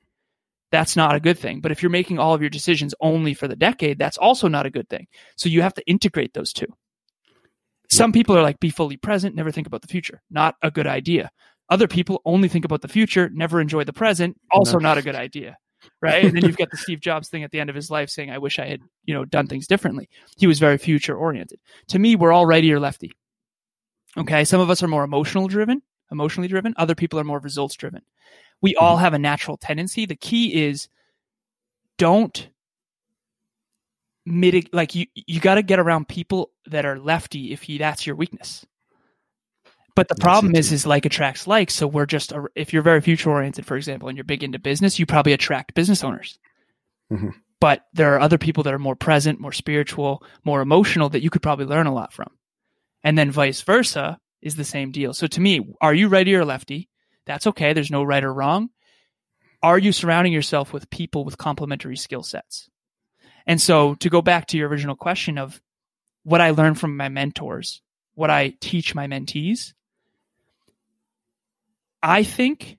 that's 0.70 0.96
not 0.96 1.14
a 1.14 1.20
good 1.20 1.38
thing. 1.38 1.60
But 1.60 1.72
if 1.72 1.82
you're 1.82 1.90
making 1.90 2.18
all 2.18 2.34
of 2.34 2.40
your 2.40 2.50
decisions 2.50 2.94
only 3.00 3.34
for 3.34 3.48
the 3.48 3.56
decade, 3.56 3.98
that's 3.98 4.18
also 4.18 4.48
not 4.48 4.66
a 4.66 4.70
good 4.70 4.88
thing. 4.88 5.06
So 5.36 5.48
you 5.48 5.62
have 5.62 5.74
to 5.74 5.86
integrate 5.86 6.34
those 6.34 6.52
two. 6.52 6.66
Some 7.90 8.12
people 8.12 8.36
are 8.36 8.42
like, 8.42 8.60
be 8.60 8.70
fully 8.70 8.96
present, 8.96 9.34
never 9.34 9.50
think 9.50 9.66
about 9.66 9.82
the 9.82 9.88
future. 9.88 10.22
Not 10.30 10.54
a 10.62 10.70
good 10.70 10.86
idea. 10.86 11.30
Other 11.68 11.88
people 11.88 12.22
only 12.24 12.48
think 12.48 12.64
about 12.64 12.82
the 12.82 12.88
future, 12.88 13.30
never 13.32 13.60
enjoy 13.60 13.84
the 13.84 13.92
present. 13.92 14.36
Also, 14.52 14.78
no. 14.78 14.88
not 14.88 14.98
a 14.98 15.02
good 15.02 15.16
idea. 15.16 15.56
Right. 16.02 16.24
and 16.24 16.36
then 16.36 16.44
you've 16.44 16.58
got 16.58 16.70
the 16.70 16.76
Steve 16.76 17.00
Jobs 17.00 17.28
thing 17.28 17.42
at 17.42 17.50
the 17.50 17.58
end 17.58 17.70
of 17.70 17.76
his 17.76 17.90
life 17.90 18.10
saying, 18.10 18.30
I 18.30 18.38
wish 18.38 18.58
I 18.58 18.66
had, 18.66 18.80
you 19.04 19.14
know, 19.14 19.24
done 19.24 19.46
things 19.46 19.66
differently. 19.66 20.08
He 20.36 20.46
was 20.46 20.58
very 20.58 20.78
future 20.78 21.16
oriented. 21.16 21.58
To 21.88 21.98
me, 21.98 22.16
we're 22.16 22.32
all 22.32 22.46
righty 22.46 22.72
or 22.72 22.78
lefty. 22.78 23.12
Okay. 24.16 24.44
Some 24.44 24.60
of 24.60 24.70
us 24.70 24.82
are 24.82 24.88
more 24.88 25.04
emotional 25.04 25.48
driven, 25.48 25.82
emotionally 26.12 26.48
driven. 26.48 26.74
Other 26.76 26.94
people 26.94 27.18
are 27.18 27.24
more 27.24 27.38
results 27.38 27.76
driven 27.76 28.02
we 28.62 28.76
all 28.76 28.96
mm-hmm. 28.96 29.04
have 29.04 29.14
a 29.14 29.18
natural 29.18 29.56
tendency. 29.56 30.06
The 30.06 30.16
key 30.16 30.64
is 30.66 30.88
don't 31.98 32.48
mitigate 34.26 34.72
like 34.74 34.94
you 34.94 35.06
you 35.14 35.40
got 35.40 35.54
to 35.56 35.62
get 35.62 35.78
around 35.78 36.08
people 36.08 36.50
that 36.66 36.84
are 36.84 36.98
lefty 36.98 37.52
if 37.52 37.68
you, 37.68 37.78
that's 37.78 38.06
your 38.06 38.16
weakness. 38.16 38.66
But 39.96 40.08
the 40.08 40.14
problem 40.14 40.54
is, 40.54 40.72
is 40.72 40.86
like 40.86 41.04
attracts 41.04 41.46
like. 41.46 41.70
So 41.70 41.86
we're 41.86 42.06
just, 42.06 42.32
if 42.54 42.72
you're 42.72 42.82
very 42.82 43.00
future 43.00 43.30
oriented, 43.30 43.66
for 43.66 43.76
example, 43.76 44.08
and 44.08 44.16
you're 44.16 44.24
big 44.24 44.42
into 44.42 44.58
business, 44.58 44.98
you 44.98 45.04
probably 45.04 45.32
attract 45.32 45.74
business 45.74 46.04
owners. 46.04 46.38
Mm-hmm. 47.12 47.30
But 47.60 47.84
there 47.92 48.14
are 48.14 48.20
other 48.20 48.38
people 48.38 48.62
that 48.62 48.72
are 48.72 48.78
more 48.78 48.96
present, 48.96 49.40
more 49.40 49.52
spiritual, 49.52 50.22
more 50.44 50.62
emotional 50.62 51.08
that 51.10 51.22
you 51.22 51.28
could 51.28 51.42
probably 51.42 51.66
learn 51.66 51.86
a 51.86 51.92
lot 51.92 52.12
from. 52.12 52.30
And 53.02 53.18
then 53.18 53.30
vice 53.30 53.60
versa 53.62 54.18
is 54.40 54.56
the 54.56 54.64
same 54.64 54.90
deal. 54.90 55.12
So 55.12 55.26
to 55.26 55.40
me, 55.40 55.74
are 55.82 55.92
you 55.92 56.08
righty 56.08 56.34
or 56.34 56.44
lefty? 56.44 56.88
That's 57.26 57.46
okay. 57.48 57.72
There's 57.72 57.90
no 57.90 58.02
right 58.02 58.24
or 58.24 58.32
wrong. 58.32 58.70
Are 59.62 59.78
you 59.78 59.92
surrounding 59.92 60.32
yourself 60.32 60.72
with 60.72 60.90
people 60.90 61.24
with 61.24 61.38
complementary 61.38 61.96
skill 61.96 62.22
sets? 62.22 62.70
And 63.46 63.60
so 63.60 63.94
to 63.96 64.08
go 64.08 64.22
back 64.22 64.46
to 64.48 64.56
your 64.56 64.68
original 64.68 64.96
question 64.96 65.38
of 65.38 65.60
what 66.22 66.40
I 66.40 66.50
learned 66.50 66.78
from 66.78 66.96
my 66.96 67.08
mentors, 67.08 67.82
what 68.14 68.30
I 68.30 68.54
teach 68.60 68.94
my 68.94 69.06
mentees, 69.06 69.74
I 72.02 72.22
think 72.22 72.78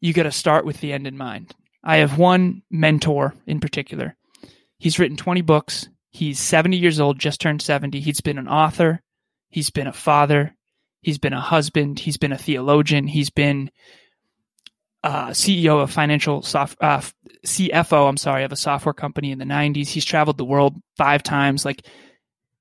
you 0.00 0.12
got 0.12 0.24
to 0.24 0.32
start 0.32 0.64
with 0.64 0.80
the 0.80 0.92
end 0.92 1.06
in 1.06 1.16
mind. 1.16 1.54
I 1.82 1.96
have 1.96 2.18
one 2.18 2.62
mentor 2.70 3.34
in 3.46 3.60
particular. 3.60 4.16
He's 4.78 4.98
written 4.98 5.16
20 5.16 5.40
books. 5.42 5.88
He's 6.10 6.38
70 6.38 6.76
years 6.76 7.00
old, 7.00 7.18
just 7.18 7.40
turned 7.40 7.62
70. 7.62 8.00
He's 8.00 8.20
been 8.20 8.38
an 8.38 8.48
author. 8.48 9.00
He's 9.48 9.70
been 9.70 9.86
a 9.86 9.92
father. 9.92 10.54
He's 11.02 11.18
been 11.18 11.32
a 11.32 11.40
husband. 11.40 11.98
He's 11.98 12.16
been 12.16 12.32
a 12.32 12.38
theologian. 12.38 13.06
He's 13.06 13.30
been 13.30 13.70
uh, 15.02 15.28
CEO 15.28 15.82
of 15.82 15.90
financial 15.90 16.42
soft, 16.42 16.78
uh, 16.80 17.02
CFO. 17.44 18.08
I'm 18.08 18.16
sorry, 18.16 18.44
of 18.44 18.52
a 18.52 18.56
software 18.56 18.94
company 18.94 19.32
in 19.32 19.38
the 19.38 19.44
90s. 19.44 19.88
He's 19.88 20.04
traveled 20.04 20.38
the 20.38 20.44
world 20.44 20.80
five 20.96 21.22
times. 21.22 21.64
Like, 21.64 21.86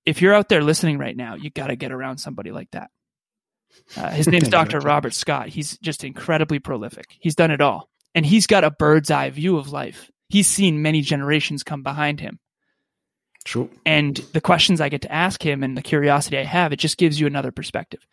if 0.06 0.22
you're 0.22 0.34
out 0.34 0.50
there 0.50 0.64
listening 0.64 0.98
right 0.98 1.16
now, 1.16 1.36
you 1.36 1.52
got 1.52 1.68
to 1.68 1.76
get 1.76 1.92
around 1.92 2.18
somebody 2.18 2.52
like 2.52 2.72
that. 2.72 2.90
Uh, 3.96 4.10
his 4.10 4.28
name's 4.32 4.50
Dr. 4.50 4.80
Robert 4.80 5.14
Scott. 5.14 5.50
He's 5.50 5.78
just 5.78 6.04
incredibly 6.04 6.60
prolific. 6.60 7.06
He's 7.20 7.36
done 7.36 7.52
it 7.52 7.62
all, 7.62 7.90
and 8.16 8.26
he's 8.26 8.48
got 8.48 8.64
a 8.64 8.72
bird's 8.72 9.12
eye 9.12 9.30
view 9.30 9.58
of 9.58 9.72
life. 9.72 10.10
He's 10.30 10.48
seen 10.48 10.82
many 10.82 11.02
generations 11.02 11.62
come 11.62 11.84
behind 11.84 12.20
him. 12.20 12.40
True. 13.44 13.70
And 13.86 14.18
the 14.34 14.42
questions 14.42 14.82
I 14.82 14.90
get 14.90 15.02
to 15.02 15.12
ask 15.12 15.44
him 15.44 15.64
and 15.64 15.78
the 15.78 15.82
curiosity 15.82 16.38
I 16.38 16.44
have, 16.44 16.72
it 16.72 16.78
just 16.78 16.98
gives 16.98 17.20
you 17.20 17.28
another 17.28 17.52
perspective. 17.52 18.06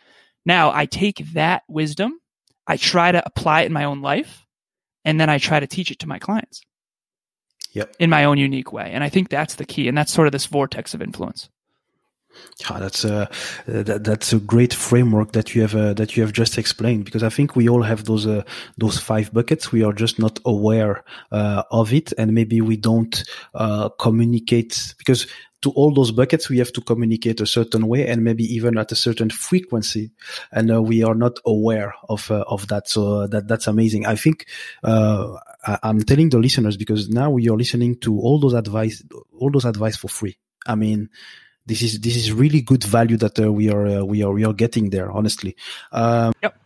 Now 0.46 0.72
I 0.72 0.86
take 0.86 1.18
that 1.34 1.62
wisdom, 1.68 2.18
I 2.66 2.76
try 2.76 3.12
to 3.12 3.22
apply 3.26 3.62
it 3.62 3.66
in 3.66 3.72
my 3.72 3.84
own 3.84 4.00
life, 4.00 4.46
and 5.04 5.20
then 5.20 5.28
I 5.28 5.38
try 5.38 5.60
to 5.60 5.66
teach 5.66 5.90
it 5.90 5.98
to 6.00 6.08
my 6.08 6.18
clients. 6.18 6.62
Yep. 7.72 7.96
in 7.98 8.08
my 8.08 8.24
own 8.24 8.38
unique 8.38 8.72
way. 8.72 8.90
And 8.92 9.04
I 9.04 9.10
think 9.10 9.28
that's 9.28 9.56
the 9.56 9.64
key. 9.66 9.88
And 9.88 9.96
that's 9.96 10.12
sort 10.12 10.26
of 10.26 10.32
this 10.32 10.46
vortex 10.46 10.94
of 10.94 11.02
influence. 11.02 11.50
Yeah, 12.60 12.78
that's 12.78 13.04
a 13.04 13.30
that, 13.66 14.04
that's 14.04 14.32
a 14.32 14.38
great 14.38 14.74
framework 14.74 15.32
that 15.32 15.54
you 15.54 15.62
have 15.62 15.74
uh, 15.74 15.94
that 15.94 16.16
you 16.16 16.22
have 16.22 16.32
just 16.32 16.58
explained 16.58 17.04
because 17.04 17.22
I 17.22 17.28
think 17.28 17.56
we 17.56 17.68
all 17.68 17.82
have 17.82 18.04
those 18.04 18.26
uh, 18.26 18.42
those 18.76 18.98
five 18.98 19.32
buckets. 19.32 19.72
We 19.72 19.82
are 19.84 19.92
just 19.92 20.18
not 20.18 20.38
aware 20.44 21.04
uh, 21.32 21.62
of 21.70 21.92
it, 21.92 22.12
and 22.18 22.34
maybe 22.34 22.60
we 22.60 22.76
don't 22.76 23.22
uh, 23.54 23.88
communicate 23.90 24.94
because 24.98 25.26
to 25.62 25.70
all 25.70 25.92
those 25.92 26.12
buckets 26.12 26.48
we 26.48 26.58
have 26.58 26.72
to 26.72 26.80
communicate 26.80 27.40
a 27.40 27.46
certain 27.46 27.88
way 27.88 28.06
and 28.06 28.22
maybe 28.22 28.44
even 28.44 28.78
at 28.78 28.92
a 28.92 28.96
certain 28.96 29.30
frequency, 29.30 30.10
and 30.52 30.70
uh, 30.70 30.82
we 30.82 31.02
are 31.02 31.14
not 31.14 31.38
aware 31.46 31.94
of 32.08 32.30
uh, 32.30 32.44
of 32.48 32.68
that. 32.68 32.88
So 32.88 33.26
that 33.28 33.48
that's 33.48 33.66
amazing. 33.66 34.06
I 34.06 34.16
think. 34.16 34.46
I, 34.84 35.78
I'm 35.82 36.00
telling 36.02 36.30
the 36.30 36.38
listeners 36.38 36.76
because 36.76 37.08
now 37.08 37.32
are 37.36 37.56
listening 37.56 37.98
to 38.00 38.18
all 38.20 38.38
those 38.38 38.54
advice, 38.54 39.02
all 39.38 39.50
those 39.50 39.64
advice 39.64 39.96
for 39.96 40.08
free. 40.08 40.38
I 40.66 40.76
mean, 40.76 41.10
this 41.68 41.82
is 41.82 42.00
this 42.00 42.16
is 42.16 42.32
really 42.32 42.62
good 42.62 42.82
value 42.82 43.16
that 43.18 43.38
uh, 43.38 43.52
we 43.52 43.70
are 43.70 43.86
uh, 43.86 44.02
we 44.02 44.22
are 44.22 44.32
we 44.32 44.44
are 44.44 44.54
getting 44.54 44.90
there. 44.90 45.10
Honestly. 45.12 45.54
Um, 45.92 46.32
yep. 46.42 46.58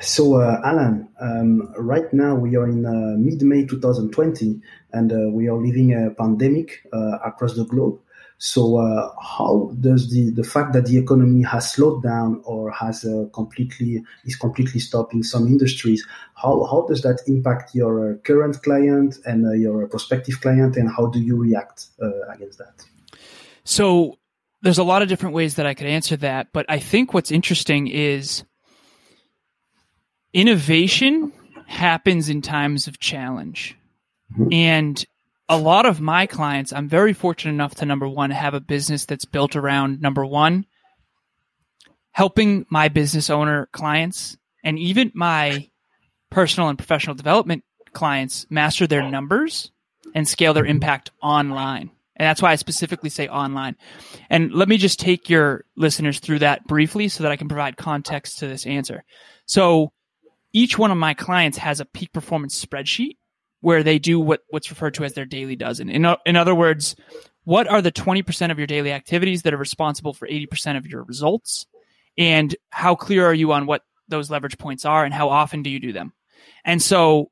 So, 0.00 0.34
uh, 0.34 0.60
Alan, 0.62 1.08
um, 1.18 1.72
right 1.78 2.12
now 2.12 2.34
we 2.34 2.56
are 2.56 2.68
in 2.68 2.84
uh, 2.84 3.16
mid-May 3.16 3.64
2020, 3.64 4.60
and 4.92 5.10
uh, 5.10 5.30
we 5.30 5.48
are 5.48 5.56
living 5.56 5.94
a 5.94 6.10
pandemic 6.10 6.84
uh, 6.92 7.18
across 7.24 7.54
the 7.54 7.64
globe. 7.64 8.00
So, 8.36 8.76
how 9.22 9.72
does 9.80 10.10
the 10.10 10.30
the 10.30 10.44
fact 10.44 10.74
that 10.74 10.86
the 10.86 10.98
economy 10.98 11.42
has 11.44 11.72
slowed 11.72 12.02
down 12.02 12.42
or 12.44 12.70
has 12.72 13.06
completely 13.32 14.04
is 14.26 14.36
completely 14.36 14.80
stopped 14.80 15.14
in 15.14 15.22
some 15.22 15.46
industries? 15.46 16.04
How 16.34 16.64
how 16.64 16.84
does 16.88 17.00
that 17.02 17.22
impact 17.26 17.74
your 17.74 18.16
current 18.24 18.62
client 18.62 19.18
and 19.24 19.40
your 19.58 19.86
prospective 19.86 20.40
client, 20.40 20.76
and 20.76 20.90
how 20.90 21.06
do 21.06 21.20
you 21.20 21.36
react 21.36 21.86
against 22.34 22.58
that? 22.58 22.84
So 23.64 24.18
there's 24.62 24.78
a 24.78 24.84
lot 24.84 25.02
of 25.02 25.08
different 25.08 25.34
ways 25.34 25.56
that 25.56 25.66
I 25.66 25.74
could 25.74 25.86
answer 25.86 26.16
that, 26.16 26.48
but 26.52 26.66
I 26.68 26.78
think 26.78 27.12
what's 27.12 27.30
interesting 27.30 27.86
is 27.86 28.44
innovation 30.32 31.32
happens 31.66 32.28
in 32.28 32.42
times 32.42 32.86
of 32.86 32.98
challenge. 32.98 33.76
Mm-hmm. 34.32 34.52
And 34.52 35.04
a 35.48 35.58
lot 35.58 35.86
of 35.86 36.00
my 36.00 36.26
clients, 36.26 36.72
I'm 36.72 36.88
very 36.88 37.12
fortunate 37.12 37.52
enough 37.52 37.74
to 37.76 37.86
number 37.86 38.08
one, 38.08 38.30
have 38.30 38.54
a 38.54 38.60
business 38.60 39.04
that's 39.04 39.24
built 39.24 39.56
around 39.56 40.00
number 40.00 40.24
one, 40.24 40.66
helping 42.12 42.64
my 42.70 42.88
business 42.88 43.28
owner 43.30 43.68
clients 43.72 44.36
and 44.62 44.78
even 44.78 45.12
my 45.14 45.68
personal 46.30 46.68
and 46.68 46.78
professional 46.78 47.14
development 47.14 47.64
clients 47.92 48.46
master 48.50 48.86
their 48.86 49.08
numbers 49.08 49.70
and 50.14 50.26
scale 50.26 50.54
their 50.54 50.64
impact 50.64 51.10
online. 51.22 51.90
And 52.16 52.26
that's 52.26 52.40
why 52.40 52.52
I 52.52 52.56
specifically 52.56 53.10
say 53.10 53.28
online. 53.28 53.76
And 54.30 54.52
let 54.52 54.68
me 54.68 54.76
just 54.76 55.00
take 55.00 55.28
your 55.28 55.64
listeners 55.76 56.20
through 56.20 56.40
that 56.40 56.66
briefly 56.66 57.08
so 57.08 57.22
that 57.22 57.32
I 57.32 57.36
can 57.36 57.48
provide 57.48 57.76
context 57.76 58.38
to 58.38 58.46
this 58.46 58.66
answer. 58.66 59.04
So 59.46 59.92
each 60.52 60.78
one 60.78 60.90
of 60.90 60.96
my 60.96 61.14
clients 61.14 61.58
has 61.58 61.80
a 61.80 61.84
peak 61.84 62.12
performance 62.12 62.64
spreadsheet 62.64 63.16
where 63.60 63.82
they 63.82 63.98
do 63.98 64.20
what, 64.20 64.42
what's 64.50 64.70
referred 64.70 64.94
to 64.94 65.04
as 65.04 65.14
their 65.14 65.24
daily 65.24 65.56
dozen. 65.56 65.88
In, 65.88 66.06
in 66.24 66.36
other 66.36 66.54
words, 66.54 66.94
what 67.44 67.66
are 67.66 67.82
the 67.82 67.92
20% 67.92 68.50
of 68.50 68.58
your 68.58 68.66
daily 68.66 68.92
activities 68.92 69.42
that 69.42 69.54
are 69.54 69.58
responsible 69.58 70.14
for 70.14 70.28
80% 70.28 70.76
of 70.76 70.86
your 70.86 71.02
results? 71.02 71.66
And 72.16 72.54
how 72.70 72.94
clear 72.94 73.26
are 73.26 73.34
you 73.34 73.52
on 73.52 73.66
what 73.66 73.82
those 74.06 74.30
leverage 74.30 74.58
points 74.58 74.84
are 74.84 75.04
and 75.04 75.12
how 75.12 75.30
often 75.30 75.62
do 75.62 75.70
you 75.70 75.80
do 75.80 75.92
them? 75.92 76.12
And 76.64 76.80
so 76.80 77.30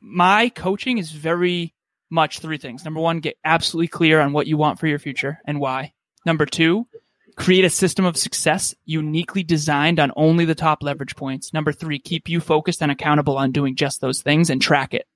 my 0.00 0.48
coaching 0.48 0.98
is 0.98 1.10
very 1.10 1.74
much 2.12 2.38
three 2.38 2.58
things. 2.58 2.84
Number 2.84 3.00
one, 3.00 3.20
get 3.20 3.38
absolutely 3.44 3.88
clear 3.88 4.20
on 4.20 4.32
what 4.32 4.46
you 4.46 4.56
want 4.56 4.78
for 4.78 4.86
your 4.86 4.98
future 4.98 5.38
and 5.46 5.58
why. 5.58 5.94
Number 6.26 6.46
two, 6.46 6.86
create 7.36 7.64
a 7.64 7.70
system 7.70 8.04
of 8.04 8.16
success 8.16 8.74
uniquely 8.84 9.42
designed 9.42 9.98
on 9.98 10.12
only 10.14 10.44
the 10.44 10.54
top 10.54 10.82
leverage 10.82 11.16
points. 11.16 11.52
Number 11.52 11.72
three, 11.72 11.98
keep 11.98 12.28
you 12.28 12.38
focused 12.38 12.82
and 12.82 12.92
accountable 12.92 13.38
on 13.38 13.50
doing 13.50 13.74
just 13.74 14.00
those 14.00 14.22
things 14.22 14.50
and 14.50 14.60
track 14.60 14.94
it. 14.94 15.06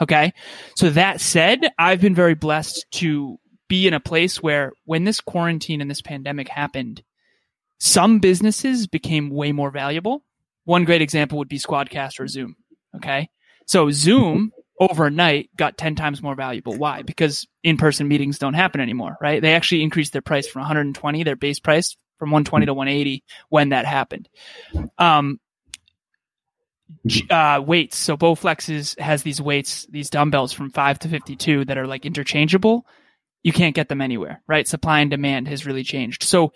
Okay. 0.00 0.32
So 0.76 0.90
that 0.90 1.20
said, 1.20 1.60
I've 1.78 2.00
been 2.00 2.14
very 2.14 2.34
blessed 2.34 2.84
to 2.92 3.38
be 3.66 3.86
in 3.86 3.94
a 3.94 4.00
place 4.00 4.42
where 4.42 4.72
when 4.84 5.04
this 5.04 5.20
quarantine 5.20 5.80
and 5.80 5.90
this 5.90 6.02
pandemic 6.02 6.48
happened, 6.48 7.02
some 7.78 8.18
businesses 8.18 8.86
became 8.86 9.30
way 9.30 9.52
more 9.52 9.70
valuable. 9.70 10.22
One 10.64 10.84
great 10.84 11.02
example 11.02 11.38
would 11.38 11.48
be 11.48 11.58
Squadcast 11.58 12.20
or 12.20 12.28
Zoom. 12.28 12.56
Okay. 12.96 13.30
So 13.66 13.90
Zoom 13.90 14.52
overnight 14.78 15.50
got 15.56 15.78
10 15.78 15.94
times 15.94 16.22
more 16.22 16.34
valuable. 16.34 16.76
Why? 16.76 17.02
Because 17.02 17.46
in-person 17.62 18.08
meetings 18.08 18.38
don't 18.38 18.54
happen 18.54 18.80
anymore, 18.80 19.16
right? 19.20 19.40
They 19.40 19.54
actually 19.54 19.82
increased 19.82 20.12
their 20.12 20.22
price 20.22 20.46
from 20.46 20.60
120, 20.60 21.22
their 21.22 21.36
base 21.36 21.60
price 21.60 21.96
from 22.18 22.30
120 22.30 22.66
to 22.66 22.74
180 22.74 23.24
when 23.48 23.70
that 23.70 23.86
happened. 23.86 24.28
Um, 24.98 25.40
uh, 27.30 27.62
weights. 27.64 27.96
So 27.96 28.16
Bowflex 28.16 28.98
has 28.98 29.22
these 29.22 29.40
weights, 29.40 29.86
these 29.90 30.10
dumbbells 30.10 30.52
from 30.52 30.70
five 30.70 30.98
to 31.00 31.08
52 31.08 31.66
that 31.66 31.78
are 31.78 31.86
like 31.86 32.06
interchangeable. 32.06 32.86
You 33.42 33.52
can't 33.52 33.74
get 33.74 33.88
them 33.88 34.00
anywhere, 34.00 34.42
right? 34.46 34.66
Supply 34.66 35.00
and 35.00 35.10
demand 35.10 35.48
has 35.48 35.66
really 35.66 35.84
changed. 35.84 36.22
So 36.22 36.52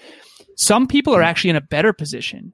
some 0.57 0.87
people 0.87 1.15
are 1.15 1.23
actually 1.23 1.51
in 1.51 1.57
a 1.57 1.61
better 1.61 1.93
position 1.93 2.53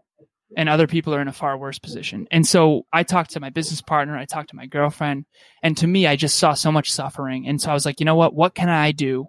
and 0.57 0.69
other 0.69 0.87
people 0.87 1.15
are 1.15 1.21
in 1.21 1.29
a 1.29 1.33
far 1.33 1.57
worse 1.57 1.79
position. 1.79 2.27
And 2.31 2.47
so 2.47 2.87
I 2.93 3.03
talked 3.03 3.33
to 3.33 3.41
my 3.41 3.51
business 3.51 3.81
partner, 3.81 4.17
I 4.17 4.25
talked 4.25 4.51
to 4.51 4.57
my 4.57 4.67
girlfriend, 4.67 5.27
and 5.63 5.77
to 5.79 5.87
me, 5.87 6.07
I 6.07 6.17
just 6.17 6.39
saw 6.39 6.55
so 6.55 6.71
much 6.71 6.93
suffering. 6.93 7.47
And 7.47 7.61
so 7.61 7.71
I 7.71 7.75
was 7.75 7.85
like, 7.85 8.01
you 8.01 8.07
know 8.07 8.15
what? 8.15 8.35
What 8.35 8.55
can 8.55 8.69
I 8.69 8.93
do 8.93 9.27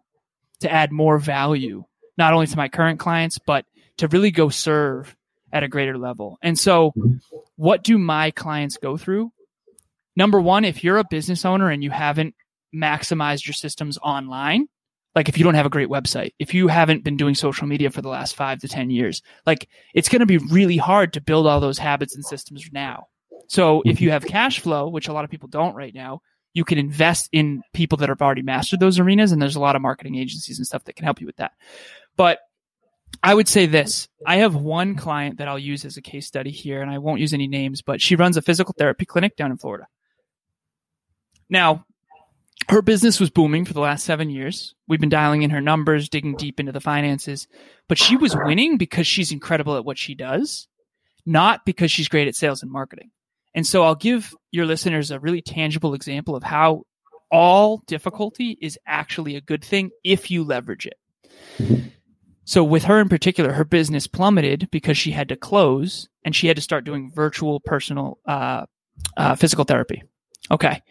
to 0.62 0.72
add 0.72 0.92
more 0.92 1.18
value, 1.18 1.84
not 2.18 2.34
only 2.34 2.48
to 2.48 2.58
my 2.58 2.70
current 2.70 3.00
clients, 3.00 3.40
but 3.40 3.66
to 3.98 4.08
really 4.08 4.32
go 4.32 4.50
serve 4.50 5.16
at 5.52 5.64
a 5.64 5.68
greater 5.68 5.98
level? 5.98 6.38
And 6.42 6.58
so, 6.58 6.92
mm-hmm. 6.98 7.18
what 7.56 7.84
do 7.84 7.98
my 7.98 8.32
clients 8.32 8.78
go 8.78 8.98
through? 8.98 9.32
Number 10.16 10.40
one, 10.40 10.64
if 10.64 10.84
you're 10.84 10.98
a 10.98 11.06
business 11.10 11.46
owner 11.46 11.70
and 11.70 11.84
you 11.84 11.90
haven't 11.90 12.36
maximized 12.74 13.46
your 13.46 13.54
systems 13.54 13.98
online, 13.98 14.68
like 15.16 15.30
if 15.30 15.38
you 15.38 15.44
don't 15.44 15.56
have 15.56 15.66
a 15.66 15.70
great 15.70 15.88
website, 15.88 16.34
if 16.40 16.54
you 16.54 16.68
haven't 16.68 17.04
been 17.04 17.16
doing 17.16 17.36
social 17.36 17.68
media 17.68 17.90
for 17.90 18.02
the 18.02 18.10
last 18.10 18.36
five 18.36 18.60
to 18.60 18.68
10 18.68 18.90
years, 18.90 19.22
like 19.46 19.70
it's 19.94 20.10
going 20.10 20.20
to 20.20 20.26
be 20.26 20.38
really 20.38 20.78
hard 20.78 21.14
to 21.14 21.22
build 21.22 21.48
all 21.48 21.62
those 21.62 21.78
habits 21.78 22.16
and 22.16 22.26
systems 22.26 22.68
now. 22.72 23.08
So 23.48 23.82
if 23.86 23.96
mm-hmm. 23.96 24.04
you 24.04 24.12
have 24.12 24.26
cash 24.26 24.60
flow, 24.60 24.90
which 24.90 25.08
a 25.08 25.14
lot 25.14 25.24
of 25.24 25.32
people 25.32 25.48
don't 25.48 25.76
right 25.76 25.94
now, 25.94 26.22
you 26.54 26.66
can 26.66 26.78
invest 26.78 27.30
in 27.32 27.62
people 27.74 27.98
that 28.00 28.10
have 28.10 28.22
already 28.22 28.42
mastered 28.42 28.80
those 28.80 29.00
arenas. 29.00 29.32
And 29.32 29.42
there's 29.42 29.56
a 29.56 29.62
lot 29.62 29.76
of 29.76 29.82
marketing 29.82 30.16
agencies 30.16 30.58
and 30.58 30.68
stuff 30.68 30.84
that 30.86 30.96
can 30.96 31.06
help 31.06 31.22
you 31.22 31.28
with 31.28 31.38
that. 31.38 31.54
But 32.18 32.40
I 33.24 33.34
would 33.34 33.48
say 33.48 33.66
this. 33.66 34.08
I 34.26 34.38
have 34.38 34.56
one 34.56 34.96
client 34.96 35.38
that 35.38 35.48
I'll 35.48 35.60
use 35.60 35.86
as 35.86 35.98
a 35.98 36.02
case 36.02 36.28
study 36.28 36.52
here, 36.52 36.82
and 36.82 36.92
I 36.92 36.98
won't 36.98 37.22
use 37.22 37.34
any 37.34 37.48
names, 37.48 37.82
but 37.82 38.02
she 38.02 38.16
runs 38.16 38.38
a 38.38 38.42
physical 38.42 38.74
therapy 38.78 39.06
clinic 39.06 39.36
down 39.36 39.52
in 39.52 39.58
Florida. 39.58 39.88
Now, 41.50 41.86
her 42.70 42.82
business 42.82 43.20
was 43.20 43.30
booming 43.30 43.66
for 43.66 43.74
the 43.74 43.80
last 43.80 44.06
seven 44.06 44.30
years. 44.30 44.74
We've 44.88 45.00
been 45.00 45.10
dialing 45.10 45.44
in 45.44 45.52
her 45.52 45.62
numbers, 45.62 46.10
digging 46.10 46.36
deep 46.36 46.60
into 46.60 46.72
the 46.72 46.82
finances, 46.82 47.48
but 47.88 47.98
she 47.98 48.18
was 48.18 48.36
winning 48.36 48.78
because 48.78 49.08
she's 49.08 49.32
incredible 49.32 49.76
at 49.78 49.86
what 49.86 49.98
she 49.98 50.16
does, 50.16 50.68
not 51.26 51.66
because 51.66 51.92
she's 51.92 52.08
great 52.08 52.28
at 52.28 52.36
sales 52.36 52.64
and 52.64 52.72
marketing. 52.72 53.12
And 53.54 53.66
so 53.66 53.84
I'll 53.84 53.96
give 53.96 54.34
your 54.52 54.66
listeners 54.66 55.12
a 55.12 55.20
really 55.20 55.42
tangible 55.42 55.94
example 55.94 56.36
of 56.36 56.44
how 56.44 56.84
all 57.32 57.84
difficulty 57.88 58.58
is 58.62 58.80
actually 58.86 59.36
a 59.36 59.42
good 59.42 59.64
thing 59.64 59.92
if 60.04 60.32
you 60.32 60.44
leverage 60.44 60.88
it. 60.88 61.92
So 62.46 62.64
with 62.64 62.84
her 62.84 63.00
in 63.00 63.10
particular, 63.10 63.54
her 63.54 63.66
business 63.66 64.08
plummeted 64.08 64.70
because 64.72 64.98
she 64.98 65.12
had 65.12 65.30
to 65.30 65.36
close 65.36 66.10
and 66.24 66.36
she 66.36 66.48
had 66.48 66.58
to 66.58 66.62
start 66.62 66.84
doing 66.84 67.12
virtual 67.14 67.60
personal, 67.60 68.20
uh, 68.28 68.66
uh, 69.18 69.36
physical 69.36 69.66
therapy. 69.66 70.04
Okay 70.52 70.82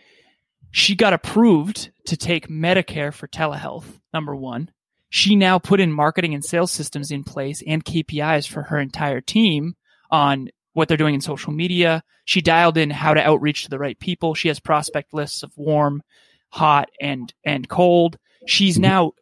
she 0.75 0.97
got 0.97 1.13
approved 1.13 1.93
to 2.05 2.17
take 2.17 2.49
Medicare 2.49 3.15
for 3.15 3.29
telehealth, 3.29 3.85
number 4.13 4.35
one. 4.35 4.73
She 5.09 5.37
now 5.37 5.61
put 5.61 5.79
in 5.79 5.93
marketing 5.93 6.35
and 6.35 6.45
sales 6.45 6.73
systems 6.73 7.13
in 7.13 7.23
place 7.23 7.63
and 7.65 7.85
KPIs 7.85 8.49
for 8.49 8.65
her 8.65 8.81
entire 8.81 9.21
team 9.21 9.77
on 10.11 10.49
what 10.73 10.89
they're 10.89 10.97
doing 10.97 11.15
in 11.15 11.21
social 11.21 11.53
media. 11.53 12.03
She 12.25 12.41
dialed 12.41 12.77
in 12.77 12.91
how 12.91 13.15
to 13.15 13.23
outreach 13.23 13.63
to 13.63 13.71
the 13.71 13.79
right 13.79 13.97
people. 13.97 14.35
She 14.35 14.49
has 14.49 14.59
prospect 14.59 15.15
lists 15.15 15.45
of 15.45 15.57
warm, 15.57 16.03
hot, 16.49 16.91
and 17.01 17.33
and 17.45 17.69
cold. 17.69 18.19
She's 18.49 18.75
mm-hmm. 18.75 18.83
now 18.83 19.13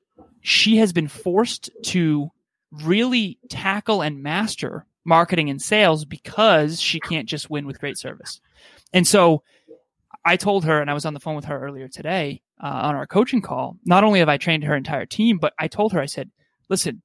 she 0.40 0.78
has 0.78 0.94
been 0.94 1.08
forced 1.08 1.68
to 1.82 2.30
really 2.70 3.38
tackle 3.50 4.00
and 4.00 4.22
master 4.22 4.86
marketing 5.04 5.50
and 5.50 5.60
sales 5.60 6.06
because 6.06 6.80
she 6.80 6.98
can't 6.98 7.28
just 7.28 7.50
win 7.50 7.66
with 7.66 7.78
great 7.78 7.98
service. 7.98 8.40
And 8.94 9.06
so 9.06 9.42
I 10.24 10.36
told 10.36 10.64
her, 10.64 10.80
and 10.80 10.90
I 10.90 10.94
was 10.94 11.04
on 11.04 11.14
the 11.14 11.20
phone 11.20 11.36
with 11.36 11.46
her 11.46 11.60
earlier 11.60 11.88
today 11.88 12.42
uh, 12.62 12.66
on 12.66 12.94
our 12.94 13.06
coaching 13.06 13.42
call. 13.42 13.76
Not 13.84 14.04
only 14.04 14.20
have 14.20 14.28
I 14.28 14.36
trained 14.36 14.64
her 14.64 14.76
entire 14.76 15.06
team, 15.06 15.38
but 15.38 15.52
I 15.58 15.68
told 15.68 15.92
her, 15.92 16.00
I 16.00 16.06
said, 16.06 16.30
listen, 16.68 17.02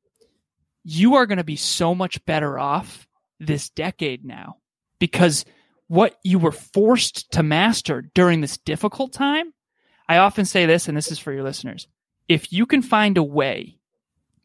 you 0.84 1.16
are 1.16 1.26
going 1.26 1.40
to 1.40 1.44
be 1.44 1.56
so 1.56 1.96
much 1.96 2.24
better 2.26 2.60
off 2.60 3.08
this 3.40 3.70
decade 3.70 4.24
now 4.24 4.58
because 5.00 5.46
what 5.88 6.18
you 6.24 6.40
were 6.40 6.52
forced 6.52 7.32
to 7.32 7.44
master 7.44 8.10
during 8.14 8.42
this 8.42 8.58
difficult 8.58 9.14
time 9.14 9.54
I 10.08 10.18
often 10.18 10.46
say 10.46 10.66
this, 10.66 10.88
and 10.88 10.96
this 10.96 11.12
is 11.12 11.20
for 11.20 11.34
your 11.34 11.44
listeners. 11.44 11.88
If 12.28 12.54
you 12.54 12.66
can 12.66 12.82
find 12.82 13.18
a 13.18 13.24
way 13.24 13.78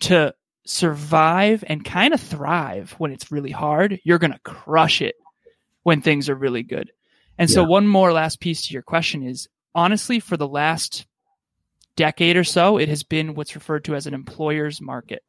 to 0.00 0.34
survive 0.66 1.64
and 1.66 1.84
kind 1.84 2.14
of 2.14 2.20
thrive 2.20 2.94
when 2.98 3.12
it's 3.12 3.32
really 3.32 3.50
hard, 3.50 4.00
you're 4.04 4.18
going 4.18 4.32
to 4.32 4.40
crush 4.40 5.00
it 5.00 5.14
when 5.82 6.02
things 6.02 6.28
are 6.28 6.34
really 6.34 6.62
good. 6.62 6.90
And 7.38 7.48
yeah. 7.48 7.54
so, 7.54 7.64
one 7.64 7.86
more 7.86 8.12
last 8.12 8.40
piece 8.40 8.66
to 8.66 8.72
your 8.72 8.82
question 8.82 9.22
is 9.22 9.48
honestly, 9.74 10.20
for 10.20 10.36
the 10.36 10.48
last 10.48 11.06
decade 11.96 12.36
or 12.36 12.44
so, 12.44 12.78
it 12.78 12.88
has 12.88 13.02
been 13.02 13.34
what's 13.34 13.54
referred 13.54 13.84
to 13.84 13.94
as 13.94 14.06
an 14.06 14.14
employer's 14.14 14.80
market. 14.80 15.22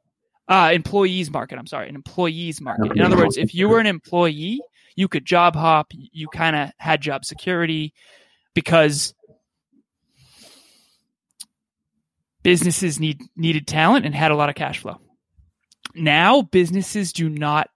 Uh, 0.48 0.72
employees 0.74 1.32
market. 1.32 1.58
I'm 1.58 1.68
sorry, 1.68 1.88
an 1.88 1.96
employees 1.96 2.60
market. 2.60 2.92
In 2.92 3.02
other 3.02 3.18
words, 3.18 3.38
if 3.38 3.56
you 3.56 3.70
were 3.70 3.80
an 3.80 3.86
employee, 3.86 4.60
you 4.96 5.08
could 5.08 5.26
job 5.26 5.56
hop. 5.56 5.88
You 5.94 6.28
kind 6.28 6.56
of 6.56 6.72
had 6.78 7.02
job 7.02 7.24
security 7.24 7.94
because 8.54 9.14
businesses 12.44 13.00
need 13.00 13.22
needed 13.38 13.68
talent 13.68 14.06
and 14.06 14.14
had 14.14 14.32
a 14.32 14.36
lot 14.36 14.50
of 14.50 14.56
cash 14.56 14.80
flow. 14.80 14.98
Now 15.96 16.42
businesses 16.42 17.14
do 17.14 17.30
not 17.30 17.70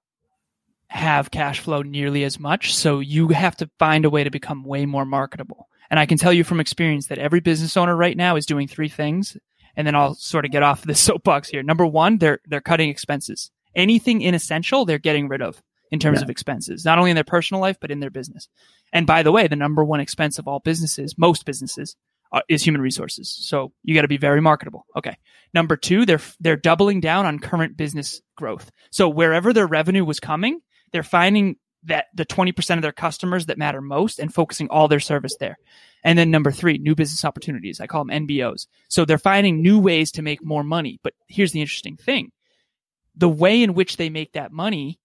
have 0.87 1.31
cash 1.31 1.59
flow 1.59 1.81
nearly 1.81 2.23
as 2.23 2.39
much, 2.39 2.75
so 2.75 2.99
you 2.99 3.29
have 3.29 3.57
to 3.57 3.69
find 3.77 4.05
a 4.05 4.09
way 4.09 4.23
to 4.23 4.29
become 4.29 4.63
way 4.63 4.85
more 4.85 5.05
marketable. 5.05 5.67
And 5.89 5.99
I 5.99 6.05
can 6.05 6.17
tell 6.17 6.33
you 6.33 6.43
from 6.43 6.59
experience 6.59 7.07
that 7.07 7.17
every 7.17 7.39
business 7.39 7.77
owner 7.77 7.95
right 7.95 8.15
now 8.15 8.35
is 8.35 8.45
doing 8.45 8.67
three 8.67 8.89
things. 8.89 9.37
And 9.75 9.85
then 9.85 9.95
I'll 9.95 10.15
sort 10.15 10.45
of 10.45 10.51
get 10.51 10.63
off 10.63 10.81
the 10.81 10.95
soapbox 10.95 11.49
here. 11.49 11.63
Number 11.63 11.85
one, 11.85 12.17
they're 12.17 12.39
they're 12.45 12.61
cutting 12.61 12.89
expenses. 12.89 13.51
Anything 13.75 14.21
inessential, 14.21 14.85
they're 14.85 14.97
getting 14.97 15.27
rid 15.27 15.41
of 15.41 15.61
in 15.91 15.99
terms 15.99 16.19
yeah. 16.19 16.23
of 16.23 16.29
expenses, 16.29 16.83
not 16.83 16.97
only 16.97 17.11
in 17.11 17.15
their 17.15 17.23
personal 17.23 17.61
life 17.61 17.77
but 17.79 17.91
in 17.91 17.99
their 17.99 18.09
business. 18.09 18.47
And 18.91 19.07
by 19.07 19.23
the 19.23 19.31
way, 19.31 19.47
the 19.47 19.55
number 19.55 19.83
one 19.83 19.99
expense 19.99 20.39
of 20.39 20.47
all 20.47 20.59
businesses, 20.59 21.17
most 21.17 21.45
businesses, 21.45 21.95
uh, 22.31 22.41
is 22.49 22.63
human 22.63 22.81
resources. 22.81 23.29
So 23.29 23.71
you 23.83 23.95
got 23.95 24.01
to 24.01 24.07
be 24.07 24.17
very 24.17 24.41
marketable. 24.41 24.85
Okay. 24.97 25.17
Number 25.53 25.77
two, 25.77 26.05
they're 26.05 26.21
they're 26.39 26.57
doubling 26.57 26.99
down 26.99 27.25
on 27.25 27.39
current 27.39 27.77
business 27.77 28.21
growth. 28.35 28.71
So 28.91 29.07
wherever 29.07 29.53
their 29.53 29.67
revenue 29.67 30.03
was 30.03 30.19
coming, 30.19 30.59
they're 30.91 31.03
finding 31.03 31.57
that 31.83 32.07
the 32.13 32.25
20% 32.25 32.75
of 32.75 32.81
their 32.81 32.91
customers 32.91 33.45
that 33.45 33.57
matter 33.57 33.81
most 33.81 34.19
and 34.19 34.33
focusing 34.33 34.67
all 34.69 34.87
their 34.87 34.99
service 34.99 35.35
there. 35.39 35.57
And 36.03 36.17
then 36.17 36.31
number 36.31 36.51
three, 36.51 36.77
new 36.77 36.95
business 36.95 37.25
opportunities. 37.25 37.79
I 37.79 37.87
call 37.87 38.05
them 38.05 38.27
NBOs. 38.27 38.67
So 38.87 39.05
they're 39.05 39.17
finding 39.17 39.61
new 39.61 39.79
ways 39.79 40.11
to 40.13 40.21
make 40.21 40.43
more 40.43 40.63
money. 40.63 40.99
But 41.03 41.13
here's 41.27 41.51
the 41.51 41.61
interesting 41.61 41.97
thing. 41.97 42.31
The 43.15 43.29
way 43.29 43.63
in 43.63 43.73
which 43.73 43.97
they 43.97 44.09
make 44.09 44.33
that 44.33 44.51
money 44.51 44.99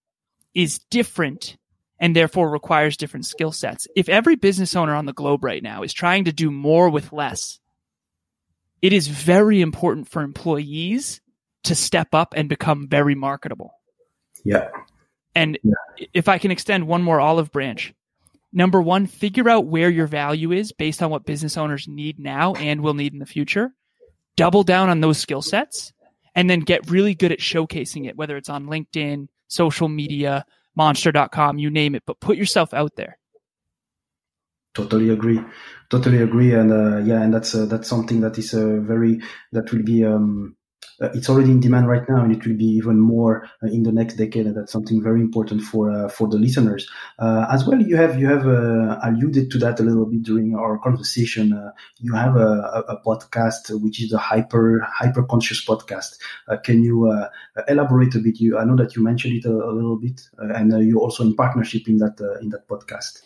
is 0.53 0.79
different 0.89 1.57
and 1.99 2.15
therefore 2.15 2.49
requires 2.49 2.97
different 2.97 3.25
skill 3.25 3.51
sets. 3.51 3.87
If 3.95 4.09
every 4.09 4.35
business 4.35 4.75
owner 4.75 4.93
on 4.93 5.05
the 5.05 5.13
globe 5.13 5.43
right 5.43 5.63
now 5.63 5.83
is 5.83 5.93
trying 5.93 6.25
to 6.25 6.33
do 6.33 6.51
more 6.51 6.89
with 6.89 7.13
less, 7.13 7.59
it 8.81 8.93
is 8.93 9.07
very 9.07 9.61
important 9.61 10.09
for 10.09 10.21
employees 10.21 11.21
to 11.63 11.75
step 11.75 12.09
up 12.13 12.33
and 12.35 12.49
become 12.49 12.87
very 12.89 13.15
marketable. 13.15 13.73
Yeah. 14.43 14.67
And 15.35 15.57
yeah. 15.63 16.05
if 16.13 16.27
I 16.27 16.37
can 16.37 16.51
extend 16.51 16.87
one 16.87 17.01
more 17.01 17.19
olive 17.19 17.51
branch, 17.51 17.93
number 18.51 18.81
one, 18.81 19.07
figure 19.07 19.49
out 19.49 19.65
where 19.65 19.89
your 19.89 20.07
value 20.07 20.51
is 20.51 20.71
based 20.71 21.01
on 21.01 21.09
what 21.09 21.25
business 21.25 21.57
owners 21.57 21.87
need 21.87 22.19
now 22.19 22.53
and 22.53 22.81
will 22.81 22.93
need 22.93 23.13
in 23.13 23.19
the 23.19 23.25
future. 23.25 23.73
Double 24.35 24.63
down 24.63 24.89
on 24.89 25.01
those 25.01 25.17
skill 25.17 25.41
sets 25.41 25.93
and 26.35 26.49
then 26.49 26.61
get 26.61 26.89
really 26.89 27.15
good 27.15 27.31
at 27.31 27.39
showcasing 27.39 28.07
it, 28.07 28.15
whether 28.15 28.37
it's 28.37 28.49
on 28.49 28.65
LinkedIn, 28.65 29.27
social 29.47 29.87
media, 29.87 30.45
monster.com, 30.75 31.59
you 31.59 31.69
name 31.69 31.95
it, 31.95 32.03
but 32.05 32.19
put 32.19 32.37
yourself 32.37 32.73
out 32.73 32.95
there. 32.95 33.17
Totally 34.73 35.09
agree. 35.09 35.39
Totally 35.89 36.21
agree. 36.23 36.53
And 36.53 36.71
uh, 36.71 36.97
yeah, 36.97 37.21
and 37.21 37.31
that's 37.31 37.53
uh, 37.53 37.65
that's 37.65 37.87
something 37.87 38.21
that 38.21 38.39
is 38.39 38.55
uh, 38.55 38.79
very 38.81 39.21
that 39.51 39.71
will 39.71 39.83
be 39.83 40.03
um, 40.03 40.55
Uh, 41.01 41.09
it's 41.13 41.29
already 41.29 41.51
in 41.51 41.59
demand 41.59 41.87
right 41.87 42.07
now, 42.07 42.23
and 42.23 42.31
it 42.31 42.45
will 42.45 42.55
be 42.55 42.65
even 42.65 42.99
more 42.99 43.49
uh, 43.63 43.67
in 43.67 43.83
the 43.83 43.91
next 43.91 44.15
decade. 44.15 44.45
And 44.45 44.55
that's 44.55 44.71
something 44.71 45.01
very 45.01 45.21
important 45.21 45.61
for 45.61 45.91
uh, 45.91 46.09
for 46.09 46.27
the 46.27 46.37
listeners 46.37 46.89
uh, 47.19 47.45
as 47.51 47.65
well. 47.65 47.81
You 47.81 47.97
have 47.97 48.19
you 48.19 48.27
have 48.27 48.47
uh, 48.47 48.99
alluded 49.03 49.51
to 49.51 49.57
that 49.59 49.79
a 49.79 49.83
little 49.83 50.05
bit 50.05 50.23
during 50.23 50.55
our 50.55 50.77
conversation. 50.77 51.49
you 51.99 52.13
have 52.13 52.35
a, 52.35 52.83
a, 52.87 53.01
podcast 53.05 53.69
which 53.81 54.01
is 54.01 54.11
the 54.11 54.17
hyper 54.17 54.85
hyper 54.87 55.23
conscious 55.23 55.65
podcast. 55.65 56.17
can 56.63 56.83
you 56.83 57.11
elaborate 57.67 58.15
a 58.15 58.19
bit? 58.19 58.39
You 58.39 58.57
I 58.57 58.63
know 58.63 58.75
that 58.77 58.95
you 58.95 59.03
mentioned 59.03 59.33
it 59.37 59.45
a, 59.45 59.51
a 59.51 59.73
little 59.73 59.97
bit, 59.97 60.21
and 60.37 60.71
you're 60.87 60.99
also 60.99 61.23
in 61.23 61.35
partnership 61.35 61.87
in 61.87 61.97
that 61.97 62.19
in 62.41 62.49
that 62.49 62.67
podcast. 62.67 63.23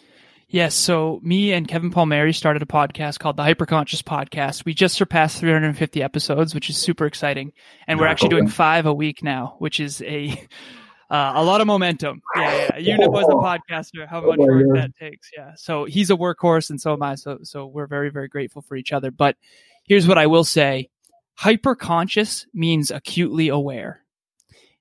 Yes. 0.49 0.75
So 0.75 1.19
me 1.23 1.51
and 1.51 1.67
Kevin 1.67 1.91
Palmieri 1.91 2.31
started 2.31 2.61
a 2.61 2.65
podcast 2.65 3.19
called 3.19 3.35
the 3.35 3.43
Hyperconscious 3.43 4.01
Podcast. 4.01 4.63
We 4.63 4.73
just 4.73 4.95
surpassed 4.95 5.39
350 5.39 6.01
episodes, 6.01 6.55
which 6.55 6.69
is 6.69 6.77
super 6.77 7.05
exciting. 7.05 7.51
And 7.85 7.99
we're 7.99 8.07
actually 8.07 8.29
doing 8.29 8.47
five 8.47 8.85
a 8.85 8.93
week 8.93 9.21
now, 9.21 9.57
which 9.59 9.81
is 9.81 10.01
a, 10.03 10.29
uh, 11.09 11.33
a 11.35 11.43
lot 11.43 11.59
of 11.59 11.67
momentum. 11.67 12.21
Yeah. 12.33 12.77
yeah. 12.77 12.77
You 12.77 12.97
know, 12.97 13.13
as 13.17 13.25
a 13.25 13.31
podcaster, 13.31 14.07
how 14.07 14.21
much 14.21 14.37
work 14.39 14.67
that 14.75 14.95
takes. 14.97 15.31
Yeah. 15.35 15.51
So 15.57 15.83
he's 15.83 16.11
a 16.11 16.15
workhorse 16.15 16.69
and 16.69 16.79
so 16.79 16.93
am 16.93 17.03
I. 17.03 17.15
So, 17.15 17.39
so 17.43 17.65
we're 17.65 17.87
very, 17.87 18.09
very 18.09 18.29
grateful 18.29 18.61
for 18.61 18.77
each 18.77 18.93
other. 18.93 19.11
But 19.11 19.35
here's 19.83 20.07
what 20.07 20.17
I 20.17 20.27
will 20.27 20.45
say. 20.45 20.89
Hyperconscious 21.41 22.45
means 22.53 22.89
acutely 22.89 23.49
aware. 23.49 24.01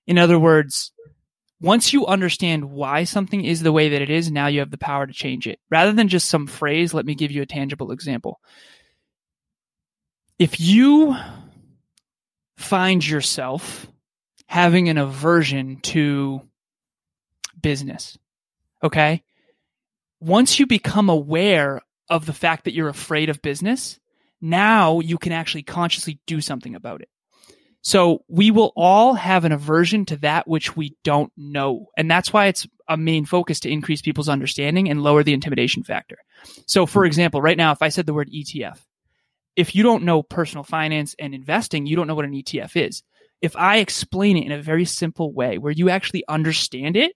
In 0.07 0.17
other 0.17 0.39
words, 0.39 0.93
once 1.61 1.93
you 1.93 2.07
understand 2.07 2.71
why 2.71 3.05
something 3.05 3.45
is 3.45 3.63
the 3.63 3.73
way 3.73 3.89
that 3.89 4.03
it 4.03 4.11
is, 4.11 4.31
now 4.31 4.47
you 4.47 4.61
have 4.61 4.71
the 4.71 4.79
power 4.79 5.07
to 5.07 5.13
change 5.13 5.47
it. 5.47 5.59
Rather 5.71 5.93
than 5.93 6.09
just 6.09 6.29
some 6.29 6.47
phrase, 6.47 6.93
let 6.93 7.07
me 7.07 7.15
give 7.15 7.31
you 7.31 7.43
a 7.43 7.47
tangible 7.47 7.93
example. 7.93 8.41
If 10.39 10.61
you 10.61 11.17
find 12.59 13.07
yourself 13.07 13.87
having 14.47 14.89
an 14.89 14.99
aversion 14.99 15.81
to 15.81 16.43
business, 17.61 18.19
okay? 18.83 19.23
Once 20.21 20.59
you 20.59 20.67
become 20.67 21.09
aware 21.09 21.81
of 22.11 22.27
the 22.27 22.33
fact 22.33 22.65
that 22.65 22.75
you're 22.75 22.89
afraid 22.89 23.31
of 23.31 23.41
business, 23.41 23.99
now 24.43 25.01
you 25.01 25.17
can 25.17 25.33
actually 25.33 25.63
consciously 25.63 26.21
do 26.27 26.43
something 26.43 26.75
about 26.75 27.01
it. 27.01 27.09
So 27.87 28.25
we 28.27 28.51
will 28.51 28.73
all 28.75 29.15
have 29.15 29.45
an 29.45 29.53
aversion 29.53 30.07
to 30.07 30.17
that 30.17 30.49
which 30.49 30.77
we 30.77 30.97
don't 31.05 31.33
know. 31.37 31.87
And 31.97 32.11
that's 32.11 32.33
why 32.33 32.47
it's 32.47 32.67
a 32.89 32.97
main 32.97 33.25
focus 33.25 33.61
to 33.61 33.71
increase 33.71 34.03
people's 34.03 34.29
understanding 34.29 34.91
and 34.91 35.05
lower 35.05 35.23
the 35.23 35.33
intimidation 35.33 35.85
factor. 35.85 36.19
So 36.67 36.87
for 36.87 37.05
example, 37.05 37.41
right 37.41 37.57
now, 37.57 37.71
if 37.71 37.83
I 37.83 37.91
said 37.91 38.05
the 38.05 38.13
word 38.13 38.29
ETF, 38.29 38.81
if 39.55 39.77
you 39.77 39.85
don't 39.85 40.03
know 40.03 40.25
personal 40.25 40.65
finance 40.65 41.15
and 41.21 41.33
investing, 41.33 41.87
you 41.87 41.95
don't 41.95 42.09
know 42.09 42.17
what 42.17 42.25
an 42.25 42.33
ETF 42.33 42.75
is. 42.75 43.05
If 43.41 43.55
I 43.55 43.77
explain 43.77 44.37
it 44.37 44.47
in 44.47 44.51
a 44.51 44.61
very 44.61 44.85
simple 44.85 45.33
way 45.33 45.57
where 45.57 45.71
you 45.71 45.89
actually 45.89 46.25
understand 46.27 46.97
it, 46.97 47.13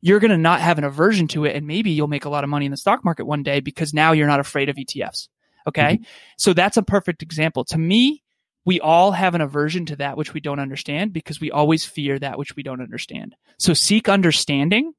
you're 0.00 0.20
going 0.20 0.30
to 0.30 0.38
not 0.38 0.62
have 0.62 0.78
an 0.78 0.84
aversion 0.84 1.28
to 1.28 1.44
it. 1.44 1.54
And 1.54 1.66
maybe 1.66 1.90
you'll 1.90 2.08
make 2.08 2.24
a 2.24 2.30
lot 2.30 2.44
of 2.44 2.50
money 2.50 2.64
in 2.64 2.70
the 2.70 2.78
stock 2.78 3.04
market 3.04 3.26
one 3.26 3.42
day 3.42 3.60
because 3.60 3.92
now 3.92 4.12
you're 4.12 4.26
not 4.26 4.40
afraid 4.40 4.70
of 4.70 4.76
ETFs. 4.76 5.28
Okay. 5.68 5.96
Mm-hmm. 5.96 6.04
So 6.38 6.54
that's 6.54 6.78
a 6.78 6.82
perfect 6.82 7.22
example. 7.22 7.64
To 7.66 7.76
me, 7.76 8.23
we 8.64 8.80
all 8.80 9.12
have 9.12 9.34
an 9.34 9.40
aversion 9.40 9.86
to 9.86 9.96
that 9.96 10.16
which 10.16 10.32
we 10.32 10.40
don't 10.40 10.60
understand 10.60 11.12
because 11.12 11.40
we 11.40 11.50
always 11.50 11.84
fear 11.84 12.18
that 12.18 12.38
which 12.38 12.56
we 12.56 12.62
don't 12.62 12.80
understand. 12.80 13.36
So 13.58 13.74
seek 13.74 14.08
understanding 14.08 14.92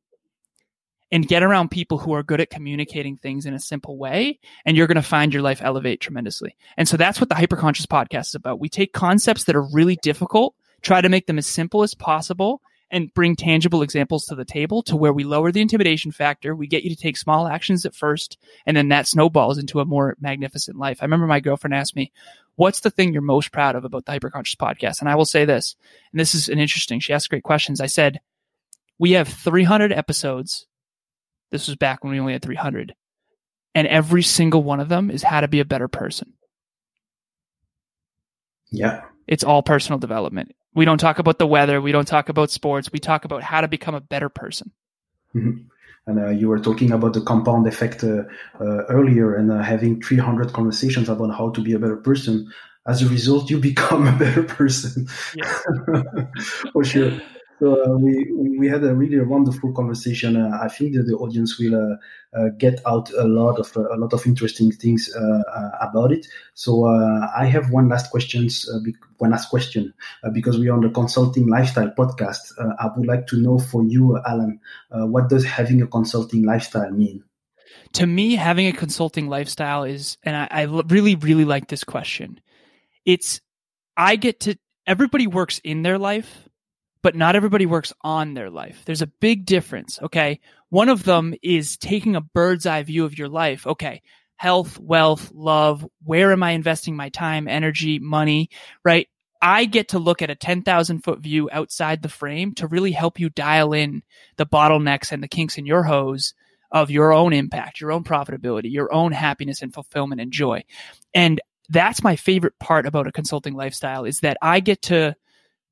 and 1.12 1.28
get 1.28 1.44
around 1.44 1.70
people 1.70 1.98
who 1.98 2.14
are 2.14 2.24
good 2.24 2.42
at 2.42 2.50
communicating 2.50 3.18
things 3.18 3.46
in 3.46 3.54
a 3.54 3.60
simple 3.60 3.98
way 3.98 4.40
and 4.66 4.76
you're 4.76 4.88
going 4.88 4.96
to 4.96 5.02
find 5.02 5.34
your 5.34 5.44
life 5.44 5.62
elevate 5.64 6.00
tremendously. 6.00 6.56
And 6.78 6.88
so 6.88 6.98
that's 6.98 7.20
what 7.20 7.30
the 7.30 7.36
hyperconscious 7.36 7.88
podcast 7.88 8.28
is 8.28 8.36
about. 8.36 8.60
We 8.60 8.70
take 8.70 8.94
concepts 8.94 9.46
that 9.46 9.56
are 9.56 9.68
really 9.72 9.98
difficult, 9.98 10.56
try 10.82 11.02
to 11.02 11.10
make 11.10 11.28
them 11.28 11.38
as 11.38 11.48
simple 11.48 11.84
as 11.84 11.94
possible 11.94 12.62
and 12.92 13.14
bring 13.14 13.36
tangible 13.36 13.82
examples 13.82 14.26
to 14.26 14.36
the 14.36 14.46
table 14.46 14.84
to 14.84 14.96
where 14.96 15.14
we 15.14 15.24
lower 15.24 15.52
the 15.52 15.62
intimidation 15.62 16.12
factor. 16.12 16.56
We 16.56 16.68
get 16.68 16.84
you 16.84 16.90
to 16.90 16.96
take 16.96 17.18
small 17.18 17.48
actions 17.48 17.86
at 17.86 17.96
first, 17.96 18.38
and 18.66 18.78
then 18.78 18.90
that 18.90 19.08
snowballs 19.08 19.58
into 19.58 19.80
a 19.80 19.86
more 19.86 20.16
magnificent 20.20 20.78
life. 20.78 21.00
I 21.02 21.06
remember 21.06 21.28
my 21.28 21.40
girlfriend 21.40 21.74
asked 21.74 21.96
me, 21.96 22.12
What's 22.58 22.80
the 22.80 22.90
thing 22.90 23.12
you're 23.12 23.22
most 23.22 23.52
proud 23.52 23.76
of 23.76 23.84
about 23.84 24.06
the 24.06 24.14
Hyperconscious 24.14 24.56
podcast? 24.56 25.02
And 25.02 25.10
I 25.10 25.16
will 25.16 25.26
say 25.26 25.44
this, 25.44 25.76
and 26.14 26.20
this 26.20 26.34
is 26.34 26.48
an 26.48 26.60
interesting, 26.60 27.00
she 27.00 27.12
asked 27.12 27.30
great 27.30 27.44
questions. 27.44 27.82
I 27.82 27.88
said, 27.88 28.22
We 28.98 29.12
have 29.14 29.28
300 29.28 29.92
episodes. 29.92 30.66
This 31.52 31.68
was 31.68 31.76
back 31.76 32.04
when 32.04 32.14
we 32.14 32.20
only 32.20 32.34
had 32.34 32.42
300. 32.42 32.96
And 33.74 33.88
every 33.88 34.24
single 34.24 34.64
one 34.64 34.80
of 34.80 34.88
them 34.88 35.12
is 35.12 35.22
how 35.22 35.42
to 35.42 35.50
be 35.50 35.60
a 35.60 35.66
better 35.66 35.90
person. 35.90 36.34
Yeah. 38.72 39.02
It's 39.28 39.44
all 39.44 39.64
personal 39.64 40.00
development. 40.00 40.56
We 40.76 40.86
don't 40.86 40.98
talk 40.98 41.20
about 41.20 41.40
the 41.40 41.48
weather. 41.48 41.82
We 41.82 41.92
don't 41.92 42.08
talk 42.08 42.30
about 42.30 42.52
sports. 42.52 42.92
We 42.92 43.00
talk 43.00 43.26
about 43.26 43.42
how 43.42 43.62
to 43.62 43.68
become 43.68 43.96
a 43.96 44.02
better 44.02 44.30
person. 44.30 44.72
Mm-hmm. 45.34 45.62
And 46.08 46.20
uh, 46.20 46.30
you 46.30 46.50
were 46.50 46.60
talking 46.60 46.92
about 46.92 47.14
the 47.14 47.22
compound 47.22 47.66
effect 47.66 48.04
uh, 48.04 48.24
uh, 48.60 48.84
earlier 48.90 49.36
and 49.36 49.52
uh, 49.52 49.64
having 49.64 50.02
300 50.02 50.54
conversations 50.54 51.10
about 51.10 51.36
how 51.36 51.50
to 51.50 51.62
be 51.62 51.74
a 51.74 51.80
better 51.80 51.96
person. 51.96 52.52
As 52.86 53.02
a 53.02 53.08
result, 53.08 53.50
you 53.50 53.60
become 53.72 54.06
a 54.08 54.12
better 54.18 54.44
person. 54.44 55.08
Yeah. 55.34 55.52
For 56.74 56.84
sure. 56.84 57.20
So 57.60 57.86
uh, 57.86 57.98
we 57.98 58.32
we 58.60 58.68
had 58.68 58.84
a 58.84 58.94
really 58.94 59.20
wonderful 59.22 59.72
conversation. 59.72 60.36
Uh, 60.36 60.60
I 60.62 60.68
think 60.68 60.96
that 60.96 61.04
the 61.04 61.16
audience 61.16 61.58
will 61.58 61.76
uh, 61.76 62.38
uh 62.38 62.50
get 62.58 62.82
out 62.86 63.10
a 63.14 63.24
lot 63.24 63.60
of 63.60 63.76
uh, 63.78 63.96
a 63.96 63.98
lot 63.98 64.14
of 64.14 64.26
interesting 64.26 64.72
things 64.72 65.14
uh, 65.16 65.42
about 65.80 66.12
it. 66.12 66.28
So 66.54 66.86
I 66.86 67.46
have 67.46 67.72
one 67.72 67.88
last 67.88 68.12
questions, 68.12 68.70
one 69.20 69.32
last 69.32 69.50
question, 69.50 69.94
because 70.34 70.60
we 70.60 70.70
are 70.70 70.74
on 70.74 70.82
the 70.82 70.90
consulting 70.90 71.48
lifestyle 71.48 71.92
podcast. 71.98 72.52
I 72.80 72.90
would 72.96 73.08
like 73.08 73.28
to 73.28 73.38
know 73.38 73.60
for 73.60 73.84
you, 73.84 74.20
Alan, 74.26 74.60
what 74.90 75.30
does 75.30 75.46
having 75.46 75.82
a 75.82 75.88
consulting 75.88 76.44
lifestyle 76.44 76.92
mean? 76.92 77.24
To 77.94 78.06
me, 78.06 78.36
having 78.36 78.68
a 78.68 78.74
consulting 78.74 79.30
lifestyle 79.30 79.84
is, 79.86 80.18
and 80.24 80.36
I, 80.36 80.48
I 80.52 80.64
really 80.64 81.16
really 81.16 81.46
like 81.46 81.68
this 81.68 81.86
question. 81.86 82.42
It's 83.06 83.40
I 83.96 84.18
get 84.18 84.42
to 84.42 84.58
everybody 84.86 85.28
works 85.28 85.62
in 85.64 85.82
their 85.82 85.98
life 85.98 86.45
but 87.06 87.16
not 87.16 87.36
everybody 87.36 87.68
works 87.68 87.94
on 88.02 88.34
their 88.34 88.50
life. 88.50 88.82
There's 88.86 89.04
a 89.04 89.08
big 89.22 89.46
difference. 89.46 90.02
Okay. 90.02 90.40
One 90.70 90.90
of 90.90 91.04
them 91.04 91.36
is 91.44 91.78
taking 91.78 92.16
a 92.16 92.22
bird's 92.22 92.66
eye 92.66 92.82
view 92.82 93.06
of 93.06 93.16
your 93.16 93.30
life. 93.30 93.68
Okay. 93.68 94.02
Health, 94.38 94.80
wealth, 94.80 95.32
love. 95.32 95.86
Where 96.04 96.32
am 96.32 96.42
I 96.42 96.54
investing 96.54 96.96
my 96.96 97.10
time, 97.10 97.48
energy, 97.48 98.00
money? 98.00 98.50
Right. 98.84 99.08
I 99.40 99.66
get 99.66 99.90
to 99.90 100.00
look 100.00 100.24
at 100.24 100.32
a 100.32 100.36
10,000 100.36 101.02
foot 101.02 101.20
view 101.20 101.48
outside 101.52 102.02
the 102.02 102.10
frame 102.10 102.56
to 102.56 102.66
really 102.66 102.92
help 102.92 103.20
you 103.20 103.30
dial 103.30 103.74
in 103.74 104.02
the 104.38 104.48
bottlenecks 104.48 105.12
and 105.12 105.22
the 105.22 105.28
kinks 105.28 105.60
in 105.60 105.68
your 105.68 105.84
hose 105.84 106.34
of 106.72 106.90
your 106.90 107.14
own 107.14 107.34
impact, 107.34 107.82
your 107.82 107.92
own 107.92 108.04
profitability, 108.04 108.72
your 108.72 108.92
own 108.92 109.12
happiness 109.12 109.62
and 109.62 109.76
fulfillment 109.76 110.22
and 110.22 110.32
joy. 110.32 110.64
And 111.14 111.40
that's 111.70 112.02
my 112.02 112.16
favorite 112.16 112.58
part 112.60 112.88
about 112.88 113.06
a 113.06 113.12
consulting 113.12 113.54
lifestyle 113.54 114.06
is 114.06 114.22
that 114.22 114.38
I 114.42 114.60
get 114.60 114.82
to 114.84 115.16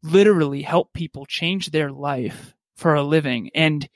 literally 0.04 0.62
help 0.62 0.94
people 0.94 1.26
change 1.26 1.72
their 1.72 1.92
life 1.92 2.54
for 2.76 2.94
a 2.96 3.04
living. 3.04 3.50
And 3.56 3.88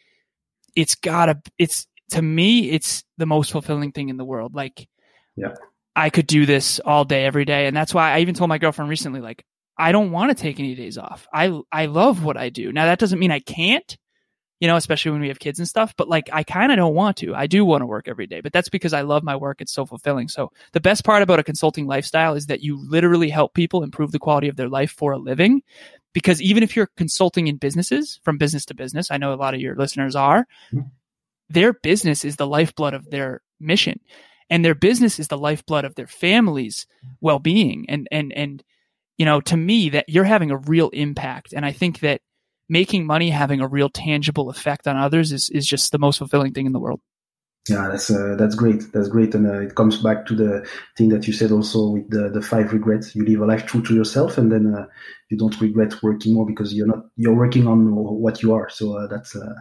it's 0.75 0.95
gotta, 0.95 1.41
it's, 1.57 1.87
to 2.11 2.21
me, 2.21 2.69
it's 2.71 3.03
the 3.17 3.25
most 3.25 3.51
fulfilling 3.51 3.91
thing 3.91 4.09
in 4.09 4.17
the 4.17 4.25
world. 4.25 4.55
Like, 4.55 4.87
yeah, 5.35 5.53
I 5.95 6.09
could 6.09 6.27
do 6.27 6.45
this 6.45 6.79
all 6.79 7.03
day, 7.03 7.25
every 7.25 7.43
day. 7.43 7.67
And 7.67 7.75
that's 7.75 7.93
why 7.93 8.13
I 8.13 8.19
even 8.19 8.35
told 8.35 8.49
my 8.49 8.59
girlfriend 8.59 8.89
recently, 8.89 9.19
like, 9.19 9.45
I 9.77 9.91
don't 9.91 10.11
want 10.11 10.35
to 10.35 10.41
take 10.41 10.59
any 10.59 10.73
days 10.75 10.97
off. 10.97 11.27
I, 11.33 11.59
I 11.71 11.87
love 11.87 12.23
what 12.23 12.37
I 12.37 12.49
do. 12.49 12.71
Now 12.71 12.85
that 12.85 12.99
doesn't 12.99 13.19
mean 13.19 13.31
I 13.31 13.39
can't, 13.39 13.97
you 14.59 14.67
know, 14.67 14.75
especially 14.75 15.11
when 15.11 15.21
we 15.21 15.27
have 15.27 15.37
kids 15.37 15.59
and 15.59 15.67
stuff, 15.67 15.93
but 15.97 16.09
like 16.09 16.29
I 16.33 16.43
kind 16.43 16.71
of 16.71 16.77
don't 16.77 16.95
want 16.95 17.17
to. 17.17 17.35
I 17.35 17.45
do 17.45 17.63
want 17.63 17.81
to 17.81 17.85
work 17.85 18.07
every 18.07 18.25
day, 18.25 18.41
but 18.41 18.51
that's 18.53 18.69
because 18.69 18.93
I 18.93 19.01
love 19.01 19.23
my 19.23 19.35
work. 19.35 19.61
It's 19.61 19.73
so 19.73 19.85
fulfilling. 19.85 20.29
So 20.29 20.51
the 20.71 20.79
best 20.79 21.03
part 21.03 21.21
about 21.21 21.39
a 21.39 21.43
consulting 21.43 21.85
lifestyle 21.85 22.33
is 22.33 22.47
that 22.47 22.61
you 22.61 22.83
literally 22.89 23.29
help 23.29 23.53
people 23.53 23.83
improve 23.83 24.11
the 24.11 24.19
quality 24.19 24.47
of 24.47 24.55
their 24.55 24.69
life 24.69 24.91
for 24.91 25.11
a 25.11 25.17
living 25.19 25.61
because 26.13 26.41
even 26.41 26.63
if 26.63 26.75
you're 26.75 26.89
consulting 26.97 27.47
in 27.47 27.57
businesses 27.57 28.19
from 28.23 28.37
business 28.37 28.65
to 28.65 28.73
business, 28.73 29.11
I 29.11 29.17
know 29.17 29.33
a 29.33 29.35
lot 29.35 29.53
of 29.53 29.61
your 29.61 29.75
listeners 29.75 30.15
are, 30.15 30.47
mm-hmm. 30.71 30.87
their 31.49 31.73
business 31.73 32.25
is 32.25 32.35
the 32.37 32.47
lifeblood 32.47 32.93
of 32.93 33.09
their 33.09 33.41
mission 33.59 33.99
and 34.49 34.63
their 34.63 34.75
business 34.75 35.19
is 35.19 35.27
the 35.27 35.37
lifeblood 35.37 35.85
of 35.85 35.95
their 35.95 36.07
family's 36.07 36.87
well-being. 37.21 37.85
And, 37.89 38.07
and, 38.11 38.31
and, 38.33 38.63
you 39.17 39.25
know, 39.25 39.41
to 39.41 39.57
me 39.57 39.89
that 39.89 40.05
you're 40.07 40.23
having 40.23 40.51
a 40.51 40.57
real 40.57 40.89
impact. 40.89 41.53
And 41.53 41.65
I 41.65 41.71
think 41.71 41.99
that 41.99 42.21
making 42.69 43.05
money 43.05 43.29
having 43.29 43.61
a 43.61 43.67
real 43.67 43.89
tangible 43.89 44.49
effect 44.49 44.87
on 44.87 44.97
others 44.97 45.31
is, 45.31 45.49
is 45.49 45.65
just 45.65 45.91
the 45.91 45.99
most 45.99 46.17
fulfilling 46.17 46.53
thing 46.53 46.65
in 46.65 46.71
the 46.71 46.79
world. 46.79 47.01
Yeah, 47.69 47.89
that's 47.89 48.09
uh, 48.09 48.35
that's 48.37 48.55
great. 48.55 48.91
That's 48.93 49.09
great, 49.09 49.35
and 49.35 49.47
uh, 49.47 49.59
it 49.59 49.75
comes 49.75 50.01
back 50.01 50.25
to 50.27 50.35
the 50.35 50.69
thing 50.97 51.09
that 51.09 51.27
you 51.27 51.33
said 51.33 51.51
also 51.51 51.89
with 51.89 52.09
the 52.09 52.29
the 52.29 52.41
five 52.41 52.71
regrets. 52.71 53.15
You 53.15 53.25
live 53.25 53.41
a 53.41 53.45
life 53.45 53.65
true 53.65 53.81
to 53.83 53.93
yourself, 53.93 54.37
and 54.37 54.51
then 54.51 54.73
uh, 54.73 54.85
you 55.29 55.37
don't 55.37 55.59
regret 55.59 56.01
working 56.01 56.33
more 56.33 56.45
because 56.45 56.73
you're 56.73 56.87
not 56.87 57.05
you're 57.15 57.35
working 57.35 57.67
on 57.67 57.93
what 57.95 58.41
you 58.41 58.53
are. 58.53 58.69
So 58.69 58.97
uh, 58.97 59.07
that's 59.07 59.35
uh, 59.35 59.53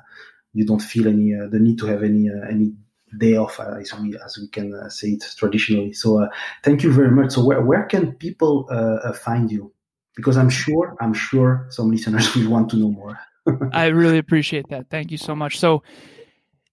you 0.52 0.64
don't 0.64 0.82
feel 0.82 1.08
any 1.08 1.34
uh, 1.34 1.48
the 1.48 1.58
need 1.58 1.78
to 1.78 1.86
have 1.86 2.02
any 2.02 2.28
any 2.48 2.74
day 3.18 3.36
off 3.36 3.58
as 3.60 3.92
we 3.98 4.16
as 4.24 4.38
we 4.38 4.48
can 4.48 4.90
say 4.90 5.08
it 5.08 5.24
traditionally. 5.36 5.92
So 5.92 6.28
thank 6.62 6.82
you 6.82 6.92
very 6.92 7.10
much. 7.10 7.32
So 7.32 7.44
where 7.44 7.62
where 7.62 7.84
can 7.84 8.12
people 8.12 8.68
find 9.24 9.50
you? 9.50 9.72
Because 10.14 10.36
I'm 10.36 10.50
sure 10.50 10.96
I'm 11.00 11.14
sure 11.14 11.66
some 11.70 11.90
listeners 11.90 12.34
will 12.36 12.50
want 12.50 12.70
to 12.70 12.76
know 12.76 12.90
more. 12.90 13.18
I 13.72 13.86
really 13.86 14.18
appreciate 14.18 14.68
that. 14.70 14.90
Thank 14.90 15.10
you 15.10 15.18
so 15.18 15.34
much. 15.34 15.58
So 15.58 15.82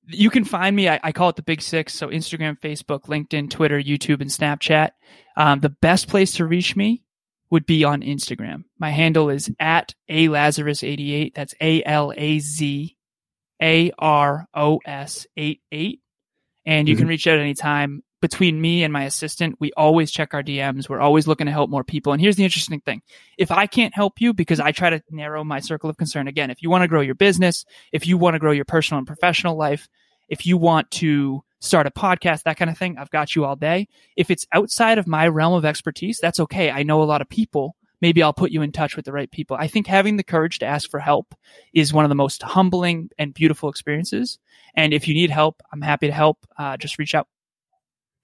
you 0.08 0.30
can 0.30 0.44
find 0.44 0.76
me. 0.76 0.90
I, 0.90 1.00
I, 1.04 1.12
call 1.12 1.30
it 1.30 1.36
the 1.36 1.44
Big 1.44 1.62
Six. 1.62 1.94
So 1.94 2.08
Instagram, 2.08 2.60
Facebook, 2.60 3.04
LinkedIn, 3.04 3.50
Twitter, 3.50 3.82
YouTube, 3.82 4.22
and 4.22 4.30
Snapchat. 4.30 4.92
Um, 5.38 5.60
the 5.60 5.70
best 5.70 6.08
place 6.08 6.34
to 6.34 6.46
reach 6.46 6.76
me 6.76 7.04
would 7.50 7.66
be 7.66 7.84
on 7.84 8.02
Instagram. 8.02 8.64
My 8.80 8.90
handle 8.90 9.30
is 9.30 9.52
at 9.60 9.94
a 10.10 10.28
Lazaros 10.28 10.88
eighty 10.88 11.14
eight. 11.14 11.36
That's 11.36 11.54
A 11.62 11.84
L 11.84 12.12
A 12.16 12.40
Z 12.40 12.96
A 13.62 13.92
R 13.98 14.48
O 14.54 14.80
S 14.86 15.28
eight 15.38 15.62
eight. 15.72 16.02
And 16.66 16.88
you 16.88 16.96
mm-hmm. 16.96 17.02
can 17.02 17.08
reach 17.08 17.28
out 17.28 17.40
anytime. 17.40 18.04
Between 18.24 18.62
me 18.62 18.86
and 18.86 18.94
my 18.94 19.04
assistant, 19.04 19.58
we 19.60 19.74
always 19.74 20.10
check 20.10 20.34
our 20.34 20.42
DMs. 20.42 20.88
We're 20.88 21.02
always 21.02 21.28
looking 21.28 21.48
to 21.48 21.52
help 21.52 21.70
more 21.70 21.84
people. 21.84 22.14
And 22.14 22.22
here's 22.22 22.38
the 22.38 22.46
interesting 22.46 22.80
thing. 22.80 23.02
If 23.38 23.52
I 23.52 23.68
can't 23.68 23.94
help 23.94 24.22
you, 24.22 24.32
because 24.32 24.62
I 24.62 24.72
try 24.72 24.92
to 24.92 25.04
narrow 25.12 25.44
my 25.44 25.60
circle 25.60 25.90
of 25.90 25.98
concern 25.98 26.30
again, 26.30 26.50
if 26.50 26.64
you 26.64 26.70
want 26.70 26.84
to 26.84 26.88
grow 26.88 27.02
your 27.02 27.16
business, 27.16 27.66
if 27.92 28.08
you 28.08 28.18
want 28.18 28.36
to 28.36 28.40
grow 28.40 28.54
your 28.54 28.64
personal 28.64 29.00
and 29.00 29.06
professional 29.06 29.58
life, 29.58 29.90
if 30.30 30.46
you 30.46 30.56
want 30.56 30.90
to 30.92 31.44
start 31.60 31.86
a 31.86 31.92
podcast, 31.92 32.44
that 32.44 32.56
kind 32.56 32.72
of 32.72 32.78
thing, 32.78 32.98
I've 32.98 33.10
got 33.10 33.36
you 33.36 33.44
all 33.44 33.58
day. 33.58 33.90
If 34.16 34.32
it's 34.32 34.48
outside 34.54 35.00
of 35.00 35.06
my 35.06 35.28
realm 35.28 35.54
of 35.54 35.66
expertise, 35.66 36.20
that's 36.22 36.40
okay. 36.40 36.72
I 36.72 36.84
know 36.84 37.04
a 37.04 37.04
lot 37.04 37.22
of 37.22 37.28
people. 37.28 37.76
Maybe 38.00 38.24
I'll 38.24 38.32
put 38.32 38.52
you 38.52 38.62
in 38.62 38.72
touch 38.72 38.96
with 38.96 39.04
the 39.04 39.12
right 39.12 39.30
people. 39.30 39.58
I 39.60 39.68
think 39.68 39.86
having 39.86 40.16
the 40.16 40.24
courage 40.24 40.60
to 40.60 40.66
ask 40.66 40.90
for 40.90 41.02
help 41.02 41.36
is 41.74 41.92
one 41.92 42.06
of 42.06 42.10
the 42.10 42.16
most 42.16 42.42
humbling 42.42 43.10
and 43.18 43.34
beautiful 43.34 43.68
experiences. 43.68 44.40
And 44.76 44.94
if 44.94 45.10
you 45.10 45.14
need 45.14 45.30
help, 45.30 45.62
I'm 45.74 45.82
happy 45.82 46.08
to 46.08 46.14
help. 46.14 46.48
Uh, 46.58 46.78
just 46.78 46.98
reach 46.98 47.16
out. 47.16 47.28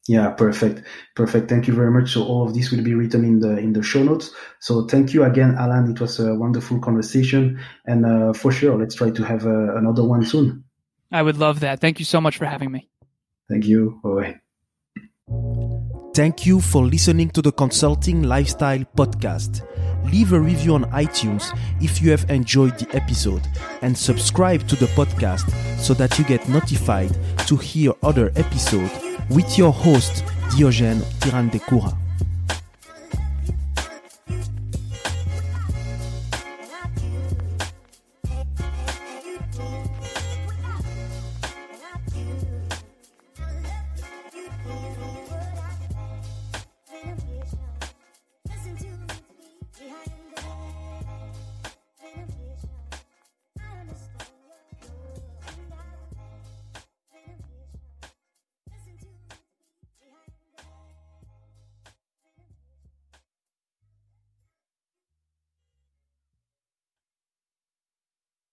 Yeah, 0.07 0.29
perfect, 0.31 0.83
perfect. 1.15 1.49
Thank 1.49 1.67
you 1.67 1.73
very 1.73 1.91
much. 1.91 2.13
So 2.13 2.23
all 2.23 2.47
of 2.47 2.53
this 2.55 2.71
will 2.71 2.83
be 2.83 2.95
written 2.95 3.23
in 3.23 3.39
the 3.39 3.57
in 3.57 3.73
the 3.73 3.83
show 3.83 4.01
notes. 4.01 4.31
So 4.59 4.87
thank 4.87 5.13
you 5.13 5.23
again, 5.23 5.55
Alan. 5.55 5.91
It 5.91 6.01
was 6.01 6.19
a 6.19 6.33
wonderful 6.33 6.79
conversation, 6.79 7.59
and 7.85 8.05
uh, 8.05 8.33
for 8.33 8.51
sure, 8.51 8.77
let's 8.77 8.95
try 8.95 9.11
to 9.11 9.23
have 9.23 9.45
uh, 9.45 9.75
another 9.77 10.03
one 10.03 10.25
soon. 10.25 10.63
I 11.11 11.21
would 11.21 11.37
love 11.37 11.59
that. 11.59 11.79
Thank 11.79 11.99
you 11.99 12.05
so 12.05 12.21
much 12.21 12.37
for 12.37 12.45
having 12.45 12.71
me. 12.71 12.89
Thank 13.49 13.65
you. 13.65 13.99
Bye. 14.03 14.39
Thank 16.15 16.45
you 16.45 16.59
for 16.59 16.83
listening 16.83 17.29
to 17.31 17.41
the 17.41 17.51
Consulting 17.51 18.23
Lifestyle 18.23 18.83
Podcast. 18.97 19.65
Leave 20.11 20.33
a 20.33 20.39
review 20.39 20.73
on 20.73 20.85
iTunes 20.91 21.55
if 21.81 22.01
you 22.01 22.09
have 22.09 22.29
enjoyed 22.29 22.77
the 22.79 22.95
episode 22.95 23.45
and 23.81 23.95
subscribe 23.95 24.67
to 24.67 24.75
the 24.75 24.87
podcast 24.87 25.49
so 25.79 25.93
that 25.93 26.17
you 26.17 26.25
get 26.25 26.47
notified 26.49 27.15
to 27.45 27.55
hear 27.55 27.93
other 28.01 28.31
episodes 28.35 29.08
with 29.29 29.57
your 29.57 29.71
host 29.71 30.23
Diogène 30.51 31.01
Tirandekura. 31.19 32.08